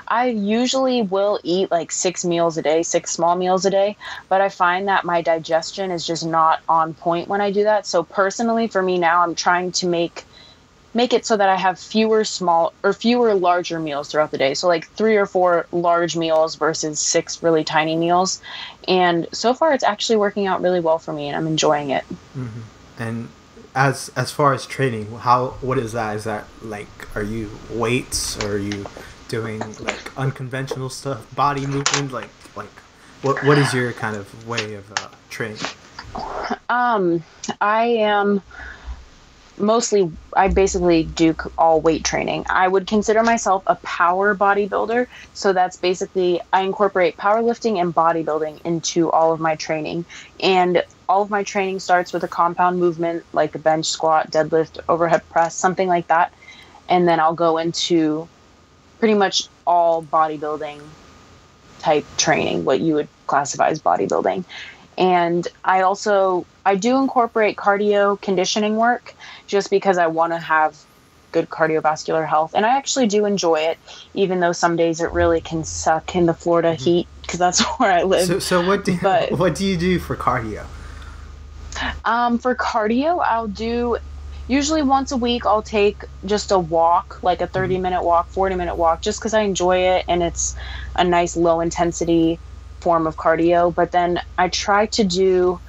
I 0.07 0.29
usually 0.29 1.03
will 1.03 1.39
eat 1.43 1.69
like 1.69 1.91
six 1.91 2.25
meals 2.25 2.57
a 2.57 2.63
day, 2.63 2.81
six 2.81 3.11
small 3.11 3.35
meals 3.35 3.65
a 3.65 3.69
day, 3.69 3.97
but 4.29 4.41
I 4.41 4.49
find 4.49 4.87
that 4.87 5.05
my 5.05 5.21
digestion 5.21 5.91
is 5.91 6.07
just 6.07 6.25
not 6.25 6.61
on 6.67 6.95
point 6.95 7.27
when 7.27 7.39
I 7.39 7.51
do 7.51 7.65
that. 7.65 7.85
So 7.85 8.01
personally, 8.01 8.65
for 8.67 8.81
me 8.81 8.97
now, 8.97 9.21
I'm 9.21 9.35
trying 9.35 9.73
to 9.73 9.85
make 9.85 10.23
make 10.95 11.13
it 11.13 11.25
so 11.25 11.37
that 11.37 11.49
I 11.49 11.57
have 11.57 11.77
fewer 11.77 12.23
small 12.23 12.73
or 12.81 12.93
fewer 12.93 13.35
larger 13.35 13.79
meals 13.79 14.09
throughout 14.09 14.31
the 14.31 14.37
day. 14.37 14.53
So 14.53 14.67
like 14.67 14.87
three 14.91 15.17
or 15.17 15.25
four 15.25 15.67
large 15.71 16.15
meals 16.15 16.55
versus 16.55 16.99
six 16.99 17.43
really 17.43 17.63
tiny 17.63 17.97
meals. 17.97 18.41
And 18.87 19.27
so 19.31 19.53
far, 19.53 19.73
it's 19.73 19.83
actually 19.83 20.15
working 20.15 20.47
out 20.47 20.61
really 20.61 20.79
well 20.79 20.97
for 20.97 21.13
me, 21.13 21.27
and 21.27 21.35
I'm 21.35 21.47
enjoying 21.47 21.89
it. 21.89 22.05
Mm-hmm. 22.35 22.61
And 22.97 23.29
as 23.75 24.09
as 24.15 24.31
far 24.31 24.53
as 24.53 24.65
training, 24.65 25.11
how 25.17 25.57
what 25.61 25.77
is 25.77 25.91
that? 25.91 26.15
Is 26.15 26.23
that 26.23 26.45
like 26.61 26.87
are 27.15 27.23
you 27.23 27.51
weights 27.69 28.41
or 28.43 28.53
are 28.53 28.57
you 28.57 28.85
doing 29.27 29.59
like 29.81 30.17
unconventional 30.17 30.89
stuff, 30.89 31.33
body 31.35 31.67
movement, 31.67 32.13
like 32.13 32.29
like 32.55 32.71
what 33.21 33.43
what 33.43 33.57
is 33.57 33.73
your 33.73 33.91
kind 33.91 34.15
of 34.15 34.47
way 34.47 34.75
of 34.75 34.89
uh, 34.93 35.09
training? 35.29 35.57
Um, 36.69 37.23
I 37.59 37.85
am 37.85 38.41
mostly 39.57 40.11
I 40.35 40.49
basically 40.49 41.03
do 41.03 41.35
all 41.57 41.81
weight 41.81 42.03
training. 42.05 42.45
I 42.49 42.67
would 42.67 42.87
consider 42.87 43.23
myself 43.23 43.63
a 43.67 43.77
power 43.83 44.37
bodybuilder, 44.37 45.07
so 45.33 45.53
that's 45.53 45.77
basically 45.77 46.41
I 46.53 46.61
incorporate 46.61 47.17
powerlifting 47.17 47.79
and 47.81 47.93
bodybuilding 47.93 48.61
into 48.65 49.11
all 49.11 49.33
of 49.33 49.39
my 49.39 49.55
training. 49.55 50.05
And 50.39 50.83
all 51.07 51.21
of 51.21 51.29
my 51.29 51.43
training 51.43 51.79
starts 51.79 52.13
with 52.13 52.23
a 52.23 52.27
compound 52.27 52.79
movement 52.79 53.25
like 53.33 53.55
a 53.55 53.59
bench 53.59 53.87
squat, 53.87 54.31
deadlift, 54.31 54.79
overhead 54.89 55.23
press, 55.29 55.55
something 55.57 55.87
like 55.87 56.07
that. 56.07 56.33
And 56.89 57.07
then 57.07 57.19
I'll 57.19 57.35
go 57.35 57.57
into 57.57 58.29
pretty 58.99 59.15
much 59.15 59.43
all 59.65 60.03
bodybuilding 60.05 60.95
type 61.79 62.07
training, 62.17 62.65
what 62.65 62.81
you 62.81 62.95
would 62.95 63.09
classify 63.27 63.69
as 63.69 63.81
bodybuilding. 63.81 64.45
And 64.97 65.47
I 65.63 65.81
also 65.81 66.45
I 66.65 66.75
do 66.75 66.97
incorporate 66.97 67.57
cardio 67.57 68.19
conditioning 68.19 68.77
work 68.77 69.15
just 69.47 69.69
because 69.69 69.97
I 69.97 70.07
want 70.07 70.33
to 70.33 70.39
have 70.39 70.77
good 71.31 71.49
cardiovascular 71.49 72.25
health 72.25 72.53
and 72.55 72.65
I 72.65 72.77
actually 72.77 73.07
do 73.07 73.25
enjoy 73.25 73.55
it 73.55 73.77
even 74.13 74.39
though 74.39 74.53
some 74.53 74.77
days 74.77 75.01
it 75.01 75.11
really 75.11 75.41
can 75.41 75.65
suck 75.65 76.15
in 76.15 76.27
the 76.27 76.33
Florida 76.33 76.75
mm-hmm. 76.75 76.83
heat 76.83 77.07
because 77.21 77.39
that's 77.39 77.61
where 77.77 77.91
I 77.91 78.03
live. 78.03 78.25
So, 78.25 78.39
so 78.39 78.65
what 78.65 78.85
do 78.85 78.93
you, 78.93 78.99
but, 79.01 79.31
what 79.31 79.55
do 79.55 79.65
you 79.65 79.77
do 79.77 79.99
for 79.99 80.15
cardio? 80.15 80.65
Um, 82.05 82.37
for 82.37 82.55
cardio, 82.55 83.21
I'll 83.21 83.49
do 83.49 83.97
usually 84.47 84.81
once 84.81 85.11
a 85.11 85.17
week. 85.17 85.45
I'll 85.45 85.61
take 85.61 86.03
just 86.25 86.51
a 86.51 86.59
walk, 86.59 87.21
like 87.21 87.41
a 87.41 87.47
30 87.47 87.79
minute 87.79 88.03
walk, 88.03 88.29
40 88.29 88.55
minute 88.55 88.75
walk, 88.75 89.01
just 89.01 89.19
because 89.19 89.33
I 89.33 89.41
enjoy 89.41 89.79
it 89.79 90.05
and 90.07 90.23
it's 90.23 90.55
a 90.95 91.03
nice 91.03 91.35
low 91.35 91.59
intensity 91.59 92.39
form 92.85 93.07
of 93.07 93.17
cardio. 93.17 93.73
But 93.73 93.91
then 93.91 94.19
I 94.37 94.47
try 94.49 94.85
to 94.97 95.03
do 95.03 95.59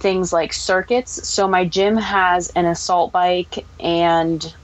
things 0.00 0.32
like 0.32 0.54
circuits. 0.54 1.28
So 1.28 1.46
my 1.46 1.66
gym 1.66 1.98
has 1.98 2.48
an 2.56 2.64
assault 2.64 3.12
bike 3.12 3.66
and 3.78 4.54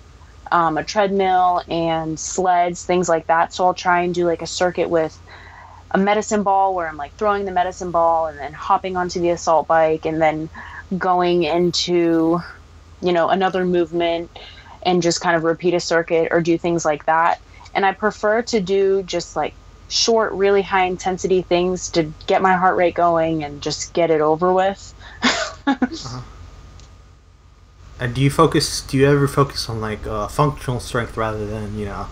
um, 0.51 0.79
a 0.79 0.85
treadmill 0.85 1.63
and 1.69 2.19
sleds, 2.19 2.85
things 2.85 3.11
like 3.11 3.27
that. 3.27 3.53
So 3.53 3.67
I'll 3.67 3.75
try 3.75 4.01
and 4.01 4.15
do 4.15 4.25
like 4.27 4.41
a 4.41 4.47
circuit 4.47 4.89
with 4.89 5.21
a 5.91 5.99
medicine 5.99 6.43
ball 6.43 6.75
where 6.75 6.89
I'm 6.89 6.97
like 6.97 7.15
throwing 7.19 7.45
the 7.45 7.53
medicine 7.53 7.91
ball 7.91 8.27
and 8.27 8.39
then 8.39 8.55
hopping 8.55 8.97
onto 8.97 9.21
the 9.21 9.29
assault 9.29 9.69
bike 9.69 10.07
and 10.07 10.21
then 10.21 10.49
going 10.97 11.43
into, 11.43 12.39
you 13.03 13.13
know, 13.13 13.29
another 13.29 13.67
movement 13.67 14.31
and 14.83 15.03
just 15.03 15.21
kind 15.21 15.37
of 15.37 15.45
repeat 15.45 15.75
a 15.75 15.81
circuit 15.81 16.29
or 16.31 16.41
do 16.41 16.57
things 16.57 16.87
like 16.87 17.05
that. 17.05 17.39
And 17.75 17.85
I 17.85 17.93
prefer 17.93 18.41
to 18.45 18.61
do 18.61 19.03
just 19.03 19.37
like 19.37 19.55
short, 19.93 20.33
really 20.33 20.63
high 20.63 20.87
intensity 20.87 21.43
things 21.43 21.91
to 21.91 22.11
get 22.27 22.41
my 22.41 22.55
heart 22.55 22.77
rate 22.77 22.95
going 22.95 23.45
and 23.45 23.61
just 23.61 23.93
get 23.93 24.11
it 24.11 24.21
over 24.21 24.53
with. 24.53 24.95
uh-huh. 25.67 26.23
And 28.01 28.15
do 28.15 28.21
you 28.21 28.31
focus? 28.31 28.81
Do 28.81 28.97
you 28.97 29.07
ever 29.07 29.29
focus 29.29 29.69
on 29.69 29.81
like 29.81 30.07
uh, 30.07 30.27
functional 30.27 30.81
strength 30.81 31.17
rather 31.17 31.47
than 31.47 31.79
you 31.79 31.85
know, 31.85 32.07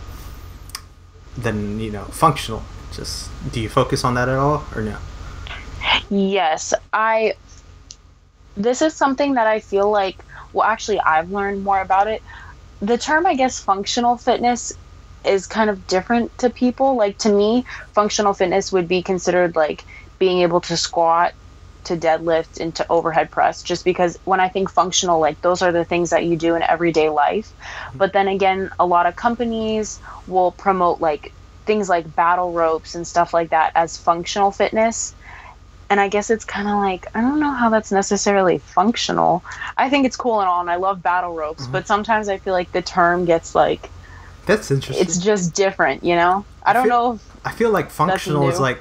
than 1.37 1.81
you 1.81 1.91
know 1.91 2.05
functional? 2.05 2.63
Just 2.93 3.31
do 3.51 3.61
you 3.61 3.69
focus 3.69 4.05
on 4.05 4.15
that 4.15 4.29
at 4.29 4.37
all 4.37 4.65
or 4.77 4.83
no? 4.83 4.99
Yes, 6.11 6.75
I 6.93 7.35
this 8.57 8.83
is 8.83 8.95
something 8.95 9.35
that 9.35 9.47
I 9.47 9.59
feel 9.59 9.91
like, 9.91 10.23
well, 10.53 10.69
actually, 10.69 11.01
I've 11.01 11.33
learned 11.33 11.65
more 11.65 11.81
about 11.81 12.07
it. 12.09 12.23
The 12.83 12.99
term, 12.99 13.27
I 13.27 13.35
guess, 13.35 13.59
functional 13.59 14.17
fitness 14.17 14.73
is 15.25 15.47
kind 15.47 15.71
of 15.71 15.87
different 15.87 16.37
to 16.39 16.51
people. 16.51 16.97
Like, 16.97 17.19
to 17.19 17.33
me, 17.33 17.65
functional 17.93 18.33
fitness 18.35 18.73
would 18.73 18.89
be 18.89 19.03
considered 19.03 19.57
like 19.57 19.85
being 20.19 20.41
able 20.41 20.61
to 20.63 20.77
squat, 20.77 21.33
to 21.85 21.97
deadlift, 21.97 22.61
and 22.61 22.75
to 22.77 22.87
overhead 22.91 23.31
press, 23.31 23.63
just 23.63 23.85
because 23.85 24.19
when 24.25 24.41
I 24.41 24.49
think 24.49 24.71
functional, 24.71 25.21
like, 25.21 25.41
those 25.41 25.63
are 25.63 25.73
the 25.73 25.85
things 25.85 26.11
that 26.11 26.25
you 26.25 26.37
do 26.37 26.55
in 26.55 26.63
everyday 26.63 27.09
life. 27.09 27.53
But 27.95 28.13
then 28.13 28.29
again, 28.29 28.71
a 28.79 28.87
lot 28.87 29.07
of 29.07 29.17
companies 29.17 30.01
will 30.27 30.53
promote 30.53 31.01
like 31.01 31.33
things 31.67 31.89
like 31.89 32.15
battle 32.17 32.53
ropes 32.53 32.95
and 32.95 33.07
stuff 33.07 33.33
like 33.33 33.51
that 33.51 33.73
as 33.75 33.97
functional 33.97 34.51
fitness 34.51 35.15
and 35.91 35.99
I 35.99 36.09
guess 36.09 36.31
it's 36.31 36.45
kind 36.45 36.69
of 36.69 36.77
like 36.77 37.07
I 37.15 37.21
don't 37.21 37.41
know 37.41 37.51
how 37.51 37.69
that's 37.69 37.91
necessarily 37.91 38.59
functional. 38.59 39.45
I 39.77 39.91
think 39.91 40.07
it's 40.07 40.17
cool 40.17 40.41
and 40.41 40.49
all, 40.49 40.61
and 40.61 40.71
I 40.71 40.77
love 40.77 41.03
battle 41.03 41.35
ropes, 41.35 41.65
mm-hmm. 41.65 41.73
but 41.73 41.89
sometimes 41.89 42.29
I 42.29 42.39
feel 42.39 42.55
like 42.55 42.71
the 42.71 42.81
term 42.81 43.25
gets 43.25 43.57
like 43.57 43.91
that's 44.51 44.71
interesting. 44.71 45.05
It's 45.07 45.19
just 45.19 45.55
different, 45.55 46.05
you 46.05 46.17
know. 46.17 46.45
I, 46.65 46.71
I 46.71 46.73
don't 46.73 46.85
feel, 46.85 47.15
know. 47.15 47.21
I 47.45 47.53
feel 47.53 47.71
like 47.71 47.91
functional 47.91 48.49
is 48.49 48.61
like 48.61 48.79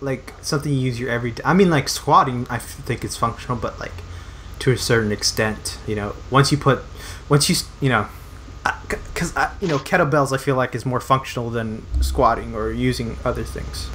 like 0.00 0.32
something 0.40 0.72
you 0.72 0.80
use 0.80 0.98
your 0.98 1.10
everyday. 1.10 1.42
I 1.44 1.54
mean, 1.54 1.70
like 1.70 1.88
squatting, 1.88 2.46
I 2.50 2.58
think 2.58 3.04
it's 3.04 3.16
functional, 3.16 3.56
but 3.56 3.78
like 3.78 3.92
to 4.60 4.72
a 4.72 4.78
certain 4.78 5.12
extent, 5.12 5.78
you 5.86 5.94
know. 5.94 6.14
Once 6.30 6.50
you 6.50 6.58
put, 6.58 6.82
once 7.28 7.48
you 7.48 7.56
you 7.80 7.88
know, 7.88 8.08
because 9.12 9.34
you 9.60 9.68
know 9.68 9.78
kettlebells, 9.78 10.32
I 10.32 10.38
feel 10.38 10.56
like 10.56 10.74
is 10.74 10.86
more 10.86 11.00
functional 11.00 11.50
than 11.50 11.84
squatting 12.00 12.54
or 12.54 12.72
using 12.72 13.16
other 13.24 13.44
things. 13.44 13.88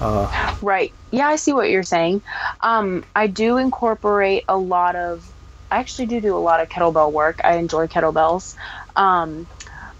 Uh, 0.00 0.56
right. 0.62 0.92
Yeah, 1.10 1.28
I 1.28 1.36
see 1.36 1.52
what 1.52 1.70
you're 1.70 1.82
saying. 1.82 2.22
Um, 2.60 3.04
I 3.14 3.26
do 3.26 3.56
incorporate 3.56 4.44
a 4.48 4.56
lot 4.56 4.96
of. 4.96 5.26
I 5.70 5.78
actually 5.78 6.06
do 6.06 6.20
do 6.20 6.36
a 6.36 6.38
lot 6.38 6.60
of 6.60 6.68
kettlebell 6.68 7.12
work. 7.12 7.40
I 7.44 7.56
enjoy 7.56 7.86
kettlebells, 7.86 8.56
um, 8.96 9.46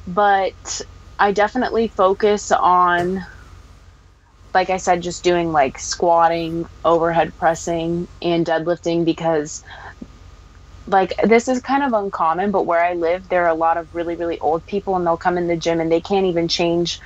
but 0.07 0.81
I 1.19 1.33
definitely 1.33 1.89
focus 1.89 2.51
on, 2.51 3.25
like 4.55 4.71
I 4.71 4.79
said, 4.79 5.03
just 5.03 5.23
doing 5.23 5.53
like 5.53 5.79
squatting, 5.79 6.67
overhead 6.85 7.35
pressing, 7.37 8.09
and 8.21 8.45
deadlifting 8.45 9.05
because 9.05 9.63
like 10.87 11.15
this 11.25 11.47
is 11.49 11.61
kind 11.61 11.83
of 11.83 11.93
uncommon 11.93 12.51
but 12.51 12.65
where 12.67 12.83
i 12.83 12.95
live 12.95 13.29
there 13.29 13.45
are 13.45 13.49
a 13.49 13.55
lot 13.55 13.77
of 13.77 13.89
really 13.93 14.17
really 14.17 14.39
old 14.41 14.65
people 14.67 14.97
and 14.97 15.07
they'll 15.07 15.17
come 15.17 15.39
in 15.39 15.47
the 15.47 15.57
gym 15.57 15.81
and 15.81 15.93
they 15.93 16.01
can't 16.01 16.27
even 16.27 16.49
change 16.49 17.01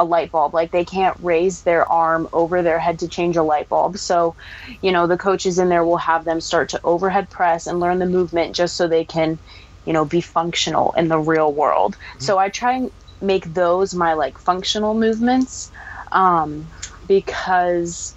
a 0.00 0.04
light 0.06 0.30
bulb. 0.32 0.54
Like 0.54 0.70
they 0.72 0.86
can't 0.86 1.18
raise 1.20 1.64
their 1.64 1.92
arm 1.92 2.28
over 2.32 2.62
their 2.62 2.78
head 2.78 3.00
to 3.00 3.08
change 3.08 3.36
a 3.36 3.42
light 3.42 3.68
bulb. 3.68 3.98
So, 3.98 4.36
you 4.80 4.92
know, 4.92 5.08
the 5.08 5.18
coaches 5.18 5.58
in 5.58 5.70
there 5.70 5.84
will 5.84 5.98
have 5.98 6.24
them 6.24 6.40
start 6.40 6.70
to 6.70 6.80
overhead 6.84 7.32
press 7.32 7.66
and 7.66 7.80
learn 7.80 7.98
the 7.98 8.06
movement 8.06 8.54
just 8.56 8.76
so 8.78 8.88
they 8.88 9.04
can, 9.04 9.40
you 9.86 9.92
know, 9.92 10.04
be 10.04 10.20
functional 10.20 10.92
in 10.96 11.08
the 11.08 11.18
real 11.18 11.52
world. 11.52 11.96
Mm-hmm. 11.96 12.20
So 12.20 12.38
I 12.38 12.50
try 12.50 12.72
and 12.72 12.90
make 13.20 13.54
those 13.54 13.94
my 13.94 14.12
like 14.12 14.38
functional 14.38 14.94
movements 14.94 15.70
um, 16.12 16.66
because 17.08 18.14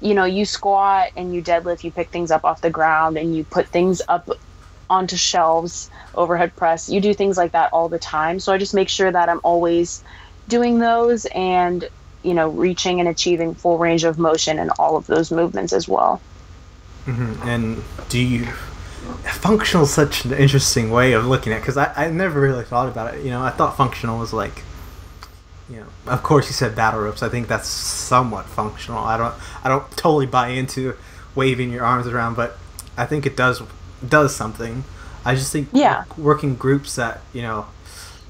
you 0.00 0.14
know 0.14 0.24
you 0.24 0.44
squat 0.44 1.10
and 1.16 1.34
you 1.34 1.42
deadlift 1.42 1.84
you 1.84 1.90
pick 1.90 2.08
things 2.08 2.30
up 2.30 2.44
off 2.44 2.62
the 2.62 2.70
ground 2.70 3.18
and 3.18 3.36
you 3.36 3.44
put 3.44 3.66
things 3.68 4.00
up 4.08 4.30
onto 4.88 5.16
shelves 5.16 5.90
overhead 6.14 6.56
press 6.56 6.88
you 6.88 7.00
do 7.00 7.12
things 7.12 7.36
like 7.36 7.52
that 7.52 7.70
all 7.72 7.88
the 7.88 7.98
time 7.98 8.40
so 8.40 8.52
i 8.52 8.56
just 8.56 8.72
make 8.72 8.88
sure 8.88 9.12
that 9.12 9.28
i'm 9.28 9.40
always 9.44 10.02
doing 10.48 10.78
those 10.78 11.26
and 11.26 11.88
you 12.22 12.32
know 12.32 12.48
reaching 12.48 12.98
and 12.98 13.08
achieving 13.08 13.54
full 13.54 13.76
range 13.76 14.04
of 14.04 14.18
motion 14.18 14.58
in 14.58 14.70
all 14.78 14.96
of 14.96 15.06
those 15.06 15.30
movements 15.30 15.72
as 15.72 15.86
well 15.86 16.20
mm-hmm. 17.04 17.48
and 17.48 17.82
do 18.08 18.18
you 18.18 18.48
functional 19.12 19.84
is 19.84 19.92
such 19.92 20.24
an 20.24 20.32
interesting 20.32 20.90
way 20.90 21.12
of 21.12 21.26
looking 21.26 21.52
at 21.52 21.60
because 21.60 21.76
I, 21.76 21.92
I 22.06 22.10
never 22.10 22.40
really 22.40 22.64
thought 22.64 22.88
about 22.88 23.14
it 23.14 23.24
you 23.24 23.30
know 23.30 23.42
i 23.42 23.50
thought 23.50 23.76
functional 23.76 24.18
was 24.18 24.32
like 24.32 24.62
you 25.68 25.76
know 25.76 25.86
of 26.06 26.22
course 26.22 26.46
you 26.46 26.52
said 26.52 26.74
battle 26.74 27.00
ropes 27.00 27.22
i 27.22 27.28
think 27.28 27.46
that's 27.48 27.68
somewhat 27.68 28.46
functional 28.46 28.98
i 29.00 29.16
don't 29.16 29.34
i 29.64 29.68
don't 29.68 29.88
totally 29.92 30.26
buy 30.26 30.48
into 30.48 30.94
waving 31.34 31.70
your 31.70 31.84
arms 31.84 32.06
around 32.06 32.34
but 32.34 32.58
i 32.96 33.06
think 33.06 33.24
it 33.26 33.36
does 33.36 33.62
does 34.06 34.34
something. 34.34 34.82
I 35.26 35.34
just 35.34 35.52
think 35.52 35.68
Yeah. 35.74 36.04
working 36.16 36.56
groups 36.56 36.96
that 36.96 37.20
you 37.34 37.42
know, 37.42 37.66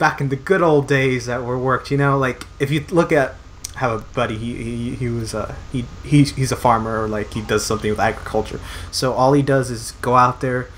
back 0.00 0.20
in 0.20 0.28
the 0.28 0.34
good 0.34 0.62
old 0.62 0.88
days 0.88 1.26
that 1.26 1.44
were 1.44 1.56
worked. 1.56 1.92
You 1.92 1.96
know, 1.96 2.18
like 2.18 2.44
if 2.58 2.72
you 2.72 2.84
look 2.90 3.12
at 3.12 3.36
have 3.76 4.00
a 4.00 4.04
buddy, 4.14 4.36
he 4.36 4.54
he, 4.54 4.94
he 4.96 5.08
was 5.08 5.34
a 5.34 5.56
he 5.72 5.84
he's, 6.04 6.32
he's 6.32 6.52
a 6.52 6.56
farmer 6.56 7.02
or 7.02 7.08
like 7.08 7.32
he 7.34 7.40
does 7.42 7.64
something 7.64 7.90
with 7.90 8.00
agriculture. 8.00 8.60
So 8.90 9.12
all 9.12 9.32
he 9.32 9.42
does 9.42 9.70
is 9.70 9.92
go 10.02 10.16
out 10.16 10.40
there, 10.40 10.68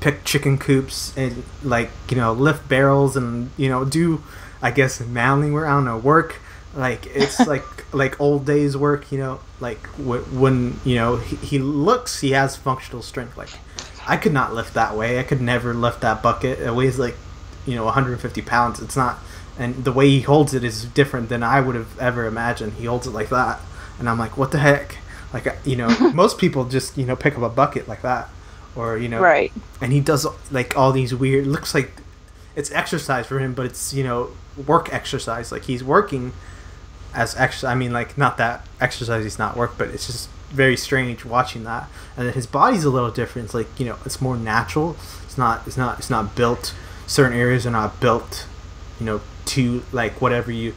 pick 0.00 0.24
chicken 0.24 0.58
coops 0.58 1.16
and 1.16 1.44
like 1.62 1.90
you 2.10 2.16
know 2.16 2.32
lift 2.32 2.68
barrels 2.68 3.16
and 3.16 3.50
you 3.56 3.68
know 3.68 3.84
do 3.84 4.22
I 4.64 4.70
guess 4.70 4.98
manly 5.00 5.50
work. 5.50 5.66
I 5.66 5.72
don't 5.72 5.84
know 5.84 5.98
work. 5.98 6.40
Like 6.74 7.06
it's 7.14 7.38
like 7.46 7.62
like 7.92 8.18
old 8.20 8.46
days 8.46 8.76
work. 8.76 9.12
You 9.12 9.18
know, 9.18 9.40
like 9.60 9.86
when 9.98 10.80
you 10.84 10.96
know 10.96 11.16
he, 11.16 11.36
he 11.36 11.58
looks 11.58 12.20
he 12.22 12.30
has 12.32 12.56
functional 12.56 13.02
strength. 13.02 13.36
Like 13.36 13.50
I 14.06 14.16
could 14.16 14.32
not 14.32 14.54
lift 14.54 14.72
that 14.74 14.96
way. 14.96 15.18
I 15.18 15.22
could 15.22 15.42
never 15.42 15.74
lift 15.74 16.00
that 16.00 16.22
bucket. 16.22 16.60
It 16.60 16.74
weighs 16.74 16.98
like 16.98 17.16
you 17.66 17.74
know 17.74 17.84
150 17.84 18.40
pounds. 18.42 18.80
It's 18.80 18.96
not. 18.96 19.18
And 19.58 19.84
the 19.84 19.92
way 19.92 20.08
he 20.10 20.20
holds 20.20 20.52
it 20.54 20.64
is 20.64 20.84
different 20.86 21.28
than 21.28 21.42
I 21.42 21.60
would 21.60 21.74
have 21.76 21.98
ever 22.00 22.26
imagined. 22.26 22.72
He 22.74 22.86
holds 22.86 23.06
it 23.06 23.10
like 23.10 23.28
that, 23.28 23.60
and 23.98 24.08
I'm 24.08 24.18
like, 24.18 24.36
what 24.36 24.50
the 24.50 24.58
heck? 24.58 24.96
Like 25.32 25.46
you 25.64 25.76
know, 25.76 25.88
most 26.14 26.38
people 26.38 26.64
just 26.64 26.96
you 26.98 27.06
know 27.06 27.14
pick 27.16 27.36
up 27.36 27.42
a 27.42 27.48
bucket 27.48 27.86
like 27.88 28.02
that, 28.02 28.28
or 28.74 28.98
you 28.98 29.08
know, 29.08 29.20
Right. 29.20 29.52
and 29.80 29.92
he 29.92 30.00
does 30.00 30.26
like 30.50 30.76
all 30.76 30.90
these 30.92 31.14
weird 31.14 31.46
looks 31.46 31.74
like 31.74 31.90
it's 32.56 32.70
exercise 32.70 33.26
for 33.26 33.40
him 33.40 33.52
but 33.52 33.66
it's 33.66 33.92
you 33.92 34.02
know 34.04 34.30
work 34.66 34.92
exercise. 34.92 35.50
Like 35.52 35.64
he's 35.64 35.82
working 35.84 36.32
as 37.14 37.36
exercise 37.36 37.70
i 37.70 37.74
mean 37.76 37.92
like 37.92 38.18
not 38.18 38.36
that 38.38 38.66
exercise 38.80 39.24
is 39.24 39.38
not 39.38 39.56
work 39.56 39.78
but 39.78 39.86
it's 39.90 40.06
just 40.08 40.28
very 40.50 40.76
strange 40.76 41.24
watching 41.24 41.62
that. 41.64 41.88
And 42.16 42.26
then 42.26 42.34
his 42.34 42.46
body's 42.46 42.84
a 42.84 42.90
little 42.90 43.10
different. 43.10 43.46
It's 43.46 43.54
like 43.54 43.68
you 43.78 43.86
know 43.86 43.96
it's 44.04 44.20
more 44.20 44.36
natural. 44.36 44.96
It's 45.24 45.36
not 45.38 45.66
it's 45.66 45.76
not 45.76 45.98
it's 45.98 46.10
not 46.10 46.34
built. 46.36 46.74
Certain 47.06 47.36
areas 47.38 47.66
are 47.66 47.70
not 47.72 47.98
built 48.00 48.46
you 49.00 49.06
know 49.06 49.20
to 49.46 49.82
like 49.92 50.20
whatever 50.20 50.50
you 50.50 50.74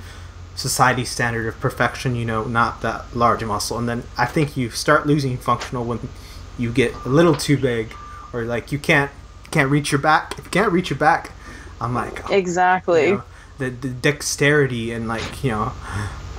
society 0.55 1.05
standard 1.05 1.45
of 1.47 1.59
perfection 1.59 2.15
you 2.15 2.26
know 2.26 2.43
not 2.45 2.82
that 2.82 3.15
large 3.15 3.43
muscle. 3.43 3.78
And 3.78 3.88
then 3.88 4.03
i 4.18 4.26
think 4.26 4.57
you 4.57 4.70
start 4.72 5.05
losing 5.05 5.38
functional 5.38 5.86
when 5.86 6.09
you 6.57 6.72
get 6.72 6.93
a 7.05 7.09
little 7.09 7.36
too 7.36 7.57
big 7.57 7.93
or 8.34 8.43
like 8.43 8.72
you 8.72 8.80
can't 8.80 9.11
can't 9.51 9.70
reach 9.72 9.91
your 9.91 10.01
back. 10.01 10.38
If 10.38 10.45
you 10.45 10.51
can't 10.51 10.72
reach 10.72 10.89
your 10.89 10.99
back 10.99 11.32
i'm 11.80 11.93
like 11.93 12.30
oh, 12.30 12.34
Exactly. 12.34 13.07
you 13.09 13.15
know, 13.15 13.24
the, 13.59 13.70
the 13.70 13.89
dexterity 13.89 14.91
and 14.91 15.07
like 15.07 15.43
you 15.43 15.51
know 15.51 15.72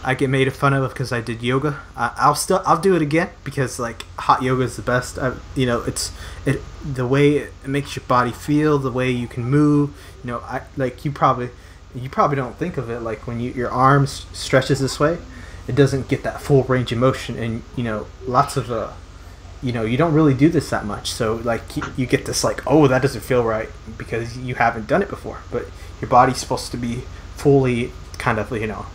i 0.04 0.14
get 0.14 0.30
made 0.30 0.52
fun 0.52 0.72
of 0.72 0.88
because 0.92 1.12
i 1.12 1.20
did 1.20 1.42
yoga. 1.42 1.80
I, 1.96 2.12
i'll 2.16 2.34
still 2.34 2.62
i'll 2.66 2.80
do 2.80 2.94
it 2.96 3.02
again 3.02 3.30
because 3.44 3.78
like 3.78 4.04
hot 4.18 4.42
yoga 4.42 4.62
is 4.64 4.76
the 4.76 4.82
best. 4.82 5.18
I, 5.18 5.34
you 5.54 5.66
know 5.66 5.82
it's 5.82 6.12
it 6.44 6.60
the 6.84 7.06
way 7.06 7.36
it 7.36 7.52
makes 7.66 7.96
your 7.96 8.04
body 8.06 8.32
feel 8.32 8.78
the 8.78 8.92
way 8.92 9.10
you 9.10 9.28
can 9.28 9.44
move 9.44 9.90
you 10.24 10.30
know 10.30 10.38
i 10.40 10.62
like 10.76 11.04
you 11.04 11.12
probably 11.12 11.50
you 12.02 12.08
probably 12.08 12.36
don't 12.36 12.56
think 12.56 12.76
of 12.76 12.90
it 12.90 13.00
like 13.00 13.26
when 13.26 13.40
you 13.40 13.52
your 13.52 13.70
arms 13.70 14.26
stretches 14.32 14.80
this 14.80 14.98
way 14.98 15.18
it 15.66 15.74
doesn't 15.74 16.08
get 16.08 16.22
that 16.22 16.40
full 16.40 16.62
range 16.64 16.92
of 16.92 16.98
motion 16.98 17.36
and 17.38 17.62
you 17.76 17.84
know 17.84 18.06
lots 18.26 18.56
of 18.56 18.70
uh 18.70 18.92
you 19.62 19.72
know 19.72 19.82
you 19.82 19.96
don't 19.96 20.14
really 20.14 20.34
do 20.34 20.48
this 20.48 20.70
that 20.70 20.84
much. 20.84 21.10
So 21.10 21.36
like 21.36 21.62
you, 21.96 22.06
get 22.06 22.26
this 22.26 22.44
like 22.44 22.62
oh 22.66 22.86
that 22.88 23.02
doesn't 23.02 23.22
feel 23.22 23.44
right 23.44 23.68
because 23.96 24.36
you 24.38 24.54
haven't 24.54 24.86
done 24.86 25.02
it 25.02 25.08
before. 25.08 25.40
But 25.50 25.66
your 26.00 26.08
body's 26.08 26.38
supposed 26.38 26.70
to 26.72 26.76
be 26.76 27.02
fully 27.36 27.92
kind 28.18 28.38
of 28.38 28.50
you 28.52 28.66
know 28.66 28.86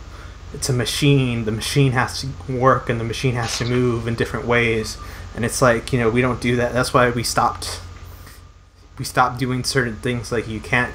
it's 0.52 0.68
a 0.68 0.72
machine. 0.72 1.44
The 1.44 1.52
machine 1.52 1.92
has 1.92 2.20
to 2.22 2.52
work 2.52 2.88
and 2.88 2.98
the 2.98 3.04
machine 3.04 3.34
has 3.34 3.58
to 3.58 3.64
move 3.64 4.06
in 4.06 4.14
different 4.14 4.46
ways. 4.46 4.96
And 5.34 5.44
it's 5.44 5.60
like 5.60 5.92
you 5.92 5.98
know 5.98 6.08
we 6.08 6.22
don't 6.22 6.40
do 6.40 6.56
that. 6.56 6.72
That's 6.72 6.94
why 6.94 7.10
we 7.10 7.22
stopped 7.22 7.80
we 8.98 9.04
stopped 9.04 9.38
doing 9.38 9.64
certain 9.64 9.96
things. 9.96 10.32
Like 10.32 10.48
you 10.48 10.60
can't 10.60 10.94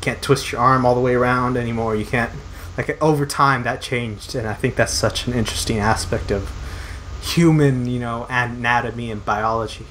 can't 0.00 0.22
twist 0.22 0.52
your 0.52 0.60
arm 0.60 0.84
all 0.86 0.94
the 0.94 1.00
way 1.00 1.14
around 1.14 1.56
anymore 1.56 1.94
you 1.96 2.04
can't 2.04 2.32
like 2.76 3.00
over 3.02 3.26
time 3.26 3.62
that 3.64 3.80
changed 3.82 4.34
and 4.34 4.46
i 4.48 4.54
think 4.54 4.74
that's 4.76 4.92
such 4.92 5.26
an 5.26 5.32
interesting 5.34 5.78
aspect 5.78 6.30
of 6.30 6.50
human 7.22 7.86
you 7.86 8.00
know 8.00 8.26
anatomy 8.30 9.10
and 9.10 9.24
biology 9.24 9.86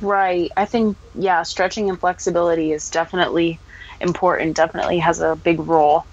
Right. 0.00 0.50
I 0.56 0.64
think 0.64 0.96
yeah, 1.14 1.42
stretching 1.44 1.88
and 1.88 1.98
flexibility 1.98 2.72
is 2.72 2.90
definitely 2.90 3.60
important. 4.00 4.56
Definitely 4.56 4.98
has 4.98 5.20
a 5.20 5.36
big 5.36 5.60
role. 5.60 6.06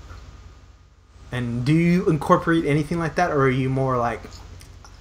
and 1.31 1.65
do 1.65 1.73
you 1.73 2.07
incorporate 2.09 2.65
anything 2.65 2.99
like 2.99 3.15
that 3.15 3.31
or 3.31 3.41
are 3.41 3.49
you 3.49 3.69
more 3.69 3.97
like 3.97 4.21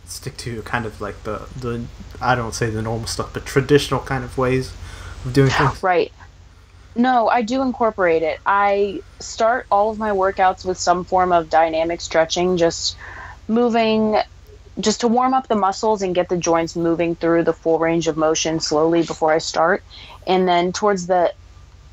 stick 0.04 0.36
to 0.38 0.62
kind 0.62 0.86
of 0.86 1.00
like 1.00 1.22
the 1.24 1.48
the 1.56 1.84
i 2.20 2.34
don't 2.34 2.54
say 2.54 2.70
the 2.70 2.82
normal 2.82 3.06
stuff 3.06 3.32
but 3.34 3.44
traditional 3.44 4.00
kind 4.00 4.24
of 4.24 4.38
ways 4.38 4.72
of 5.24 5.32
doing 5.32 5.50
things 5.58 5.82
Right. 5.82 6.12
No, 6.94 7.28
I 7.28 7.42
do 7.42 7.62
incorporate 7.62 8.22
it. 8.22 8.40
I 8.44 9.02
start 9.20 9.66
all 9.70 9.90
of 9.90 9.98
my 9.98 10.10
workouts 10.10 10.64
with 10.64 10.78
some 10.78 11.04
form 11.04 11.32
of 11.32 11.48
dynamic 11.48 12.00
stretching, 12.00 12.56
just 12.56 12.96
moving, 13.46 14.16
just 14.80 15.00
to 15.02 15.08
warm 15.08 15.34
up 15.34 15.48
the 15.48 15.56
muscles 15.56 16.02
and 16.02 16.14
get 16.14 16.28
the 16.28 16.38
joints 16.38 16.76
moving 16.76 17.16
through 17.16 17.44
the 17.44 17.52
full 17.54 17.78
range 17.78 18.08
of 18.08 18.16
motion 18.16 18.60
slowly 18.60 19.02
before 19.04 19.32
I 19.32 19.38
start. 19.38 19.84
And 20.26 20.48
then 20.48 20.72
towards 20.72 21.06
the 21.06 21.32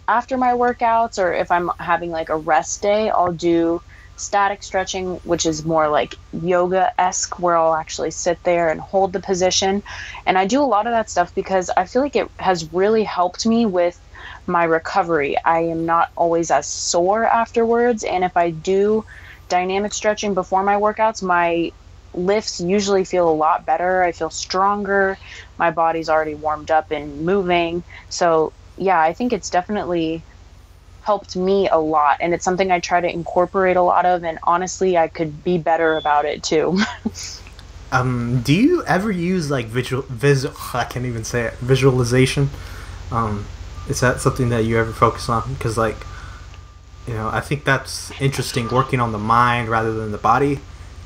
after 0.08 0.38
my 0.38 0.54
workouts, 0.54 1.18
or 1.18 1.34
if 1.34 1.52
I'm 1.52 1.72
having 1.80 2.12
like 2.12 2.30
a 2.30 2.38
rest 2.38 2.82
day, 2.82 3.10
I'll 3.10 3.34
do 3.34 3.82
static 4.18 4.64
stretching, 4.64 5.16
which 5.24 5.46
is 5.46 5.66
more 5.66 5.90
like 5.90 6.16
yoga 6.32 6.92
esque, 7.00 7.40
where 7.40 7.58
I'll 7.58 7.76
actually 7.76 8.12
sit 8.12 8.40
there 8.44 8.70
and 8.70 8.80
hold 8.80 9.14
the 9.14 9.20
position. 9.20 9.84
And 10.26 10.38
I 10.38 10.46
do 10.48 10.62
a 10.62 10.66
lot 10.66 10.88
of 10.88 10.94
that 10.94 11.10
stuff 11.10 11.34
because 11.36 11.72
I 11.76 11.86
feel 11.86 12.02
like 12.02 12.16
it 12.16 12.32
has 12.40 12.72
really 12.72 13.04
helped 13.04 13.46
me 13.46 13.66
with 13.66 14.00
my 14.48 14.64
recovery. 14.64 15.38
I 15.44 15.60
am 15.60 15.86
not 15.86 16.12
always 16.16 16.52
as 16.52 16.68
sore 16.68 17.26
afterwards. 17.26 18.04
And 18.04 18.24
if 18.24 18.36
I 18.38 18.52
do 18.52 19.06
dynamic 19.50 19.94
stretching 19.94 20.34
before 20.34 20.64
my 20.64 20.76
workouts, 20.76 21.22
my 21.22 21.72
lifts 22.14 22.62
usually 22.62 23.04
feel 23.04 23.30
a 23.30 23.34
lot 23.34 23.66
better. 23.66 24.04
I 24.04 24.12
feel 24.12 24.30
stronger. 24.30 25.18
My 25.58 25.72
body's 25.72 26.10
already 26.10 26.36
warmed 26.36 26.72
up 26.72 26.92
and 26.92 27.26
moving. 27.26 27.84
So, 28.10 28.54
yeah, 28.78 29.00
I 29.00 29.14
think 29.14 29.34
it's 29.34 29.50
definitely 29.50 30.22
helped 31.02 31.36
me 31.36 31.70
a 31.70 31.78
lot. 31.78 32.18
And 32.20 32.34
it's 32.34 32.44
something 32.44 32.72
I 32.72 32.80
try 32.80 33.02
to 33.02 33.12
incorporate 33.12 33.78
a 33.78 33.82
lot 33.82 34.06
of. 34.06 34.24
And 34.24 34.40
honestly, 34.44 34.98
I 34.98 35.08
could 35.08 35.44
be 35.44 35.58
better 35.58 35.98
about 35.98 36.26
it 36.26 36.44
too. 36.44 36.80
um 37.92 38.42
do 38.42 38.54
you 38.54 38.84
ever 38.86 39.12
use 39.12 39.52
like 39.52 39.68
visual 39.68 40.02
visual 40.10 40.56
i 40.74 40.84
can't 40.84 41.06
even 41.06 41.24
say 41.24 41.44
it 41.44 41.54
visualization 41.58 42.50
um 43.12 43.46
is 43.88 44.00
that 44.00 44.22
something 44.22 44.50
that 44.50 44.66
you 44.66 44.78
ever 44.78 44.92
focus 44.92 45.30
on? 45.30 45.54
Because 45.54 45.78
like 45.78 45.98
you 47.08 47.14
know 47.14 47.30
i 47.30 47.40
think 47.40 47.64
that's 47.64 48.10
interesting 48.20 48.68
working 48.70 49.00
on 49.00 49.12
the 49.12 49.18
mind 49.18 49.70
rather 49.70 49.94
than 49.94 50.12
the 50.12 50.18
body. 50.18 50.60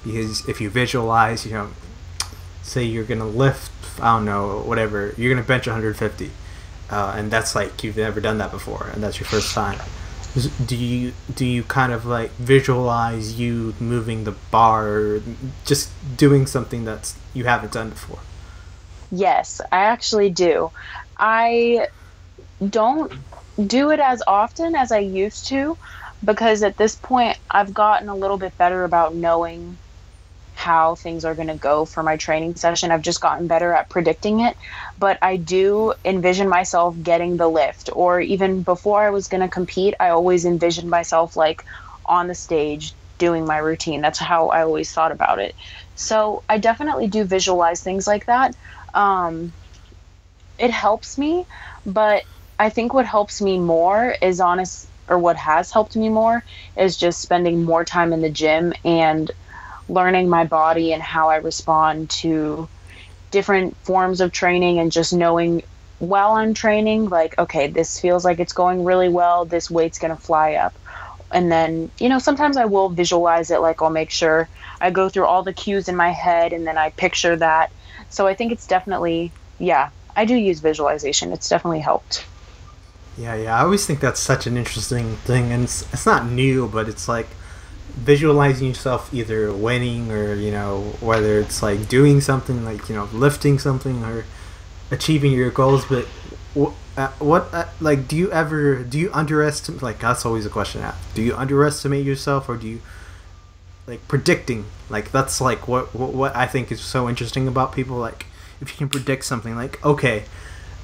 Because 0.04 0.48
if 0.48 0.62
you 0.62 0.70
visualize 0.70 1.46
you 1.46 1.52
know 1.54 1.70
say 2.64 2.84
you're 2.84 3.04
gonna 3.04 3.28
lift 3.28 3.72
i 4.00 4.16
don't 4.16 4.26
know 4.26 4.60
whatever 4.60 5.14
you're 5.18 5.34
gonna 5.34 5.46
bench 5.46 5.66
150 5.68 6.32
uh, 6.90 7.14
and 7.16 7.30
that's 7.32 7.56
like 7.56 7.84
you've 7.84 7.98
never 7.98 8.20
done 8.20 8.38
that 8.40 8.52
before 8.52 8.90
and 8.94 9.04
that's 9.04 9.20
your 9.20 9.28
first 9.28 9.54
time. 9.54 9.80
Do 10.66 10.76
you 10.76 11.14
do 11.34 11.46
you 11.46 11.64
kind 11.64 11.92
of 11.92 12.06
like 12.06 12.32
visualize 12.32 13.40
you 13.40 13.74
moving 13.80 14.26
the 14.26 14.32
bar 14.52 15.20
just 15.66 15.90
doing 16.18 16.46
something 16.46 16.86
that's 16.86 17.16
you 17.34 17.46
haven't 17.46 17.74
done 17.74 17.90
before? 17.90 18.20
Yes, 19.12 19.60
I 19.72 19.86
actually 19.86 20.30
do. 20.30 20.72
I 21.18 21.88
don't 22.68 23.14
do 23.68 23.91
it 23.91 23.99
as 23.99 24.22
often 24.28 24.76
as 24.76 24.91
I 24.91 24.99
used 24.99 25.47
to 25.49 25.78
because 26.24 26.64
at 26.64 26.78
this 26.78 26.95
point 26.95 27.38
I've 27.49 27.74
gotten 27.74 28.10
a 28.10 28.16
little 28.16 28.38
bit 28.38 28.57
better 28.57 28.84
about 28.84 29.16
knowing 29.16 29.80
how 30.53 30.95
things 30.95 31.24
are 31.26 31.36
going 31.36 31.47
to 31.47 31.55
go 31.57 31.86
for 31.86 32.03
my 32.03 32.18
training 32.18 32.55
session. 32.55 32.91
I've 32.91 33.01
just 33.01 33.22
gotten 33.22 33.47
better 33.47 33.74
at 33.74 33.89
predicting 33.89 34.41
it, 34.41 34.57
but 34.97 35.18
I 35.22 35.38
do 35.38 35.93
envision 36.03 36.49
myself 36.49 36.95
getting 37.01 37.38
the 37.38 37.47
lift 37.49 37.89
or 37.93 38.20
even 38.20 38.64
before 38.64 39.01
I 39.03 39.10
was 39.12 39.28
going 39.28 39.41
to 39.41 39.49
compete, 39.49 39.95
I 39.99 40.10
always 40.10 40.45
envisioned 40.45 40.89
myself 40.89 41.36
like 41.38 41.64
on 42.05 42.28
the 42.28 42.36
stage 42.36 42.95
doing 43.20 43.45
my 43.45 43.57
routine. 43.57 44.01
That's 44.01 44.20
how 44.20 44.49
I 44.49 44.64
always 44.64 44.91
thought 44.91 45.12
about 45.14 45.39
it. 45.39 45.55
So, 45.95 46.43
I 46.49 46.57
definitely 46.57 47.07
do 47.07 47.24
visualize 47.24 47.82
things 47.82 48.07
like 48.07 48.26
that 48.26 48.53
um, 48.93 49.55
it 50.57 50.72
helps 50.72 51.18
me, 51.18 51.45
but 51.86 52.24
I 52.60 52.70
think 52.70 52.93
what 52.93 53.05
helps 53.07 53.41
me 53.41 53.57
more 53.60 54.16
is 54.22 54.39
honest, 54.41 54.91
or 55.07 55.18
what 55.18 55.38
has 55.38 55.72
helped 55.72 55.95
me 55.95 56.10
more 56.10 56.43
is 56.76 56.97
just 56.97 57.22
spending 57.22 57.64
more 57.64 57.86
time 57.86 58.14
in 58.14 58.22
the 58.22 58.30
gym 58.30 58.74
and 58.84 59.32
learning 59.88 60.30
my 60.30 60.45
body 60.45 60.93
and 60.93 61.01
how 61.03 61.30
I 61.30 61.38
respond 61.38 62.10
to 62.22 62.70
different 63.32 63.78
forms 63.84 64.22
of 64.22 64.32
training 64.32 64.80
and 64.80 64.91
just 64.91 65.14
knowing 65.14 65.64
while 65.99 66.34
I'm 66.34 66.53
training, 66.53 67.10
like, 67.10 67.36
okay, 67.39 67.68
this 67.68 67.99
feels 67.99 68.26
like 68.26 68.39
it's 68.39 68.53
going 68.53 68.84
really 68.84 69.10
well, 69.10 69.45
this 69.45 69.70
weight's 69.72 69.99
gonna 69.99 70.18
fly 70.18 70.53
up. 70.55 70.80
And 71.32 71.51
then, 71.51 71.91
you 71.99 72.10
know, 72.10 72.20
sometimes 72.20 72.57
I 72.57 72.66
will 72.66 72.89
visualize 72.89 73.51
it, 73.51 73.62
like, 73.62 73.82
I'll 73.82 73.89
make 73.91 74.12
sure 74.12 74.49
I 74.82 74.91
go 74.91 75.10
through 75.10 75.26
all 75.28 75.43
the 75.43 75.53
cues 75.53 75.89
in 75.89 75.95
my 75.95 76.12
head 76.12 76.53
and 76.53 76.68
then 76.68 76.78
I 76.78 76.91
picture 76.91 77.36
that 77.38 77.72
so 78.10 78.28
I 78.28 78.36
think 78.36 78.51
it's 78.51 78.68
definitely, 78.68 79.34
yeah, 79.60 79.91
I 80.16 80.26
do 80.26 80.36
use 80.36 80.60
visualization. 80.62 81.34
It's 81.34 81.49
definitely 81.49 81.82
helped. 81.82 82.28
Yeah, 83.20 83.36
yeah. 83.36 83.58
I 83.58 83.64
always 83.64 83.86
think 83.86 84.00
that's 84.00 84.20
such 84.20 84.48
an 84.48 84.56
interesting 84.56 85.18
thing, 85.18 85.52
and 85.52 85.66
it's, 85.66 85.82
it's 85.94 86.06
not 86.06 86.26
new, 86.28 86.70
but 86.70 86.88
it's 86.88 87.10
like 87.10 87.28
visualizing 87.90 88.70
yourself 88.70 89.14
either 89.14 89.52
winning 89.52 90.10
or 90.10 90.34
you 90.36 90.52
know 90.52 90.94
whether 91.02 91.40
it's 91.40 91.62
like 91.62 91.90
doing 91.90 92.22
something 92.22 92.64
like 92.64 92.88
you 92.88 92.96
know 92.96 93.10
lifting 93.12 93.60
something 93.60 94.04
or 94.06 94.24
achieving 94.90 95.34
your 95.34 95.52
goals. 95.52 95.84
But 95.84 96.06
what, 96.54 96.74
uh, 96.96 97.10
what 97.20 97.54
uh, 97.54 97.66
like 97.82 98.08
do 98.08 98.16
you 98.16 98.32
ever 98.32 98.84
do 98.84 98.98
you 98.98 99.12
underestimate? 99.12 99.82
Like 99.82 100.00
that's 100.00 100.26
always 100.26 100.46
a 100.46 100.50
question. 100.50 100.82
Do 101.14 101.22
you 101.22 101.36
underestimate 101.36 102.06
yourself 102.06 102.48
or 102.48 102.56
do 102.56 102.68
you 102.70 102.82
like 103.86 104.08
predicting? 104.08 104.64
Like 104.90 105.12
that's 105.12 105.42
like 105.42 105.68
what 105.68 105.94
what, 105.94 106.14
what 106.14 106.34
I 106.38 106.46
think 106.46 106.72
is 106.72 106.80
so 106.80 107.10
interesting 107.10 107.50
about 107.50 107.74
people. 107.74 107.98
Like 107.98 108.28
if 108.62 108.72
you 108.72 108.78
can 108.78 108.88
predict 108.88 109.26
something, 109.26 109.58
like 109.58 109.84
okay 109.86 110.24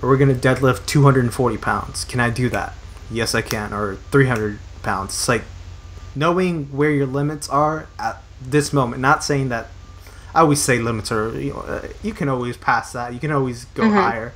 we're 0.01 0.17
gonna 0.17 0.33
deadlift 0.33 0.85
240 0.85 1.57
pounds. 1.57 2.05
Can 2.05 2.19
I 2.19 2.29
do 2.29 2.49
that? 2.49 2.73
Yes, 3.09 3.35
I 3.35 3.41
can. 3.41 3.73
Or 3.73 3.95
300 4.11 4.59
pounds. 4.83 5.11
It's 5.11 5.27
like 5.27 5.43
knowing 6.15 6.65
where 6.65 6.91
your 6.91 7.05
limits 7.05 7.49
are 7.49 7.87
at 7.99 8.21
this 8.41 8.73
moment. 8.73 9.01
Not 9.01 9.23
saying 9.23 9.49
that 9.49 9.67
I 10.33 10.41
always 10.41 10.61
say 10.61 10.79
limits 10.79 11.11
are 11.11 11.39
you 11.39 11.53
know 11.53 11.59
uh, 11.59 11.87
you 12.03 12.13
can 12.13 12.29
always 12.29 12.57
pass 12.57 12.91
that. 12.91 13.13
You 13.13 13.19
can 13.19 13.31
always 13.31 13.65
go 13.65 13.83
mm-hmm. 13.83 13.95
higher, 13.95 14.33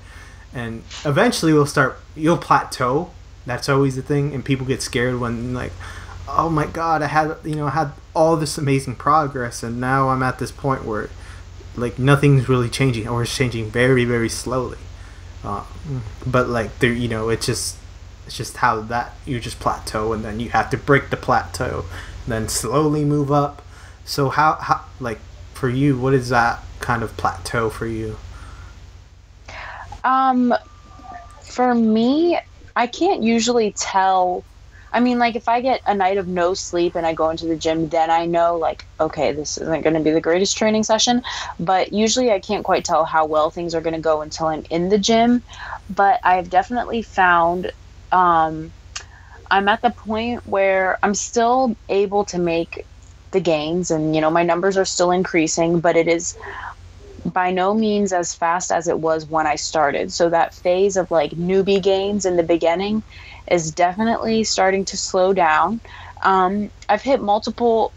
and 0.54 0.84
eventually 1.04 1.54
we'll 1.54 1.66
start. 1.66 2.00
You'll 2.16 2.38
plateau. 2.38 3.12
That's 3.46 3.68
always 3.68 3.96
the 3.96 4.02
thing, 4.02 4.34
and 4.34 4.44
people 4.44 4.66
get 4.66 4.82
scared 4.82 5.20
when 5.20 5.54
like, 5.54 5.74
oh 6.28 6.50
my 6.50 6.68
god, 6.68 7.02
I 7.02 7.08
had 7.08 7.36
you 7.44 7.56
know 7.56 7.68
I 7.68 7.72
had 7.72 7.92
all 8.16 8.38
this 8.38 8.58
amazing 8.58 8.96
progress, 8.96 9.62
and 9.62 9.82
now 9.82 10.10
I'm 10.10 10.24
at 10.24 10.40
this 10.40 10.52
point 10.52 10.86
where 10.86 11.10
like 11.76 12.00
nothing's 12.00 12.48
really 12.48 12.70
changing, 12.70 13.08
or 13.08 13.24
it's 13.24 13.36
changing 13.36 13.70
very 13.70 14.06
very 14.06 14.30
slowly. 14.30 14.78
Uh, 15.44 15.64
but 16.26 16.50
like 16.50 16.80
there, 16.80 16.92
you 16.92 17.08
know, 17.08 17.30
it's 17.30 17.46
just 17.46 17.78
it's 18.26 18.38
just 18.38 18.58
how 18.58 18.82
that 18.82 19.14
you 19.26 19.40
just 19.40 19.60
plateau 19.60 20.14
and 20.14 20.24
then 20.24 20.40
you 20.40 20.50
have 20.50 20.70
to 20.70 20.78
break 20.78 21.10
the 21.10 21.18
plateau, 21.18 21.86
then 22.28 22.48
slowly 22.50 23.06
move 23.06 23.32
up. 23.32 23.62
So 24.06 24.30
how 24.30 24.56
how 24.56 24.86
like 25.00 25.20
for 25.54 25.70
you, 25.70 25.98
what 25.98 26.14
is 26.14 26.30
that 26.30 26.62
kind 26.80 27.04
of 27.04 27.16
plateau 27.18 27.70
for 27.70 27.88
you? 27.88 28.18
Um, 30.04 30.54
for 31.42 31.76
me, 31.76 32.40
I 32.76 32.88
can't 32.88 33.24
usually 33.24 33.72
tell 33.74 34.44
I 34.92 35.00
mean, 35.00 35.20
like 35.20 35.36
if 35.36 35.48
I 35.48 35.62
get 35.62 35.82
a 35.86 35.94
night 35.94 36.18
of 36.18 36.28
no 36.28 36.54
sleep 36.54 36.96
and 36.96 37.06
I 37.06 37.14
go 37.14 37.30
into 37.30 37.46
the 37.46 37.56
gym, 37.56 37.90
then 37.90 38.10
I 38.10 38.26
know, 38.26 38.58
like, 38.58 38.86
okay, 39.00 39.32
this 39.34 39.58
isn't 39.58 39.82
going 39.84 39.94
to 39.94 40.00
be 40.00 40.12
the 40.12 40.22
greatest 40.22 40.58
training 40.58 40.84
session. 40.84 41.22
But 41.60 41.94
usually 41.94 42.32
I 42.32 42.40
can't 42.40 42.64
quite 42.64 42.86
tell 42.86 43.06
how 43.06 43.26
well 43.26 43.52
things 43.52 43.76
are 43.76 43.82
going 43.82 43.96
to 43.96 44.02
go 44.02 44.22
until 44.22 44.48
I'm 44.48 44.66
in 44.70 44.90
the 44.90 44.98
gym. 44.98 45.44
But 45.90 46.20
I've 46.24 46.50
definitely 46.50 47.02
found 47.04 47.72
um, 48.12 48.74
I'm 49.52 49.68
at 49.68 49.82
the 49.82 49.92
point 49.92 50.46
where 50.48 50.98
I'm 51.04 51.14
still 51.14 51.76
able 51.90 52.26
to 52.26 52.40
make 52.40 52.86
the 53.32 53.40
gains 53.40 53.92
and, 53.92 54.16
you 54.16 54.22
know, 54.22 54.32
my 54.32 54.44
numbers 54.44 54.78
are 54.78 54.86
still 54.86 55.12
increasing, 55.12 55.80
but 55.80 55.96
it 55.96 56.08
is 56.08 56.36
by 57.26 57.52
no 57.52 57.74
means 57.74 58.14
as 58.14 58.34
fast 58.34 58.72
as 58.72 58.88
it 58.88 59.00
was 59.00 59.26
when 59.26 59.46
I 59.46 59.56
started. 59.56 60.12
So 60.12 60.30
that 60.30 60.54
phase 60.54 60.98
of 60.98 61.12
like 61.12 61.32
newbie 61.32 61.82
gains 61.82 62.26
in 62.26 62.38
the 62.38 62.44
beginning 62.44 63.04
is 63.50 63.72
definitely 63.72 64.44
starting 64.44 64.86
to 64.86 64.98
slow 64.98 65.34
down. 65.34 65.82
Um, 66.24 66.72
I've 66.88 67.02
hit 67.02 67.22
multiple, 67.22 67.94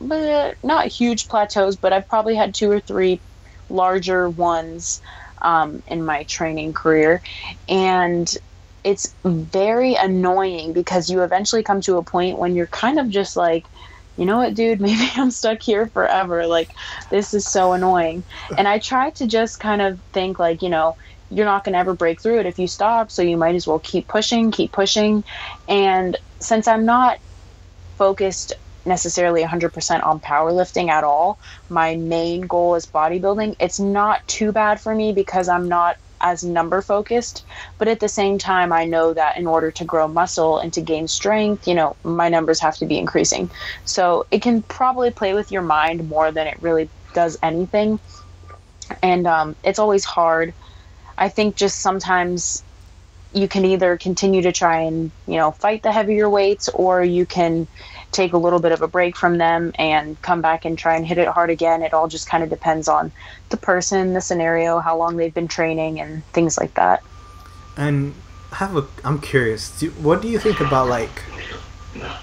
not 0.00 0.86
huge 0.86 1.28
plateaus, 1.28 1.76
but 1.76 1.92
I've 1.92 2.08
probably 2.08 2.34
had 2.34 2.54
two 2.54 2.70
or 2.70 2.80
three 2.80 3.20
larger 3.68 4.28
ones 4.30 5.00
um, 5.42 5.82
in 5.86 6.04
my 6.04 6.24
training 6.24 6.72
career. 6.72 7.22
And 7.68 8.32
it's 8.84 9.14
very 9.24 9.94
annoying 9.94 10.72
because 10.72 11.10
you 11.10 11.22
eventually 11.22 11.62
come 11.62 11.80
to 11.82 11.96
a 11.96 12.04
point 12.04 12.38
when 12.38 12.54
you're 12.54 12.68
kind 12.68 12.98
of 13.00 13.08
just 13.08 13.36
like, 13.36 13.66
you 14.16 14.24
know 14.24 14.38
what, 14.38 14.54
dude, 14.54 14.80
maybe 14.86 15.08
I'm 15.16 15.30
stuck 15.30 15.62
here 15.62 15.88
forever. 15.88 16.46
Like, 16.46 16.70
this 17.10 17.34
is 17.34 17.46
so 17.46 17.72
annoying. 17.72 18.24
And 18.56 18.68
I 18.68 18.78
try 18.78 19.10
to 19.10 19.26
just 19.26 19.58
kind 19.58 19.82
of 19.82 20.00
think, 20.12 20.38
like, 20.38 20.62
you 20.62 20.68
know, 20.68 20.96
you're 21.30 21.46
not 21.46 21.64
going 21.64 21.72
to 21.74 21.78
ever 21.78 21.94
break 21.94 22.20
through 22.22 22.40
it 22.40 22.46
if 22.46 22.58
you 22.58 22.66
stop. 22.68 23.10
So 23.10 23.22
you 23.22 23.36
might 23.36 23.54
as 23.54 23.66
well 23.66 23.80
keep 23.80 24.08
pushing, 24.08 24.50
keep 24.50 24.72
pushing. 24.72 25.24
And 25.68 26.16
since 26.40 26.68
I'm 26.68 26.84
not 26.84 27.18
focused 27.98 28.54
necessarily 28.84 29.42
100% 29.42 30.06
on 30.06 30.20
powerlifting 30.20 30.88
at 30.88 31.04
all, 31.04 31.40
my 31.68 31.96
main 31.96 32.42
goal 32.42 32.74
is 32.76 32.86
bodybuilding. 32.86 33.56
It's 33.58 33.80
not 33.80 34.26
too 34.28 34.52
bad 34.52 34.80
for 34.80 34.94
me 34.94 35.12
because 35.12 35.48
I'm 35.48 35.68
not 35.68 35.96
as 36.20 36.42
number 36.42 36.80
focused 36.80 37.44
but 37.78 37.88
at 37.88 38.00
the 38.00 38.08
same 38.08 38.38
time 38.38 38.72
i 38.72 38.84
know 38.86 39.12
that 39.12 39.36
in 39.36 39.46
order 39.46 39.70
to 39.70 39.84
grow 39.84 40.08
muscle 40.08 40.58
and 40.58 40.72
to 40.72 40.80
gain 40.80 41.06
strength 41.06 41.68
you 41.68 41.74
know 41.74 41.94
my 42.04 42.28
numbers 42.28 42.58
have 42.60 42.76
to 42.76 42.86
be 42.86 42.98
increasing 42.98 43.50
so 43.84 44.26
it 44.30 44.40
can 44.40 44.62
probably 44.62 45.10
play 45.10 45.34
with 45.34 45.50
your 45.52 45.62
mind 45.62 46.08
more 46.08 46.32
than 46.32 46.46
it 46.46 46.56
really 46.62 46.90
does 47.12 47.36
anything 47.42 48.00
and 49.02 49.26
um, 49.26 49.56
it's 49.62 49.78
always 49.78 50.04
hard 50.04 50.54
I 51.18 51.28
think 51.28 51.56
just 51.56 51.80
sometimes 51.80 52.62
you 53.32 53.48
can 53.48 53.64
either 53.64 53.96
continue 53.96 54.42
to 54.42 54.52
try 54.52 54.80
and 54.80 55.10
you 55.26 55.36
know 55.36 55.50
fight 55.50 55.82
the 55.82 55.92
heavier 55.92 56.28
weights 56.28 56.68
or 56.70 57.02
you 57.02 57.26
can 57.26 57.66
take 58.12 58.32
a 58.32 58.38
little 58.38 58.60
bit 58.60 58.72
of 58.72 58.82
a 58.82 58.88
break 58.88 59.16
from 59.16 59.36
them 59.36 59.72
and 59.78 60.20
come 60.22 60.40
back 60.40 60.64
and 60.64 60.78
try 60.78 60.96
and 60.96 61.06
hit 61.06 61.18
it 61.18 61.28
hard 61.28 61.50
again. 61.50 61.82
It 61.82 61.92
all 61.92 62.08
just 62.08 62.28
kind 62.28 62.42
of 62.42 62.50
depends 62.50 62.88
on 62.88 63.12
the 63.50 63.56
person 63.56 64.14
the 64.14 64.20
scenario 64.20 64.78
how 64.78 64.96
long 64.96 65.16
they've 65.16 65.34
been 65.34 65.48
training 65.48 66.00
and 66.00 66.24
things 66.32 66.56
like 66.56 66.74
that. 66.74 67.02
And 67.76 68.14
have 68.52 68.76
a 68.76 68.86
i'm 69.04 69.20
curious 69.20 69.76
do, 69.80 69.90
what 69.90 70.22
do 70.22 70.28
you 70.28 70.38
think 70.38 70.60
about 70.60 70.88
like 70.88 71.24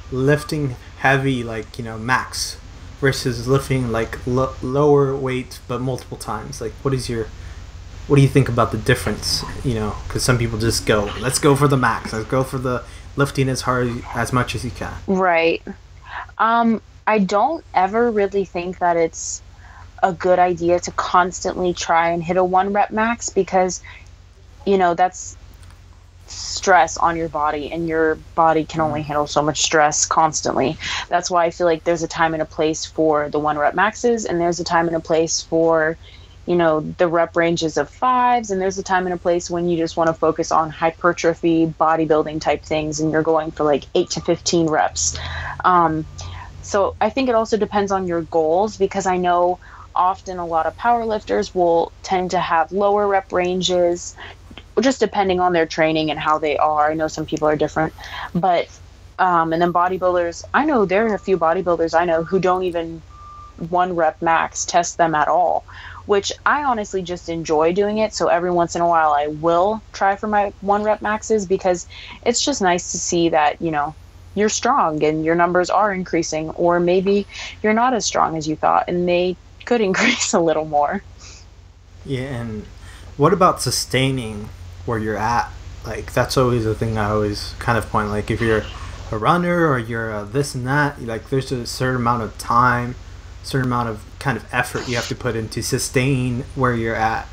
lifting 0.09 0.75
heavy 0.99 1.43
like 1.43 1.77
you 1.77 1.83
know 1.83 1.97
max 1.97 2.57
versus 3.01 3.49
lifting 3.49 3.91
like 3.91 4.25
lo- 4.25 4.55
lower 4.61 5.13
weight 5.15 5.59
but 5.67 5.81
multiple 5.81 6.17
times? 6.17 6.61
Like 6.61 6.71
what 6.83 6.93
is 6.93 7.09
your 7.09 7.27
what 8.07 8.17
do 8.17 8.21
you 8.21 8.27
think 8.27 8.49
about 8.49 8.71
the 8.71 8.77
difference? 8.77 9.43
You 9.63 9.75
know, 9.75 9.95
because 10.07 10.23
some 10.23 10.37
people 10.37 10.59
just 10.59 10.85
go, 10.85 11.09
let's 11.21 11.39
go 11.39 11.55
for 11.55 11.67
the 11.67 11.77
max, 11.77 12.13
let's 12.13 12.27
go 12.27 12.43
for 12.43 12.57
the 12.57 12.83
lifting 13.15 13.49
as 13.49 13.61
hard 13.61 13.89
as 14.15 14.33
much 14.33 14.55
as 14.55 14.65
you 14.65 14.71
can. 14.71 14.93
Right. 15.07 15.61
Um, 16.37 16.81
I 17.07 17.19
don't 17.19 17.63
ever 17.73 18.11
really 18.11 18.45
think 18.45 18.79
that 18.79 18.97
it's 18.97 19.41
a 20.01 20.11
good 20.11 20.39
idea 20.39 20.79
to 20.81 20.91
constantly 20.91 21.73
try 21.73 22.09
and 22.09 22.21
hit 22.21 22.37
a 22.37 22.43
one 22.43 22.73
rep 22.73 22.91
max 22.91 23.29
because, 23.29 23.81
you 24.65 24.77
know, 24.77 24.93
that's 24.93 25.37
stress 26.27 26.97
on 26.97 27.15
your 27.15 27.29
body 27.29 27.71
and 27.71 27.87
your 27.87 28.15
body 28.35 28.65
can 28.65 28.81
only 28.81 29.01
mm-hmm. 29.01 29.07
handle 29.07 29.27
so 29.27 29.41
much 29.41 29.61
stress 29.61 30.05
constantly. 30.05 30.77
That's 31.09 31.29
why 31.29 31.45
I 31.45 31.51
feel 31.51 31.67
like 31.67 31.83
there's 31.83 32.03
a 32.03 32.07
time 32.07 32.33
and 32.33 32.41
a 32.41 32.45
place 32.45 32.85
for 32.85 33.29
the 33.29 33.39
one 33.39 33.57
rep 33.57 33.75
maxes 33.75 34.25
and 34.25 34.39
there's 34.39 34.59
a 34.59 34.63
time 34.63 34.87
and 34.87 34.95
a 34.95 35.01
place 35.01 35.41
for 35.41 35.97
you 36.45 36.55
know 36.55 36.81
the 36.97 37.07
rep 37.07 37.35
ranges 37.35 37.77
of 37.77 37.89
fives 37.89 38.51
and 38.51 38.61
there's 38.61 38.77
a 38.77 38.83
time 38.83 39.05
and 39.05 39.13
a 39.13 39.17
place 39.17 39.49
when 39.49 39.67
you 39.69 39.77
just 39.77 39.95
want 39.95 40.07
to 40.07 40.13
focus 40.13 40.51
on 40.51 40.69
hypertrophy 40.69 41.67
bodybuilding 41.67 42.41
type 42.41 42.63
things 42.63 42.99
and 42.99 43.11
you're 43.11 43.23
going 43.23 43.51
for 43.51 43.63
like 43.63 43.85
8 43.95 44.09
to 44.11 44.21
15 44.21 44.67
reps. 44.67 45.17
Um, 45.63 46.05
so 46.61 46.95
i 47.01 47.09
think 47.09 47.29
it 47.29 47.35
also 47.35 47.57
depends 47.57 47.91
on 47.91 48.07
your 48.07 48.21
goals 48.23 48.77
because 48.77 49.05
i 49.05 49.17
know 49.17 49.59
often 49.95 50.37
a 50.39 50.45
lot 50.45 50.65
of 50.65 50.75
powerlifters 50.77 51.53
will 51.53 51.91
tend 52.01 52.31
to 52.31 52.39
have 52.39 52.71
lower 52.71 53.07
rep 53.07 53.31
ranges 53.31 54.15
just 54.81 54.99
depending 54.99 55.39
on 55.39 55.53
their 55.53 55.67
training 55.67 56.09
and 56.09 56.19
how 56.19 56.39
they 56.39 56.57
are. 56.57 56.89
I 56.89 56.95
know 56.95 57.07
some 57.07 57.25
people 57.27 57.47
are 57.47 57.55
different 57.55 57.93
but 58.33 58.67
um, 59.19 59.53
and 59.53 59.61
then 59.61 59.71
bodybuilders 59.71 60.43
i 60.53 60.65
know 60.65 60.85
there 60.85 61.05
are 61.07 61.13
a 61.13 61.19
few 61.19 61.37
bodybuilders 61.37 61.97
i 61.97 62.05
know 62.05 62.23
who 62.23 62.39
don't 62.39 62.63
even 62.63 63.01
one 63.69 63.95
rep 63.95 64.21
max 64.21 64.65
test 64.65 64.97
them 64.97 65.13
at 65.13 65.27
all 65.27 65.63
which 66.05 66.31
I 66.45 66.63
honestly 66.63 67.01
just 67.01 67.29
enjoy 67.29 67.73
doing 67.73 67.99
it. 67.99 68.13
So 68.13 68.27
every 68.27 68.51
once 68.51 68.75
in 68.75 68.81
a 68.81 68.87
while, 68.87 69.11
I 69.11 69.27
will 69.27 69.81
try 69.93 70.15
for 70.15 70.27
my 70.27 70.53
one 70.61 70.83
rep 70.83 71.01
maxes 71.01 71.45
because 71.45 71.87
it's 72.25 72.43
just 72.43 72.61
nice 72.61 72.91
to 72.91 72.99
see 72.99 73.29
that, 73.29 73.61
you 73.61 73.71
know, 73.71 73.95
you're 74.35 74.49
strong 74.49 75.03
and 75.03 75.23
your 75.23 75.35
numbers 75.35 75.69
are 75.69 75.93
increasing, 75.93 76.49
or 76.51 76.79
maybe 76.79 77.27
you're 77.61 77.73
not 77.73 77.93
as 77.93 78.05
strong 78.05 78.35
as 78.35 78.47
you 78.47 78.55
thought 78.55 78.85
and 78.87 79.07
they 79.07 79.35
could 79.65 79.81
increase 79.89 80.33
a 80.33 80.39
little 80.39 80.65
more. 80.65 81.03
Yeah, 82.05 82.41
and 82.41 82.65
what 83.15 83.31
about 83.31 83.61
sustaining 83.61 84.49
where 84.85 84.99
you're 84.99 85.17
at? 85.17 85.51
Like, 85.85 86.13
that's 86.13 86.37
always 86.37 86.65
the 86.65 86.75
thing 86.75 86.97
I 86.97 87.09
always 87.09 87.53
kind 87.59 87.77
of 87.77 87.89
point. 87.89 88.09
Like, 88.09 88.31
if 88.31 88.41
you're 88.41 88.63
a 89.11 89.17
runner 89.17 89.67
or 89.67 89.77
you're 89.77 90.11
a 90.11 90.23
this 90.23 90.55
and 90.55 90.65
that, 90.67 91.01
like, 91.01 91.29
there's 91.29 91.51
a 91.51 91.65
certain 91.65 91.97
amount 91.97 92.23
of 92.23 92.37
time 92.37 92.95
certain 93.43 93.67
amount 93.67 93.89
of 93.89 94.12
kind 94.23 94.37
of 94.37 94.45
effort 94.53 94.87
you 94.87 94.95
have 94.95 95.09
to 95.09 95.15
put 95.15 95.35
in 95.35 95.49
to 95.49 95.61
sustain 95.61 96.45
where 96.55 96.73
you're 96.73 96.95
at. 96.95 97.27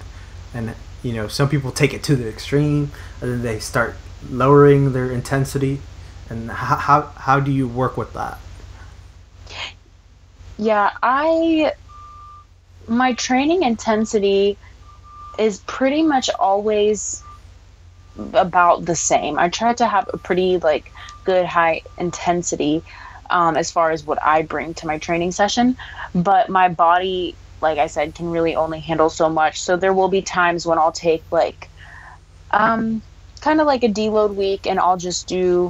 And 0.53 0.75
you 1.03 1.13
know 1.13 1.29
some 1.29 1.49
people 1.49 1.71
take 1.71 1.95
it 1.95 2.03
to 2.05 2.17
the 2.17 2.29
extreme 2.29 2.91
and 3.21 3.31
then 3.31 3.43
they 3.43 3.61
start 3.61 3.97
lowering 4.29 4.93
their 4.93 5.11
intensity. 5.11 5.81
And 6.29 6.51
how, 6.51 6.77
how, 6.77 7.03
how 7.17 7.41
do 7.41 7.51
you 7.51 7.67
work 7.67 7.97
with 7.97 8.13
that? 8.15 8.39
Yeah 10.59 10.91
i 11.03 11.73
my 12.87 13.15
training 13.15 13.63
intensity 13.63 14.59
is 15.39 15.61
pretty 15.67 16.03
much 16.03 16.29
always 16.39 17.23
about 18.35 18.85
the 18.85 18.97
same. 18.97 19.39
I 19.39 19.49
try 19.49 19.73
to 19.75 19.87
have 19.87 20.11
a 20.13 20.19
pretty 20.19 20.59
like 20.59 20.93
good 21.25 21.47
high 21.47 21.83
intensity 21.99 22.83
um, 23.31 23.57
as 23.57 23.73
far 23.73 23.93
as 23.93 24.05
what 24.05 24.19
I 24.25 24.43
bring 24.43 24.75
to 24.77 24.89
my 24.89 24.99
training 24.99 25.33
session, 25.33 25.77
but 26.15 26.51
my 26.51 26.69
body, 26.69 27.39
like 27.63 27.79
I 27.79 27.89
said, 27.89 28.15
can 28.17 28.29
really 28.29 28.57
only 28.57 28.81
handle 28.81 29.11
so 29.11 29.31
much. 29.31 29.61
So 29.63 29.77
there 29.77 29.95
will 29.95 30.09
be 30.11 30.23
times 30.23 30.67
when 30.67 30.79
I'll 30.79 30.93
take 30.93 31.25
like 31.33 31.71
um, 32.53 33.03
kind 33.43 33.61
of 33.61 33.67
like 33.69 33.85
a 33.85 33.89
deload 33.89 34.35
week 34.37 34.67
and 34.67 34.81
I'll 34.81 34.99
just 34.99 35.29
do 35.29 35.67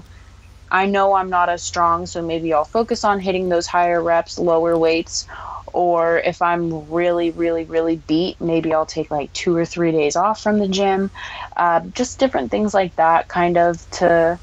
I 0.70 0.86
know 0.86 1.14
I'm 1.14 1.30
not 1.30 1.50
as 1.50 1.64
strong, 1.64 2.06
so 2.06 2.22
maybe 2.22 2.54
I'll 2.54 2.66
focus 2.66 3.04
on 3.04 3.20
hitting 3.20 3.50
those 3.50 3.68
higher 3.68 4.02
reps, 4.02 4.38
lower 4.38 4.78
weights. 4.78 5.26
Or 5.74 6.18
if 6.20 6.42
I'm 6.42 6.90
really, 6.90 7.32
really, 7.32 7.66
really 7.66 7.98
beat, 8.08 8.40
maybe 8.40 8.74
I'll 8.74 8.86
take 8.86 9.12
like 9.12 9.32
two 9.34 9.56
or 9.56 9.66
three 9.66 9.92
days 9.92 10.16
off 10.16 10.42
from 10.42 10.58
the 10.60 10.68
gym. 10.68 11.12
Uh, 11.56 11.82
just 11.94 12.20
different 12.20 12.52
things 12.52 12.74
like 12.74 12.96
that, 12.96 13.28
kind 13.28 13.58
of 13.58 13.88
to 13.92 14.40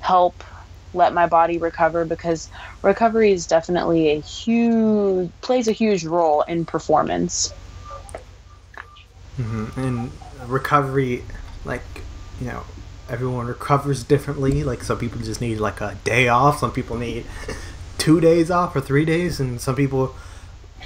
help 0.00 0.44
let 0.94 1.12
my 1.12 1.26
body 1.26 1.58
recover 1.58 2.04
because 2.04 2.48
recovery 2.82 3.32
is 3.32 3.46
definitely 3.46 4.10
a 4.10 4.20
huge, 4.20 5.30
plays 5.40 5.68
a 5.68 5.72
huge 5.72 6.04
role 6.04 6.42
in 6.42 6.64
performance. 6.64 7.52
Mm-hmm. 9.38 9.80
And 9.80 10.12
recovery, 10.46 11.24
like, 11.64 11.84
you 12.40 12.48
know, 12.48 12.64
everyone 13.08 13.46
recovers 13.46 14.04
differently. 14.04 14.64
Like 14.64 14.82
some 14.82 14.98
people 14.98 15.20
just 15.20 15.40
need 15.40 15.58
like 15.58 15.80
a 15.80 15.96
day 16.04 16.28
off. 16.28 16.58
Some 16.58 16.72
people 16.72 16.96
need 16.96 17.26
two 17.98 18.20
days 18.20 18.50
off 18.50 18.74
or 18.76 18.80
three 18.80 19.04
days, 19.04 19.40
and 19.40 19.60
some 19.60 19.76
people, 19.76 20.14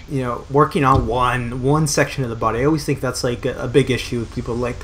you 0.09 0.23
know, 0.23 0.45
working 0.51 0.85
on 0.85 1.07
one 1.07 1.63
one 1.63 1.87
section 1.87 2.25
of 2.25 2.31
the 2.31 2.37
body. 2.37 2.61
I 2.61 2.65
always 2.65 2.85
think 2.85 3.01
that's 3.01 3.25
like 3.25 3.45
a, 3.45 3.65
a 3.65 3.69
big 3.69 3.91
issue 3.91 4.21
with 4.21 4.35
people. 4.35 4.55
Like, 4.55 4.79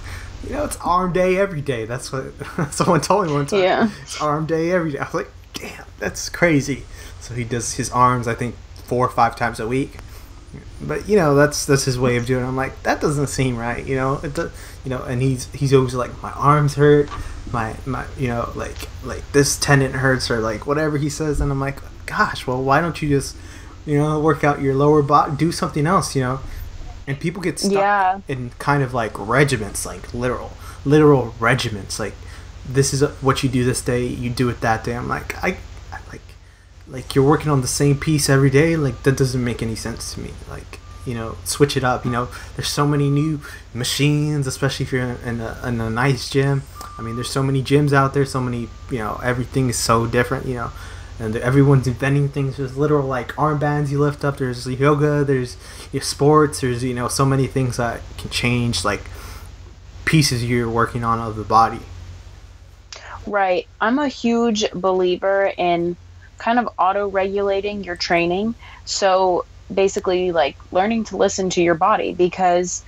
you 0.45 0.53
know, 0.53 0.65
it's 0.65 0.77
arm 0.79 1.13
day 1.13 1.37
every 1.37 1.61
day. 1.61 1.85
That's 1.85 2.13
what 2.13 2.33
someone 2.71 3.01
told 3.01 3.27
me 3.27 3.33
one 3.33 3.47
time. 3.47 3.61
Yeah, 3.61 3.91
it's 4.03 4.21
arm 4.21 4.47
day 4.47 4.71
every 4.71 4.93
day. 4.93 4.99
I 4.99 5.05
was 5.05 5.15
like, 5.15 5.31
damn, 5.55 5.85
that's 5.99 6.29
crazy. 6.29 6.85
So 7.21 7.35
he 7.35 7.45
does 7.45 7.75
his 7.75 7.91
arms, 7.91 8.29
I 8.29 8.35
think, 8.35 8.55
four 8.85 9.07
or 9.07 9.11
five 9.11 9.37
times 9.37 9.61
a 9.61 9.67
week. 9.67 9.99
But 10.81 11.09
you 11.09 11.17
know, 11.17 11.35
that's 11.35 11.67
that's 11.67 11.85
his 11.85 11.99
way 11.99 12.17
of 12.17 12.27
doing. 12.27 12.45
it. 12.45 12.47
I'm 12.47 12.57
like, 12.57 12.83
that 12.85 13.01
doesn't 13.01 13.27
seem 13.27 13.57
right. 13.57 13.85
You 13.85 13.97
know, 13.97 14.21
it 14.23 14.35
does, 14.35 14.51
you 14.85 14.91
know, 14.91 15.03
and 15.03 15.21
he's 15.21 15.53
he's 15.53 15.75
always 15.75 15.95
like, 15.95 16.23
my 16.23 16.33
arms 16.33 16.75
hurt, 16.75 17.11
my 17.53 17.77
my 17.85 18.07
you 18.17 18.29
know, 18.29 18.51
like 18.55 18.77
like 19.05 19.31
this 19.33 19.59
tendon 19.59 19.93
hurts 19.93 20.31
or 20.31 20.41
like 20.41 20.67
whatever 20.67 20.97
he 20.97 21.11
says, 21.11 21.41
and 21.41 21.51
I'm 21.51 21.61
like, 21.61 21.81
gosh, 22.07 22.47
well, 22.47 22.63
why 22.63 22.81
don't 22.81 23.03
you 23.03 23.09
just 23.09 23.37
you 23.85 23.99
know 23.99 24.21
work 24.21 24.45
out 24.45 24.63
your 24.63 24.75
lower 24.75 25.03
body, 25.03 25.37
do 25.37 25.53
something 25.53 25.87
else, 25.87 26.15
you 26.15 26.23
know? 26.23 26.41
And 27.09 27.19
people 27.19 27.43
get 27.43 27.59
stuck 27.59 27.73
yeah. 27.73 28.21
in 28.29 28.51
kind 28.59 28.83
of 28.83 28.93
like 28.93 29.13
regiments, 29.19 29.87
like 29.87 30.13
literal 30.13 30.53
literal 30.85 31.35
regiments, 31.41 31.99
like 31.99 32.15
this 32.69 32.93
is 32.93 33.03
what 33.23 33.43
you 33.43 33.49
do 33.49 33.65
this 33.65 33.81
day, 33.81 34.07
you 34.07 34.31
do 34.31 34.49
it 34.49 34.61
that 34.61 34.85
day. 34.85 34.95
I'm 34.95 35.09
like, 35.09 35.43
I, 35.43 35.57
I 35.91 36.01
like 36.13 36.21
like 36.87 37.15
you're 37.15 37.27
working 37.27 37.51
on 37.51 37.63
the 37.63 37.67
same 37.67 37.99
piece 37.99 38.29
every 38.29 38.51
day? 38.51 38.77
Like 38.77 39.03
that 39.05 39.17
doesn't 39.17 39.43
make 39.43 39.63
any 39.63 39.75
sense 39.75 40.15
to 40.15 40.21
me. 40.21 40.33
Like 40.49 40.81
you 41.07 41.15
know 41.15 41.37
switch 41.45 41.77
it 41.77 41.85
up. 41.85 42.05
You 42.05 42.11
know 42.11 42.29
there's 42.57 42.69
so 42.69 42.87
many 42.87 43.09
new 43.09 43.41
machines 43.73 44.47
especially 44.47 44.85
if 44.85 44.93
you're 44.93 45.03
in 45.03 45.41
a, 45.41 45.59
in 45.65 45.81
a 45.81 45.91
nice 45.91 46.29
gym. 46.29 46.63
I 46.99 47.03
mean 47.03 47.15
there's 47.15 47.31
so 47.31 47.43
many 47.43 47.63
gyms 47.63 47.93
out 47.93 48.13
there 48.13 48.27
so 48.27 48.41
many 48.41 48.69
you 48.91 48.99
know 48.99 49.21
everything 49.23 49.69
is 49.71 49.79
so 49.79 50.07
different 50.07 50.47
you 50.47 50.55
know 50.55 50.73
and 51.19 51.37
everyone's 51.37 51.87
inventing 51.87 52.29
things 52.29 52.57
there's 52.57 52.77
literal 52.77 53.07
like 53.07 53.33
armbands 53.35 53.91
you 53.91 53.99
lift 53.99 54.25
up. 54.25 54.39
There's 54.39 54.67
yoga 54.67 55.25
there's 55.25 55.57
you 55.93 56.01
know, 56.01 56.05
sports 56.05 56.61
there's 56.61 56.85
you 56.85 56.95
know 56.95 57.09
so 57.09 57.25
many 57.25 57.47
things 57.47 57.77
that 57.77 58.01
can 58.19 58.31
change 58.31 58.85
like 58.85 59.03
pieces 60.05 60.45
you're 60.45 60.71
working 60.71 61.05
on 61.05 61.19
of 61.19 61.37
the 61.37 61.45
body. 61.45 61.81
Right. 63.27 63.67
I'm 63.81 63.99
a 63.99 64.09
huge 64.09 64.71
believer 64.73 65.53
in 65.59 65.97
kind 66.39 66.59
of 66.59 66.69
auto 66.79 67.09
regulating 67.09 67.85
your 67.85 67.97
training. 67.97 68.55
So 68.85 69.45
basically, 69.73 70.33
like 70.33 70.57
learning 70.73 71.05
to 71.05 71.17
listen 71.17 71.51
to 71.51 71.63
your 71.63 71.75
body 71.75 72.15
because 72.15 72.85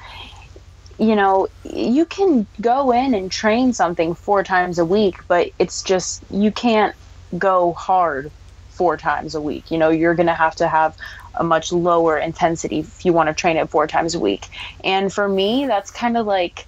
you 0.98 1.16
know, 1.16 1.48
you 1.64 2.04
can 2.04 2.46
go 2.60 2.90
in 2.92 3.14
and 3.14 3.32
train 3.32 3.72
something 3.72 4.14
four 4.14 4.44
times 4.44 4.78
a 4.78 4.84
week, 4.84 5.16
but 5.28 5.50
it's 5.58 5.82
just 5.82 6.22
you 6.30 6.52
can't 6.52 6.94
go 7.38 7.74
hard 7.74 8.32
four 8.70 8.96
times 8.98 9.34
a 9.34 9.42
week. 9.42 9.70
You 9.70 9.78
know, 9.78 9.90
you're 9.90 10.14
going 10.16 10.28
to 10.28 10.34
have 10.34 10.56
to 10.56 10.68
have 10.68 10.96
a 11.34 11.44
much 11.44 11.72
lower 11.72 12.18
intensity 12.18 12.80
if 12.80 13.04
you 13.04 13.12
want 13.12 13.28
to 13.28 13.34
train 13.34 13.56
it 13.58 13.70
four 13.70 13.86
times 13.88 14.14
a 14.14 14.20
week. 14.20 14.48
And 14.84 15.12
for 15.12 15.28
me, 15.28 15.66
that's 15.66 15.90
kind 15.90 16.16
of 16.16 16.26
like 16.26 16.66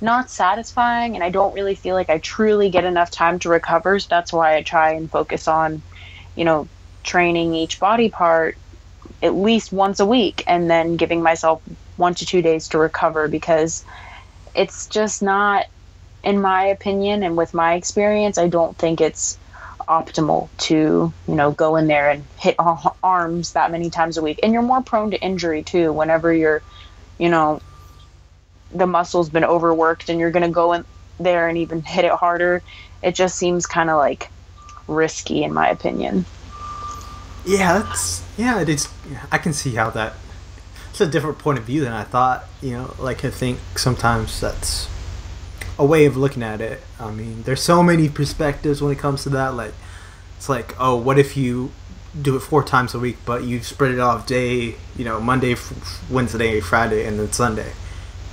not 0.00 0.30
satisfying 0.30 1.14
and 1.14 1.24
I 1.24 1.30
don't 1.30 1.54
really 1.54 1.76
feel 1.76 1.94
like 1.96 2.10
I 2.10 2.18
truly 2.18 2.70
get 2.70 2.84
enough 2.84 3.10
time 3.10 3.38
to 3.40 3.50
recover. 3.50 3.98
So 4.00 4.08
that's 4.10 4.32
why 4.32 4.56
I 4.56 4.62
try 4.62 4.92
and 4.92 5.10
focus 5.10 5.48
on 5.48 5.82
you 6.36 6.44
know, 6.44 6.70
training 7.04 7.54
each 7.54 7.80
body 7.80 8.10
part 8.10 8.58
at 9.22 9.34
least 9.36 9.72
once 9.72 10.00
a 10.00 10.06
week 10.06 10.44
and 10.48 10.70
then 10.70 10.96
giving 10.96 11.22
myself 11.22 11.62
one 11.96 12.14
to 12.16 12.26
two 12.26 12.42
days 12.42 12.68
to 12.68 12.78
recover 12.78 13.28
because 13.28 13.84
it's 14.54 14.88
just 14.88 15.22
not, 15.22 15.66
in 16.24 16.40
my 16.40 16.66
opinion 16.66 17.22
and 17.22 17.36
with 17.36 17.54
my 17.54 17.74
experience, 17.74 18.38
I 18.38 18.48
don't 18.48 18.78
think 18.78 19.00
it's 19.00 19.38
optimal 19.88 20.48
to, 20.58 21.12
you 21.28 21.34
know, 21.34 21.50
go 21.50 21.76
in 21.76 21.86
there 21.86 22.10
and 22.10 22.24
hit 22.38 22.56
arms 23.02 23.52
that 23.52 23.70
many 23.70 23.90
times 23.90 24.16
a 24.16 24.22
week. 24.22 24.40
And 24.42 24.52
you're 24.52 24.62
more 24.62 24.82
prone 24.82 25.10
to 25.10 25.20
injury 25.20 25.62
too 25.62 25.92
whenever 25.92 26.32
you're, 26.32 26.62
you 27.18 27.28
know, 27.28 27.60
the 28.72 28.86
muscle's 28.86 29.30
been 29.30 29.44
overworked 29.44 30.08
and 30.08 30.18
you're 30.18 30.30
going 30.30 30.42
to 30.44 30.48
go 30.48 30.72
in 30.72 30.84
there 31.18 31.48
and 31.48 31.58
even 31.58 31.82
hit 31.82 32.04
it 32.04 32.12
harder. 32.12 32.62
It 33.02 33.14
just 33.14 33.36
seems 33.36 33.66
kind 33.66 33.90
of 33.90 33.96
like 33.98 34.30
risky 34.88 35.44
in 35.44 35.52
my 35.52 35.68
opinion. 35.68 36.24
Yeah, 37.46 37.78
that's 37.78 38.24
yeah. 38.36 38.60
It 38.60 38.68
is. 38.68 38.88
I 39.30 39.38
can 39.38 39.52
see 39.52 39.74
how 39.74 39.90
that. 39.90 40.14
It's 40.90 41.00
a 41.00 41.06
different 41.06 41.38
point 41.38 41.58
of 41.58 41.64
view 41.64 41.82
than 41.82 41.92
I 41.92 42.04
thought. 42.04 42.46
You 42.62 42.72
know, 42.72 42.94
like 42.98 43.24
I 43.24 43.30
think 43.30 43.58
sometimes 43.76 44.40
that's 44.40 44.88
a 45.78 45.84
way 45.84 46.04
of 46.04 46.16
looking 46.16 46.42
at 46.42 46.60
it. 46.60 46.80
I 46.98 47.10
mean, 47.10 47.42
there's 47.42 47.62
so 47.62 47.82
many 47.82 48.08
perspectives 48.08 48.80
when 48.82 48.92
it 48.92 48.98
comes 48.98 49.22
to 49.24 49.30
that. 49.30 49.54
Like, 49.54 49.74
it's 50.36 50.48
like, 50.48 50.74
oh, 50.78 50.96
what 50.96 51.18
if 51.18 51.36
you 51.36 51.72
do 52.20 52.36
it 52.36 52.40
four 52.40 52.62
times 52.62 52.94
a 52.94 52.98
week, 52.98 53.18
but 53.24 53.44
you 53.44 53.62
spread 53.62 53.90
it 53.90 53.98
off 53.98 54.26
day, 54.26 54.76
you 54.96 55.04
know, 55.04 55.20
Monday, 55.20 55.56
Wednesday, 56.10 56.60
Friday, 56.60 57.06
and 57.06 57.18
then 57.18 57.32
Sunday, 57.32 57.72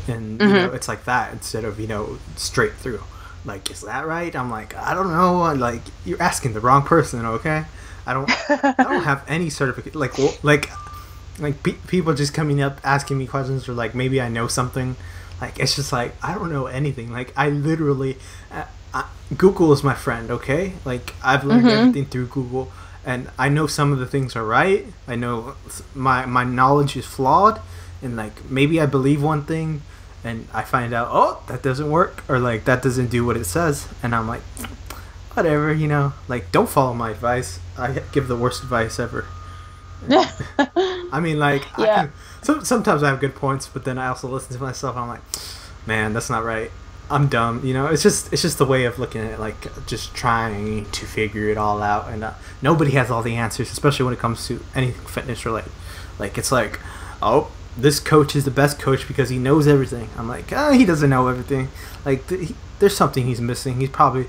and 0.07 0.39
mm-hmm. 0.39 0.55
you 0.55 0.61
know, 0.61 0.71
it's 0.73 0.87
like 0.87 1.05
that 1.05 1.33
instead 1.33 1.65
of 1.65 1.79
you 1.79 1.87
know 1.87 2.19
straight 2.35 2.73
through 2.73 3.01
like, 3.45 3.71
is 3.71 3.81
that 3.81 4.05
right? 4.05 4.35
I'm 4.35 4.51
like, 4.51 4.75
I 4.75 4.93
don't 4.93 5.11
know. 5.11 5.43
I'm 5.43 5.59
like, 5.59 5.81
you're 6.05 6.21
asking 6.21 6.53
the 6.53 6.59
wrong 6.59 6.83
person. 6.83 7.25
Okay, 7.25 7.65
I 8.05 8.13
don't, 8.13 8.29
I 8.49 8.83
don't 8.83 9.03
have 9.03 9.23
any 9.27 9.49
certificate. 9.49 9.95
Like, 9.95 10.17
like, 10.43 10.69
like 11.39 11.63
pe- 11.63 11.77
people 11.87 12.13
just 12.13 12.33
coming 12.33 12.61
up 12.61 12.79
asking 12.83 13.17
me 13.17 13.27
questions 13.27 13.67
or 13.67 13.73
like 13.73 13.95
maybe 13.95 14.21
I 14.21 14.29
know 14.29 14.47
something. 14.47 14.95
Like, 15.41 15.59
it's 15.59 15.75
just 15.75 15.91
like 15.91 16.13
I 16.23 16.33
don't 16.35 16.51
know 16.51 16.67
anything. 16.67 17.11
Like, 17.11 17.33
I 17.35 17.49
literally, 17.49 18.17
uh, 18.51 18.65
I, 18.93 19.09
Google 19.35 19.73
is 19.73 19.83
my 19.83 19.95
friend. 19.95 20.29
Okay, 20.31 20.73
like 20.85 21.13
I've 21.23 21.43
learned 21.43 21.65
mm-hmm. 21.65 21.79
everything 21.79 22.05
through 22.05 22.27
Google, 22.27 22.71
and 23.05 23.29
I 23.37 23.49
know 23.49 23.67
some 23.67 23.91
of 23.91 23.99
the 23.99 24.05
things 24.05 24.35
are 24.35 24.45
right. 24.45 24.85
I 25.07 25.15
know 25.15 25.55
my 25.95 26.25
my 26.25 26.43
knowledge 26.43 26.95
is 26.95 27.05
flawed, 27.05 27.59
and 28.01 28.15
like 28.15 28.49
maybe 28.49 28.79
I 28.79 28.85
believe 28.85 29.21
one 29.23 29.43
thing 29.43 29.81
and 30.23 30.47
I 30.53 30.63
find 30.63 30.93
out, 30.93 31.07
oh, 31.11 31.43
that 31.47 31.63
doesn't 31.63 31.89
work, 31.89 32.23
or 32.29 32.39
like 32.39 32.65
that 32.65 32.83
doesn't 32.83 33.09
do 33.09 33.25
what 33.25 33.37
it 33.37 33.45
says, 33.45 33.87
and 34.03 34.13
I'm 34.13 34.27
like, 34.27 34.41
whatever, 35.33 35.73
you 35.73 35.87
know, 35.87 36.13
like 36.27 36.51
don't 36.51 36.69
follow 36.69 36.93
my 36.93 37.11
advice. 37.11 37.59
I 37.77 38.01
give 38.11 38.27
the 38.27 38.35
worst 38.35 38.63
advice 38.63 38.99
ever. 38.99 39.25
I 40.09 41.19
mean, 41.21 41.39
like, 41.39 41.63
yeah. 41.77 41.83
I 41.83 41.95
can, 41.95 42.13
so, 42.41 42.61
sometimes 42.63 43.03
I 43.03 43.09
have 43.09 43.19
good 43.19 43.35
points, 43.35 43.67
but 43.67 43.85
then 43.85 43.97
I 43.97 44.07
also 44.07 44.27
listen 44.27 44.55
to 44.55 44.61
myself. 44.61 44.95
I'm 44.95 45.07
like, 45.07 45.21
man, 45.85 46.13
that's 46.13 46.29
not 46.29 46.43
right. 46.43 46.71
I'm 47.09 47.27
dumb. 47.27 47.65
You 47.65 47.73
know, 47.73 47.87
it's 47.87 48.03
just 48.03 48.31
it's 48.31 48.41
just 48.41 48.57
the 48.57 48.65
way 48.65 48.85
of 48.85 48.97
looking 48.97 49.21
at 49.21 49.31
it, 49.31 49.39
like 49.39 49.85
just 49.85 50.15
trying 50.15 50.89
to 50.91 51.05
figure 51.05 51.49
it 51.49 51.57
all 51.57 51.81
out, 51.83 52.07
and 52.07 52.23
uh, 52.23 52.33
nobody 52.61 52.91
has 52.91 53.11
all 53.11 53.21
the 53.21 53.35
answers, 53.35 53.69
especially 53.71 54.05
when 54.05 54.13
it 54.13 54.19
comes 54.19 54.47
to 54.47 54.63
anything 54.73 55.05
fitness 55.05 55.45
related. 55.45 55.71
Like 56.17 56.37
it's 56.37 56.51
like, 56.51 56.79
oh, 57.21 57.51
this 57.77 57.99
coach 57.99 58.35
is 58.35 58.45
the 58.45 58.51
best 58.51 58.79
coach 58.79 59.07
because 59.07 59.29
he 59.29 59.37
knows 59.37 59.67
everything. 59.67 60.09
I'm 60.17 60.27
like, 60.27 60.51
ah, 60.53 60.71
he 60.71 60.85
doesn't 60.85 61.09
know 61.09 61.27
everything. 61.27 61.69
Like, 62.05 62.27
th- 62.27 62.49
he, 62.49 62.55
there's 62.79 62.95
something 62.95 63.25
he's 63.25 63.41
missing. 63.41 63.79
He's 63.79 63.89
probably, 63.89 64.27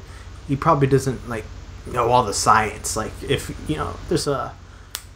he 0.48 0.56
probably 0.56 0.86
doesn't 0.86 1.28
like 1.28 1.44
know 1.86 2.08
all 2.08 2.24
the 2.24 2.34
science. 2.34 2.96
Like, 2.96 3.12
if 3.22 3.54
you 3.68 3.76
know, 3.76 3.96
there's 4.08 4.26
a 4.26 4.54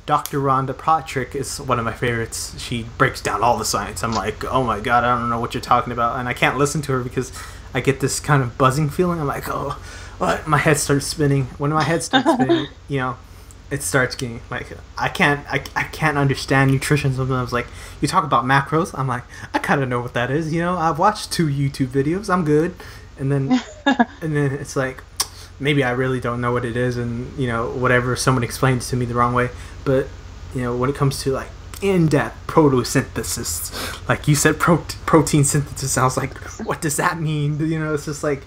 Dr. 0.07 0.39
Rhonda 0.39 0.77
Patrick 0.77 1.35
is 1.35 1.61
one 1.61 1.81
of 1.81 1.85
my 1.85 1.93
favorites. 1.93 2.55
She 2.63 2.85
breaks 2.97 3.21
down 3.21 3.43
all 3.43 3.59
the 3.59 3.65
science. 3.65 4.05
I'm 4.05 4.13
like, 4.13 4.45
oh 4.45 4.63
my 4.63 4.79
god, 4.79 5.03
I 5.03 5.19
don't 5.19 5.29
know 5.29 5.41
what 5.41 5.53
you're 5.53 5.61
talking 5.61 5.93
about, 5.93 6.19
and 6.19 6.29
I 6.29 6.33
can't 6.33 6.57
listen 6.57 6.81
to 6.83 6.93
her 6.93 7.03
because 7.03 7.33
I 7.75 7.81
get 7.81 7.99
this 7.99 8.21
kind 8.21 8.43
of 8.43 8.57
buzzing 8.57 8.89
feeling. 8.89 9.21
I'm 9.21 9.27
like, 9.27 9.49
oh, 9.49 9.79
what? 10.19 10.47
My 10.47 10.59
head 10.59 10.79
starts 10.79 11.07
spinning. 11.07 11.45
When 11.59 11.73
my 11.73 11.83
head 11.83 12.05
starts 12.05 12.33
spinning, 12.35 12.69
you 12.89 12.99
know, 12.99 13.17
it 13.71 13.83
starts 13.83 14.15
getting 14.15 14.41
like 14.49 14.69
I 14.97 15.09
can't 15.09 15.45
I, 15.53 15.65
I 15.75 15.85
can't 15.85 16.17
understand 16.17 16.71
nutrition. 16.71 17.13
Sometimes 17.15 17.53
like 17.53 17.67
you 18.01 18.09
talk 18.09 18.25
about 18.25 18.45
macros, 18.45 18.97
I'm 18.97 19.09
like 19.09 19.25
I 19.53 19.59
kind 19.59 19.83
of 19.83 19.89
know 19.89 20.01
what 20.01 20.15
that 20.15 20.31
is. 20.31 20.53
You 20.53 20.61
know, 20.61 20.77
I've 20.77 20.99
watched 20.99 21.33
two 21.33 21.49
YouTube 21.49 21.89
videos. 21.89 22.33
I'm 22.33 22.45
good, 22.45 22.75
and 23.19 23.33
then 23.33 23.61
and 23.87 24.37
then 24.37 24.53
it's 24.53 24.77
like 24.77 25.03
maybe 25.59 25.83
I 25.83 25.91
really 25.91 26.21
don't 26.21 26.41
know 26.41 26.53
what 26.53 26.65
it 26.65 26.77
is, 26.77 26.97
and 26.97 27.37
you 27.37 27.49
know 27.49 27.71
whatever 27.71 28.15
someone 28.15 28.45
explains 28.45 28.89
to 28.91 28.97
me 28.97 29.05
the 29.05 29.15
wrong 29.15 29.35
way. 29.35 29.51
But 29.87 30.09
you 30.55 30.61
know 30.61 30.77
when 30.77 30.91
it 30.91 30.97
comes 30.97 31.23
to 31.23 31.33
like 31.33 31.49
in-depth 31.81 32.47
photosynthesis, 32.49 34.09
like 34.09 34.27
you 34.29 34.35
said, 34.35 34.59
pro- 34.59 34.85
protein 35.05 35.45
synthesis. 35.45 35.97
I 35.97 36.05
was 36.05 36.17
like, 36.17 36.37
what 36.65 36.81
does 36.81 36.97
that 36.97 37.21
mean? 37.21 37.59
You 37.61 37.79
know, 37.79 37.95
it's 37.95 38.07
just 38.07 38.23
like 38.23 38.43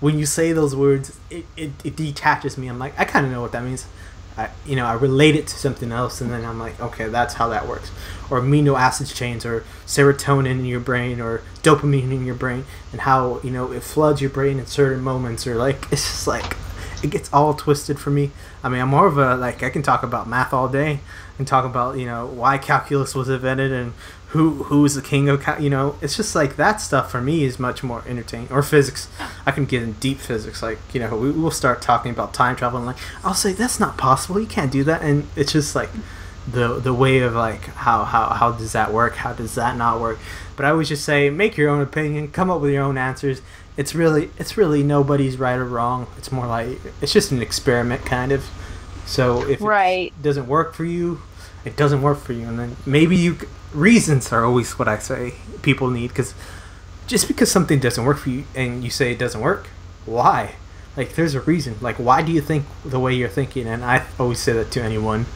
when 0.00 0.18
you 0.18 0.26
say 0.26 0.52
those 0.52 0.76
words, 0.76 1.18
it, 1.30 1.46
it, 1.56 1.72
it 1.82 1.96
detaches 1.96 2.58
me. 2.58 2.68
I'm 2.68 2.78
like, 2.78 2.98
I 2.98 3.04
kind 3.04 3.24
of 3.24 3.32
know 3.32 3.40
what 3.40 3.52
that 3.52 3.64
means. 3.64 3.86
I, 4.36 4.50
you 4.66 4.74
know, 4.74 4.84
I 4.84 4.94
relate 4.94 5.36
it 5.36 5.46
to 5.46 5.56
something 5.56 5.92
else, 5.92 6.20
and 6.20 6.30
then 6.30 6.44
I'm 6.44 6.58
like, 6.58 6.80
okay, 6.80 7.08
that's 7.08 7.34
how 7.34 7.48
that 7.48 7.68
works. 7.68 7.90
Or 8.30 8.40
amino 8.40 8.78
acid 8.78 9.06
chains, 9.06 9.46
or 9.46 9.64
serotonin 9.86 10.50
in 10.50 10.64
your 10.64 10.80
brain, 10.80 11.20
or 11.20 11.42
dopamine 11.62 12.10
in 12.10 12.26
your 12.26 12.34
brain, 12.34 12.64
and 12.90 13.02
how 13.02 13.40
you 13.42 13.50
know 13.50 13.72
it 13.72 13.82
floods 13.82 14.20
your 14.20 14.30
brain 14.30 14.58
in 14.58 14.66
certain 14.66 15.02
moments, 15.02 15.46
or 15.46 15.54
like 15.54 15.86
it's 15.92 16.02
just 16.02 16.26
like 16.26 16.56
it 17.04 17.10
gets 17.10 17.32
all 17.32 17.54
twisted 17.54 17.98
for 18.00 18.10
me. 18.10 18.30
I 18.62 18.68
mean, 18.68 18.80
I'm 18.80 18.88
more 18.88 19.06
of 19.06 19.18
a 19.18 19.36
like 19.36 19.62
I 19.62 19.70
can 19.70 19.82
talk 19.82 20.02
about 20.02 20.28
math 20.28 20.52
all 20.52 20.68
day, 20.68 21.00
and 21.38 21.46
talk 21.46 21.64
about 21.64 21.98
you 21.98 22.06
know 22.06 22.26
why 22.26 22.58
calculus 22.58 23.14
was 23.14 23.28
invented 23.28 23.72
and 23.72 23.92
who 24.28 24.64
who's 24.64 24.94
the 24.94 25.02
king 25.02 25.28
of 25.28 25.40
cal- 25.40 25.62
you 25.62 25.70
know 25.70 25.96
it's 26.00 26.16
just 26.16 26.34
like 26.34 26.56
that 26.56 26.80
stuff 26.80 27.10
for 27.10 27.20
me 27.20 27.44
is 27.44 27.58
much 27.58 27.82
more 27.84 28.02
entertaining 28.08 28.50
or 28.50 28.62
physics. 28.62 29.08
I 29.46 29.52
can 29.52 29.64
get 29.64 29.82
in 29.82 29.92
deep 29.92 30.18
physics 30.18 30.62
like 30.62 30.78
you 30.92 31.00
know 31.00 31.16
we, 31.16 31.30
will 31.30 31.50
start 31.50 31.82
talking 31.82 32.10
about 32.10 32.34
time 32.34 32.56
travel 32.56 32.78
and 32.78 32.86
like 32.86 32.96
i'll 33.22 33.34
say 33.34 33.52
that's 33.52 33.78
not 33.78 33.96
possible 33.96 34.40
you 34.40 34.46
can't 34.46 34.72
do 34.72 34.82
that 34.84 35.02
and 35.02 35.28
it's 35.36 35.52
just 35.52 35.76
like 35.76 35.90
the 36.46 36.78
the 36.80 36.92
way 36.92 37.20
of 37.20 37.34
like 37.34 37.64
how 37.66 38.04
how, 38.04 38.28
how 38.30 38.52
does 38.52 38.72
that 38.72 38.92
work? 38.92 39.16
How 39.16 39.32
does 39.32 39.54
that 39.54 39.76
not 39.76 40.00
work? 40.00 40.18
But 40.56 40.66
i 40.66 40.70
always 40.70 40.88
just 40.88 41.04
say 41.04 41.30
make 41.30 41.56
your 41.56 41.70
own 41.70 41.80
opinion 41.80 42.28
come 42.30 42.50
up 42.50 42.60
with 42.60 42.72
your 42.72 42.82
own 42.82 42.98
answers 42.98 43.40
it's 43.76 43.94
really 43.94 44.30
it's 44.38 44.56
really 44.56 44.82
nobody's 44.82 45.36
right 45.38 45.58
or 45.58 45.64
wrong 45.64 46.06
it's 46.16 46.30
more 46.30 46.46
like 46.46 46.78
it's 47.00 47.12
just 47.12 47.32
an 47.32 47.42
experiment 47.42 48.04
kind 48.04 48.32
of 48.32 48.48
so 49.06 49.46
if 49.48 49.60
right. 49.60 50.12
it 50.16 50.22
doesn't 50.22 50.46
work 50.46 50.74
for 50.74 50.84
you 50.84 51.20
it 51.64 51.76
doesn't 51.76 52.02
work 52.02 52.18
for 52.18 52.32
you 52.32 52.46
and 52.46 52.58
then 52.58 52.76
maybe 52.86 53.16
you 53.16 53.38
reasons 53.74 54.32
are 54.32 54.44
always 54.44 54.78
what 54.78 54.88
I 54.88 54.98
say 54.98 55.34
people 55.62 55.90
need 55.90 56.08
because 56.08 56.34
just 57.06 57.28
because 57.28 57.50
something 57.50 57.78
doesn't 57.78 58.04
work 58.04 58.18
for 58.18 58.30
you 58.30 58.44
and 58.54 58.82
you 58.82 58.90
say 58.90 59.12
it 59.12 59.18
doesn't 59.18 59.40
work, 59.40 59.68
why? 60.06 60.54
Like, 60.96 61.14
there's 61.14 61.34
a 61.34 61.40
reason. 61.40 61.76
Like, 61.80 61.96
why 61.96 62.22
do 62.22 62.32
you 62.32 62.40
think 62.40 62.64
the 62.84 63.00
way 63.00 63.14
you're 63.14 63.28
thinking? 63.28 63.66
And 63.66 63.84
I 63.84 64.06
always 64.18 64.38
say 64.38 64.52
that 64.52 64.70
to 64.72 64.82
anyone 64.82 65.26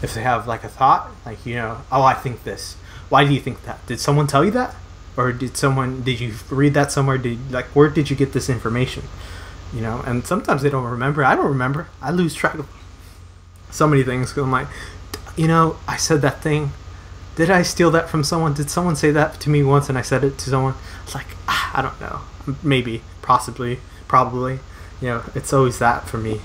if 0.00 0.14
they 0.14 0.22
have 0.22 0.48
like 0.48 0.64
a 0.64 0.68
thought, 0.68 1.10
like 1.24 1.44
you 1.44 1.56
know, 1.56 1.82
oh, 1.90 2.02
I 2.02 2.14
think 2.14 2.44
this. 2.44 2.74
Why 3.08 3.24
do 3.24 3.32
you 3.32 3.40
think 3.40 3.64
that? 3.64 3.84
Did 3.86 4.00
someone 4.00 4.26
tell 4.26 4.44
you 4.44 4.50
that, 4.52 4.74
or 5.16 5.32
did 5.32 5.56
someone 5.56 6.02
did 6.02 6.20
you 6.20 6.34
read 6.50 6.74
that 6.74 6.92
somewhere? 6.92 7.18
Did 7.18 7.50
like 7.50 7.66
where 7.76 7.88
did 7.88 8.10
you 8.10 8.16
get 8.16 8.32
this 8.32 8.48
information? 8.48 9.04
You 9.72 9.80
know, 9.80 10.02
and 10.06 10.26
sometimes 10.26 10.62
they 10.62 10.70
don't 10.70 10.84
remember. 10.84 11.24
I 11.24 11.34
don't 11.34 11.48
remember. 11.48 11.88
I 12.00 12.10
lose 12.10 12.34
track 12.34 12.54
of 12.54 12.68
so 13.70 13.86
many 13.86 14.02
things. 14.02 14.30
because 14.30 14.44
I'm 14.44 14.52
like, 14.52 14.68
you 15.36 15.48
know, 15.48 15.78
I 15.88 15.96
said 15.96 16.20
that 16.22 16.42
thing 16.42 16.72
did 17.34 17.50
I 17.50 17.62
steal 17.62 17.90
that 17.92 18.10
from 18.10 18.24
someone? 18.24 18.52
Did 18.52 18.70
someone 18.70 18.96
say 18.96 19.10
that 19.12 19.40
to 19.40 19.50
me 19.50 19.62
once 19.62 19.88
and 19.88 19.96
I 19.96 20.02
said 20.02 20.22
it 20.24 20.36
to 20.38 20.50
someone? 20.50 20.74
It's 21.04 21.14
like, 21.14 21.26
ah, 21.48 21.70
I 21.74 21.82
don't 21.82 22.00
know. 22.00 22.20
Maybe, 22.62 23.02
possibly, 23.22 23.80
probably. 24.06 24.60
You 25.00 25.08
know, 25.08 25.22
it's 25.34 25.52
always 25.52 25.78
that 25.78 26.08
for 26.08 26.18
me. 26.18 26.40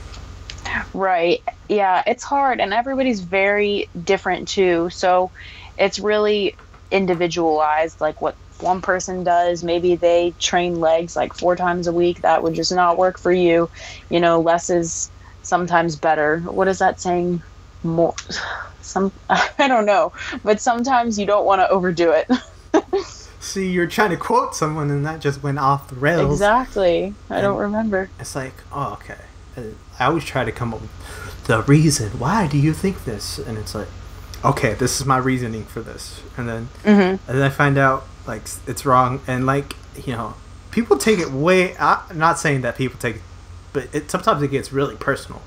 Right. 0.94 1.44
Yeah, 1.68 2.04
it's 2.08 2.24
hard 2.24 2.60
and 2.60 2.74
everybody's 2.74 3.20
very 3.20 3.90
different 4.04 4.48
too. 4.48 4.90
So 4.90 5.32
it's 5.78 6.00
really 6.00 6.56
individualized 6.90 8.00
like 8.00 8.22
what 8.22 8.36
one 8.62 8.82
person 8.82 9.24
does. 9.24 9.64
Maybe 9.64 9.96
they 9.96 10.34
train 10.40 10.80
legs 10.80 11.16
like 11.16 11.34
four 11.34 11.56
times 11.56 11.88
a 11.88 11.92
week. 11.92 12.22
That 12.22 12.44
would 12.44 12.54
just 12.54 12.72
not 12.72 12.98
work 12.98 13.18
for 13.18 13.32
you. 13.32 13.70
You 14.10 14.20
know, 14.20 14.40
less 14.40 14.70
is 14.70 15.10
sometimes 15.44 15.96
better. 15.96 16.40
What 16.40 16.68
is 16.68 16.80
that 16.80 17.00
saying? 17.00 17.42
More 17.84 18.16
some 18.82 19.12
I 19.30 19.68
don't 19.68 19.86
know, 19.86 20.14
but 20.44 20.60
sometimes 20.62 21.18
you 21.20 21.26
don't 21.26 21.46
want 21.46 21.62
to 21.62 21.70
overdo 21.70 22.12
it. 22.12 22.30
See, 23.40 23.70
you're 23.70 23.88
trying 23.88 24.10
to 24.10 24.18
quote 24.18 24.56
someone, 24.56 24.90
and 24.90 25.06
that 25.06 25.22
just 25.22 25.42
went 25.42 25.58
off 25.60 25.90
the 25.90 25.96
rails. 25.96 26.34
Exactly. 26.34 27.14
I 27.30 27.36
and 27.36 27.44
don't 27.44 27.58
remember. 27.58 28.10
It's 28.20 28.36
like, 28.36 28.56
oh, 28.74 28.94
okay. 28.94 29.74
I 30.00 30.06
always 30.06 30.26
try 30.26 30.44
to 30.44 30.52
come 30.52 30.74
up 30.74 30.82
with 30.82 31.46
the 31.46 31.62
reason. 31.64 32.20
Why 32.20 32.48
do 32.48 32.58
you 32.58 32.74
think 32.74 33.06
this? 33.06 33.40
And 33.40 33.58
it's 33.58 33.74
like, 33.74 33.88
okay, 34.44 34.74
this 34.74 35.00
is 35.00 35.06
my 35.06 35.18
reasoning 35.18 35.64
for 35.64 35.82
this. 35.82 36.22
And 36.36 36.48
then, 36.48 36.70
mm-hmm. 36.84 37.00
and 37.00 37.20
then 37.28 37.42
I 37.42 37.50
find 37.50 37.78
out 37.78 38.06
like 38.28 38.44
it's 38.68 38.86
wrong, 38.86 39.22
and 39.28 39.46
like 39.46 39.76
you 40.06 40.14
know, 40.14 40.36
people 40.72 40.98
take 40.98 41.20
it 41.20 41.32
way. 41.32 41.76
I'm 41.78 42.18
not 42.18 42.40
saying 42.40 42.62
that 42.62 42.78
people 42.78 43.00
take, 43.00 43.18
it, 43.18 43.22
but 43.74 43.88
it 43.94 44.12
sometimes 44.12 44.42
it 44.44 44.52
gets 44.52 44.72
really 44.72 44.96
personal. 44.96 45.42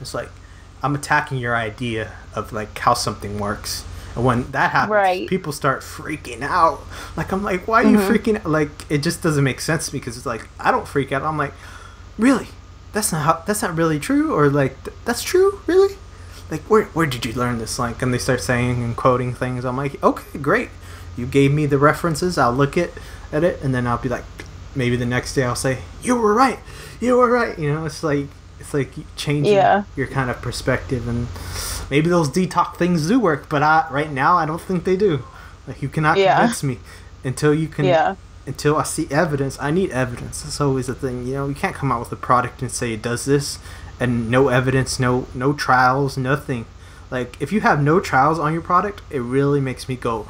It's 0.00 0.14
like, 0.14 0.28
I'm 0.82 0.94
attacking 0.94 1.38
your 1.38 1.56
idea 1.56 2.12
of 2.34 2.52
like 2.52 2.78
how 2.78 2.94
something 2.94 3.38
works. 3.38 3.84
And 4.14 4.24
when 4.24 4.50
that 4.52 4.70
happens, 4.70 4.92
right. 4.92 5.28
people 5.28 5.52
start 5.52 5.80
freaking 5.80 6.42
out. 6.42 6.80
Like 7.16 7.32
I'm 7.32 7.42
like, 7.42 7.66
why 7.66 7.82
are 7.82 7.86
mm-hmm. 7.86 8.12
you 8.12 8.18
freaking 8.18 8.36
out? 8.36 8.46
Like 8.46 8.70
it 8.88 8.98
just 8.98 9.22
doesn't 9.22 9.44
make 9.44 9.60
sense 9.60 9.90
because 9.90 10.16
it's 10.16 10.26
like 10.26 10.48
I 10.58 10.70
don't 10.70 10.86
freak 10.88 11.12
out. 11.12 11.22
I'm 11.22 11.38
like, 11.38 11.52
really? 12.16 12.48
That's 12.92 13.12
not 13.12 13.22
how. 13.22 13.42
That's 13.46 13.62
not 13.62 13.76
really 13.76 13.98
true. 13.98 14.34
Or 14.34 14.48
like 14.48 14.82
th- 14.84 14.96
that's 15.04 15.22
true, 15.22 15.60
really? 15.66 15.96
Like 16.50 16.62
where 16.62 16.84
where 16.86 17.06
did 17.06 17.26
you 17.26 17.32
learn 17.32 17.58
this? 17.58 17.78
Like 17.78 18.00
and 18.00 18.12
they 18.14 18.18
start 18.18 18.40
saying 18.40 18.82
and 18.82 18.96
quoting 18.96 19.34
things. 19.34 19.64
I'm 19.64 19.76
like, 19.76 20.02
okay, 20.02 20.38
great. 20.38 20.70
You 21.18 21.26
gave 21.26 21.52
me 21.52 21.66
the 21.66 21.78
references. 21.78 22.38
I'll 22.38 22.52
look 22.52 22.78
at 22.78 22.90
at 23.32 23.44
it 23.44 23.60
and 23.62 23.74
then 23.74 23.86
I'll 23.86 23.98
be 23.98 24.08
like, 24.08 24.24
maybe 24.74 24.96
the 24.96 25.06
next 25.06 25.34
day 25.34 25.44
I'll 25.44 25.56
say, 25.56 25.78
you 26.02 26.16
were 26.16 26.32
right. 26.32 26.58
You 27.00 27.18
were 27.18 27.30
right. 27.30 27.58
You 27.58 27.74
know, 27.74 27.84
it's 27.84 28.02
like 28.02 28.28
it's 28.60 28.74
like 28.74 28.92
changing 29.16 29.54
yeah. 29.54 29.84
your 29.96 30.06
kind 30.06 30.30
of 30.30 30.40
perspective, 30.42 31.06
and 31.06 31.28
maybe 31.90 32.08
those 32.08 32.28
detox 32.28 32.76
things 32.76 33.08
do 33.08 33.20
work, 33.20 33.48
but 33.48 33.62
I, 33.62 33.86
right 33.90 34.10
now 34.10 34.36
I 34.36 34.46
don't 34.46 34.60
think 34.60 34.84
they 34.84 34.96
do. 34.96 35.24
Like 35.66 35.82
you 35.82 35.88
cannot 35.88 36.18
yeah. 36.18 36.38
convince 36.38 36.62
me 36.62 36.78
until 37.24 37.54
you 37.54 37.68
can. 37.68 37.84
Yeah. 37.84 38.16
Until 38.46 38.76
I 38.76 38.84
see 38.84 39.06
evidence, 39.10 39.58
I 39.60 39.70
need 39.70 39.90
evidence. 39.90 40.40
That's 40.40 40.58
always 40.58 40.86
the 40.86 40.94
thing. 40.94 41.26
You 41.26 41.34
know, 41.34 41.48
you 41.48 41.54
can't 41.54 41.74
come 41.74 41.92
out 41.92 42.00
with 42.00 42.10
a 42.12 42.16
product 42.16 42.62
and 42.62 42.70
say 42.70 42.94
it 42.94 43.02
does 43.02 43.26
this, 43.26 43.58
and 44.00 44.30
no 44.30 44.48
evidence, 44.48 44.98
no 44.98 45.26
no 45.34 45.52
trials, 45.52 46.16
nothing. 46.16 46.64
Like 47.10 47.36
if 47.40 47.52
you 47.52 47.60
have 47.60 47.82
no 47.82 48.00
trials 48.00 48.38
on 48.38 48.54
your 48.54 48.62
product, 48.62 49.02
it 49.10 49.20
really 49.20 49.60
makes 49.60 49.88
me 49.88 49.96
go? 49.96 50.26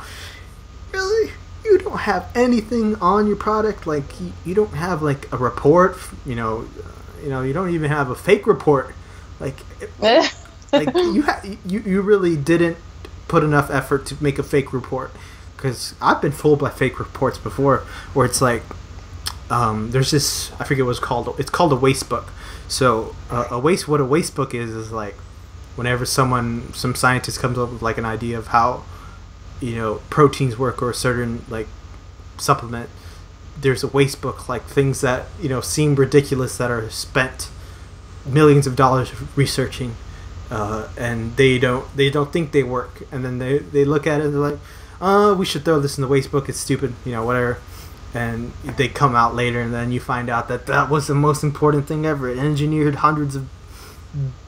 You 1.79 1.85
don't 1.85 1.99
have 1.99 2.29
anything 2.35 2.97
on 2.97 3.29
your 3.29 3.37
product? 3.37 3.87
Like 3.87 4.21
you, 4.21 4.33
you 4.45 4.55
don't 4.55 4.75
have 4.75 5.01
like 5.01 5.33
a 5.33 5.37
report, 5.37 5.97
you 6.27 6.35
know, 6.35 6.69
you 7.23 7.29
know, 7.29 7.43
you 7.43 7.53
don't 7.53 7.71
even 7.71 7.89
have 7.89 8.11
a 8.11 8.17
fake 8.17 8.49
report. 8.49 8.95
Like, 9.39 9.55
like 10.01 10.93
you, 10.95 11.23
ha- 11.23 11.43
you 11.65 11.81
you 11.81 12.03
really 12.03 12.37
didn't 12.37 12.79
put 13.29 13.45
enough 13.45 13.71
effort 13.71 14.07
to 14.07 14.23
make 14.23 14.41
a 14.41 14.43
fake 14.43 14.73
report. 14.73 15.13
Because 15.57 15.95
I've 16.01 16.21
been 16.21 16.33
fooled 16.33 16.59
by 16.59 16.71
fake 16.71 16.99
reports 16.99 17.39
before, 17.39 17.79
where 18.13 18.27
it's 18.27 18.41
like, 18.41 18.63
um, 19.49 19.93
there's 19.93 20.11
this 20.11 20.51
I 20.59 20.65
forget 20.65 20.85
what 20.85 20.93
it's 20.93 21.01
called. 21.01 21.33
It's 21.39 21.51
called 21.51 21.73
a 21.73 21.77
waste 21.77 22.09
book. 22.09 22.33
So 22.67 23.15
uh, 23.31 23.47
a 23.53 23.59
waste 23.59 23.87
what 23.87 24.01
a 24.01 24.05
waste 24.05 24.35
book 24.35 24.53
is 24.53 24.71
is 24.71 24.91
like 24.91 25.15
whenever 25.77 26.05
someone 26.05 26.73
some 26.73 26.97
scientist 26.97 27.39
comes 27.39 27.57
up 27.57 27.71
with 27.71 27.83
like 27.83 27.99
an 27.99 28.05
idea 28.05 28.37
of 28.37 28.49
how 28.49 28.83
you 29.61 29.75
know 29.75 30.01
proteins 30.11 30.59
work 30.59 30.83
or 30.83 30.91
a 30.91 30.95
certain 30.95 31.45
like 31.49 31.69
supplement 32.37 32.89
there's 33.61 33.83
a 33.83 33.89
waste 33.89 34.21
book 34.21 34.49
like 34.49 34.63
things 34.65 35.01
that 35.01 35.27
you 35.41 35.49
know 35.49 35.61
seem 35.61 35.95
ridiculous 35.95 36.57
that 36.59 36.71
are 36.71 36.89
spent 36.91 37.51
millions 38.25 38.67
of 38.67 38.77
dollars 38.77 39.13
researching 39.37 39.97
uh, 40.51 40.89
and 40.97 41.37
they 41.37 41.59
don't 41.59 41.95
they 41.97 42.11
don't 42.11 42.33
think 42.33 42.53
they 42.53 42.63
work. 42.63 43.03
And 43.13 43.25
then 43.25 43.39
they, 43.39 43.59
they 43.59 43.85
look 43.85 44.07
at 44.07 44.21
it 44.21 44.27
and 44.27 44.35
they're 44.35 44.41
like 44.41 44.59
uh 45.01 45.35
we 45.39 45.47
should 45.47 45.65
throw 45.65 45.79
this 45.79 45.99
in 45.99 46.03
the 46.03 46.09
waste 46.09 46.31
book. 46.31 46.49
It's 46.49 46.59
stupid 46.59 46.95
you 47.05 47.13
know 47.13 47.25
whatever. 47.25 47.59
And 48.15 48.53
they 48.65 48.89
come 48.89 49.15
out 49.15 49.35
later 49.35 49.61
and 49.61 49.73
then 49.73 49.93
you 49.93 50.01
find 50.01 50.31
out 50.31 50.49
that 50.49 50.67
that 50.67 50.89
was 50.89 51.07
the 51.07 51.15
most 51.15 51.45
important 51.45 51.87
thing 51.87 52.07
ever. 52.07 52.29
It 52.31 52.39
engineered 52.39 52.97
hundreds 52.97 53.37
of 53.37 53.49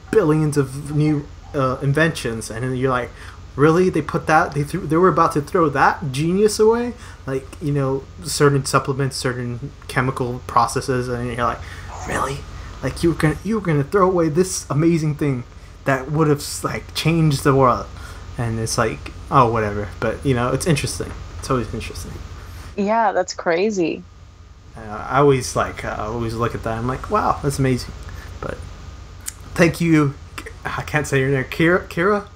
billions 0.09 0.57
of 0.57 0.95
new 0.95 1.27
uh, 1.53 1.77
inventions. 1.81 2.49
And 2.49 2.63
then 2.63 2.75
you're 2.75 2.89
like 2.89 3.11
really? 3.55 3.89
They 3.89 4.01
put 4.01 4.27
that 4.27 4.53
they 4.53 4.63
threw 4.63 4.81
they 4.87 4.97
were 4.97 5.09
about 5.09 5.33
to 5.33 5.41
throw 5.41 5.69
that 5.69 6.11
genius 6.11 6.59
away? 6.59 6.93
Like 7.25 7.45
you 7.61 7.71
know 7.71 8.03
certain 8.23 8.65
supplements 8.65 9.15
certain 9.17 9.71
chemical 9.87 10.41
processes 10.47 11.07
and 11.07 11.27
you're 11.27 11.45
like 11.45 11.59
really? 12.07 12.37
Like 12.83 13.03
you 13.03 13.09
were 13.09 13.15
gonna 13.15 13.37
you 13.43 13.55
were 13.55 13.61
gonna 13.61 13.83
throw 13.83 14.07
away 14.07 14.29
this 14.29 14.65
amazing 14.69 15.15
thing 15.15 15.43
that 15.85 16.11
would 16.11 16.27
have 16.27 16.43
like 16.63 16.93
changed 16.93 17.43
the 17.43 17.53
world. 17.53 17.85
And 18.37 18.59
it's 18.59 18.77
like 18.77 19.11
oh 19.29 19.51
whatever. 19.51 19.89
But 19.99 20.25
you 20.25 20.33
know 20.33 20.49
it's 20.51 20.65
interesting. 20.65 21.11
It's 21.39 21.49
always 21.49 21.73
interesting. 21.73 22.13
Yeah 22.77 23.11
that's 23.11 23.33
crazy. 23.33 24.03
Uh, 24.77 25.05
i 25.09 25.17
always 25.19 25.53
like 25.53 25.83
uh, 25.83 25.89
i 25.99 26.03
always 26.03 26.33
look 26.33 26.55
at 26.55 26.63
that. 26.63 26.77
I'm 26.77 26.87
like 26.87 27.09
wow 27.09 27.39
that's 27.43 27.59
amazing. 27.59 27.93
But 28.39 28.57
thank 29.53 29.81
you. 29.81 30.13
I 30.63 30.83
can't 30.83 31.05
say 31.05 31.19
your 31.19 31.29
name. 31.29 31.43
Kira. 31.45 31.87
Kira. 31.87 32.27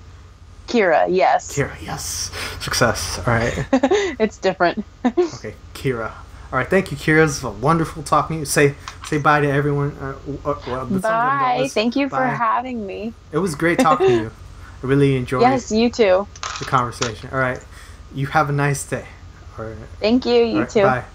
Kira, 0.68 1.08
yes. 1.10 1.56
Kira. 1.56 1.76
Yes. 1.82 2.32
Success. 2.60 3.20
All 3.20 3.34
right. 3.34 3.54
it's 4.20 4.38
different. 4.38 4.84
okay, 5.06 5.56
Kira. 5.74 6.12
All 6.52 6.60
right. 6.60 6.68
Thank 6.68 6.92
you, 6.92 6.98
Kira. 6.98 7.26
It's 7.26 7.44
wonderful 7.44 8.04
talking 8.04 8.38
to 8.38 8.40
you. 8.42 8.46
Say 8.46 8.76
say 9.06 9.18
bye 9.18 9.42
to 9.42 9.50
everyone. 9.50 9.96
Uh, 10.00 10.16
uh, 10.50 10.60
well, 10.68 10.86
bye. 10.86 11.68
Thank 11.72 11.96
you 11.96 12.10
bye. 12.10 12.18
for 12.18 12.26
having 12.26 12.86
me. 12.86 13.14
It 13.32 13.38
was 13.38 13.56
great 13.56 13.80
talking 13.80 14.08
to 14.08 14.14
you. 14.14 14.32
I 14.84 14.88
really 14.88 15.16
enjoyed. 15.16 15.42
Yes, 15.42 15.72
you 15.72 15.90
too. 15.90 16.28
The 16.60 16.66
conversation. 16.66 17.30
All 17.32 17.40
right. 17.40 17.64
You 18.14 18.28
have 18.28 18.50
a 18.50 18.54
nice 18.54 18.86
day. 18.88 19.06
All 19.58 19.66
right. 19.66 19.78
Thank 20.00 20.26
you. 20.26 20.44
You 20.44 20.60
right, 20.62 20.70
too. 20.70 20.84
Bye. 20.84 21.06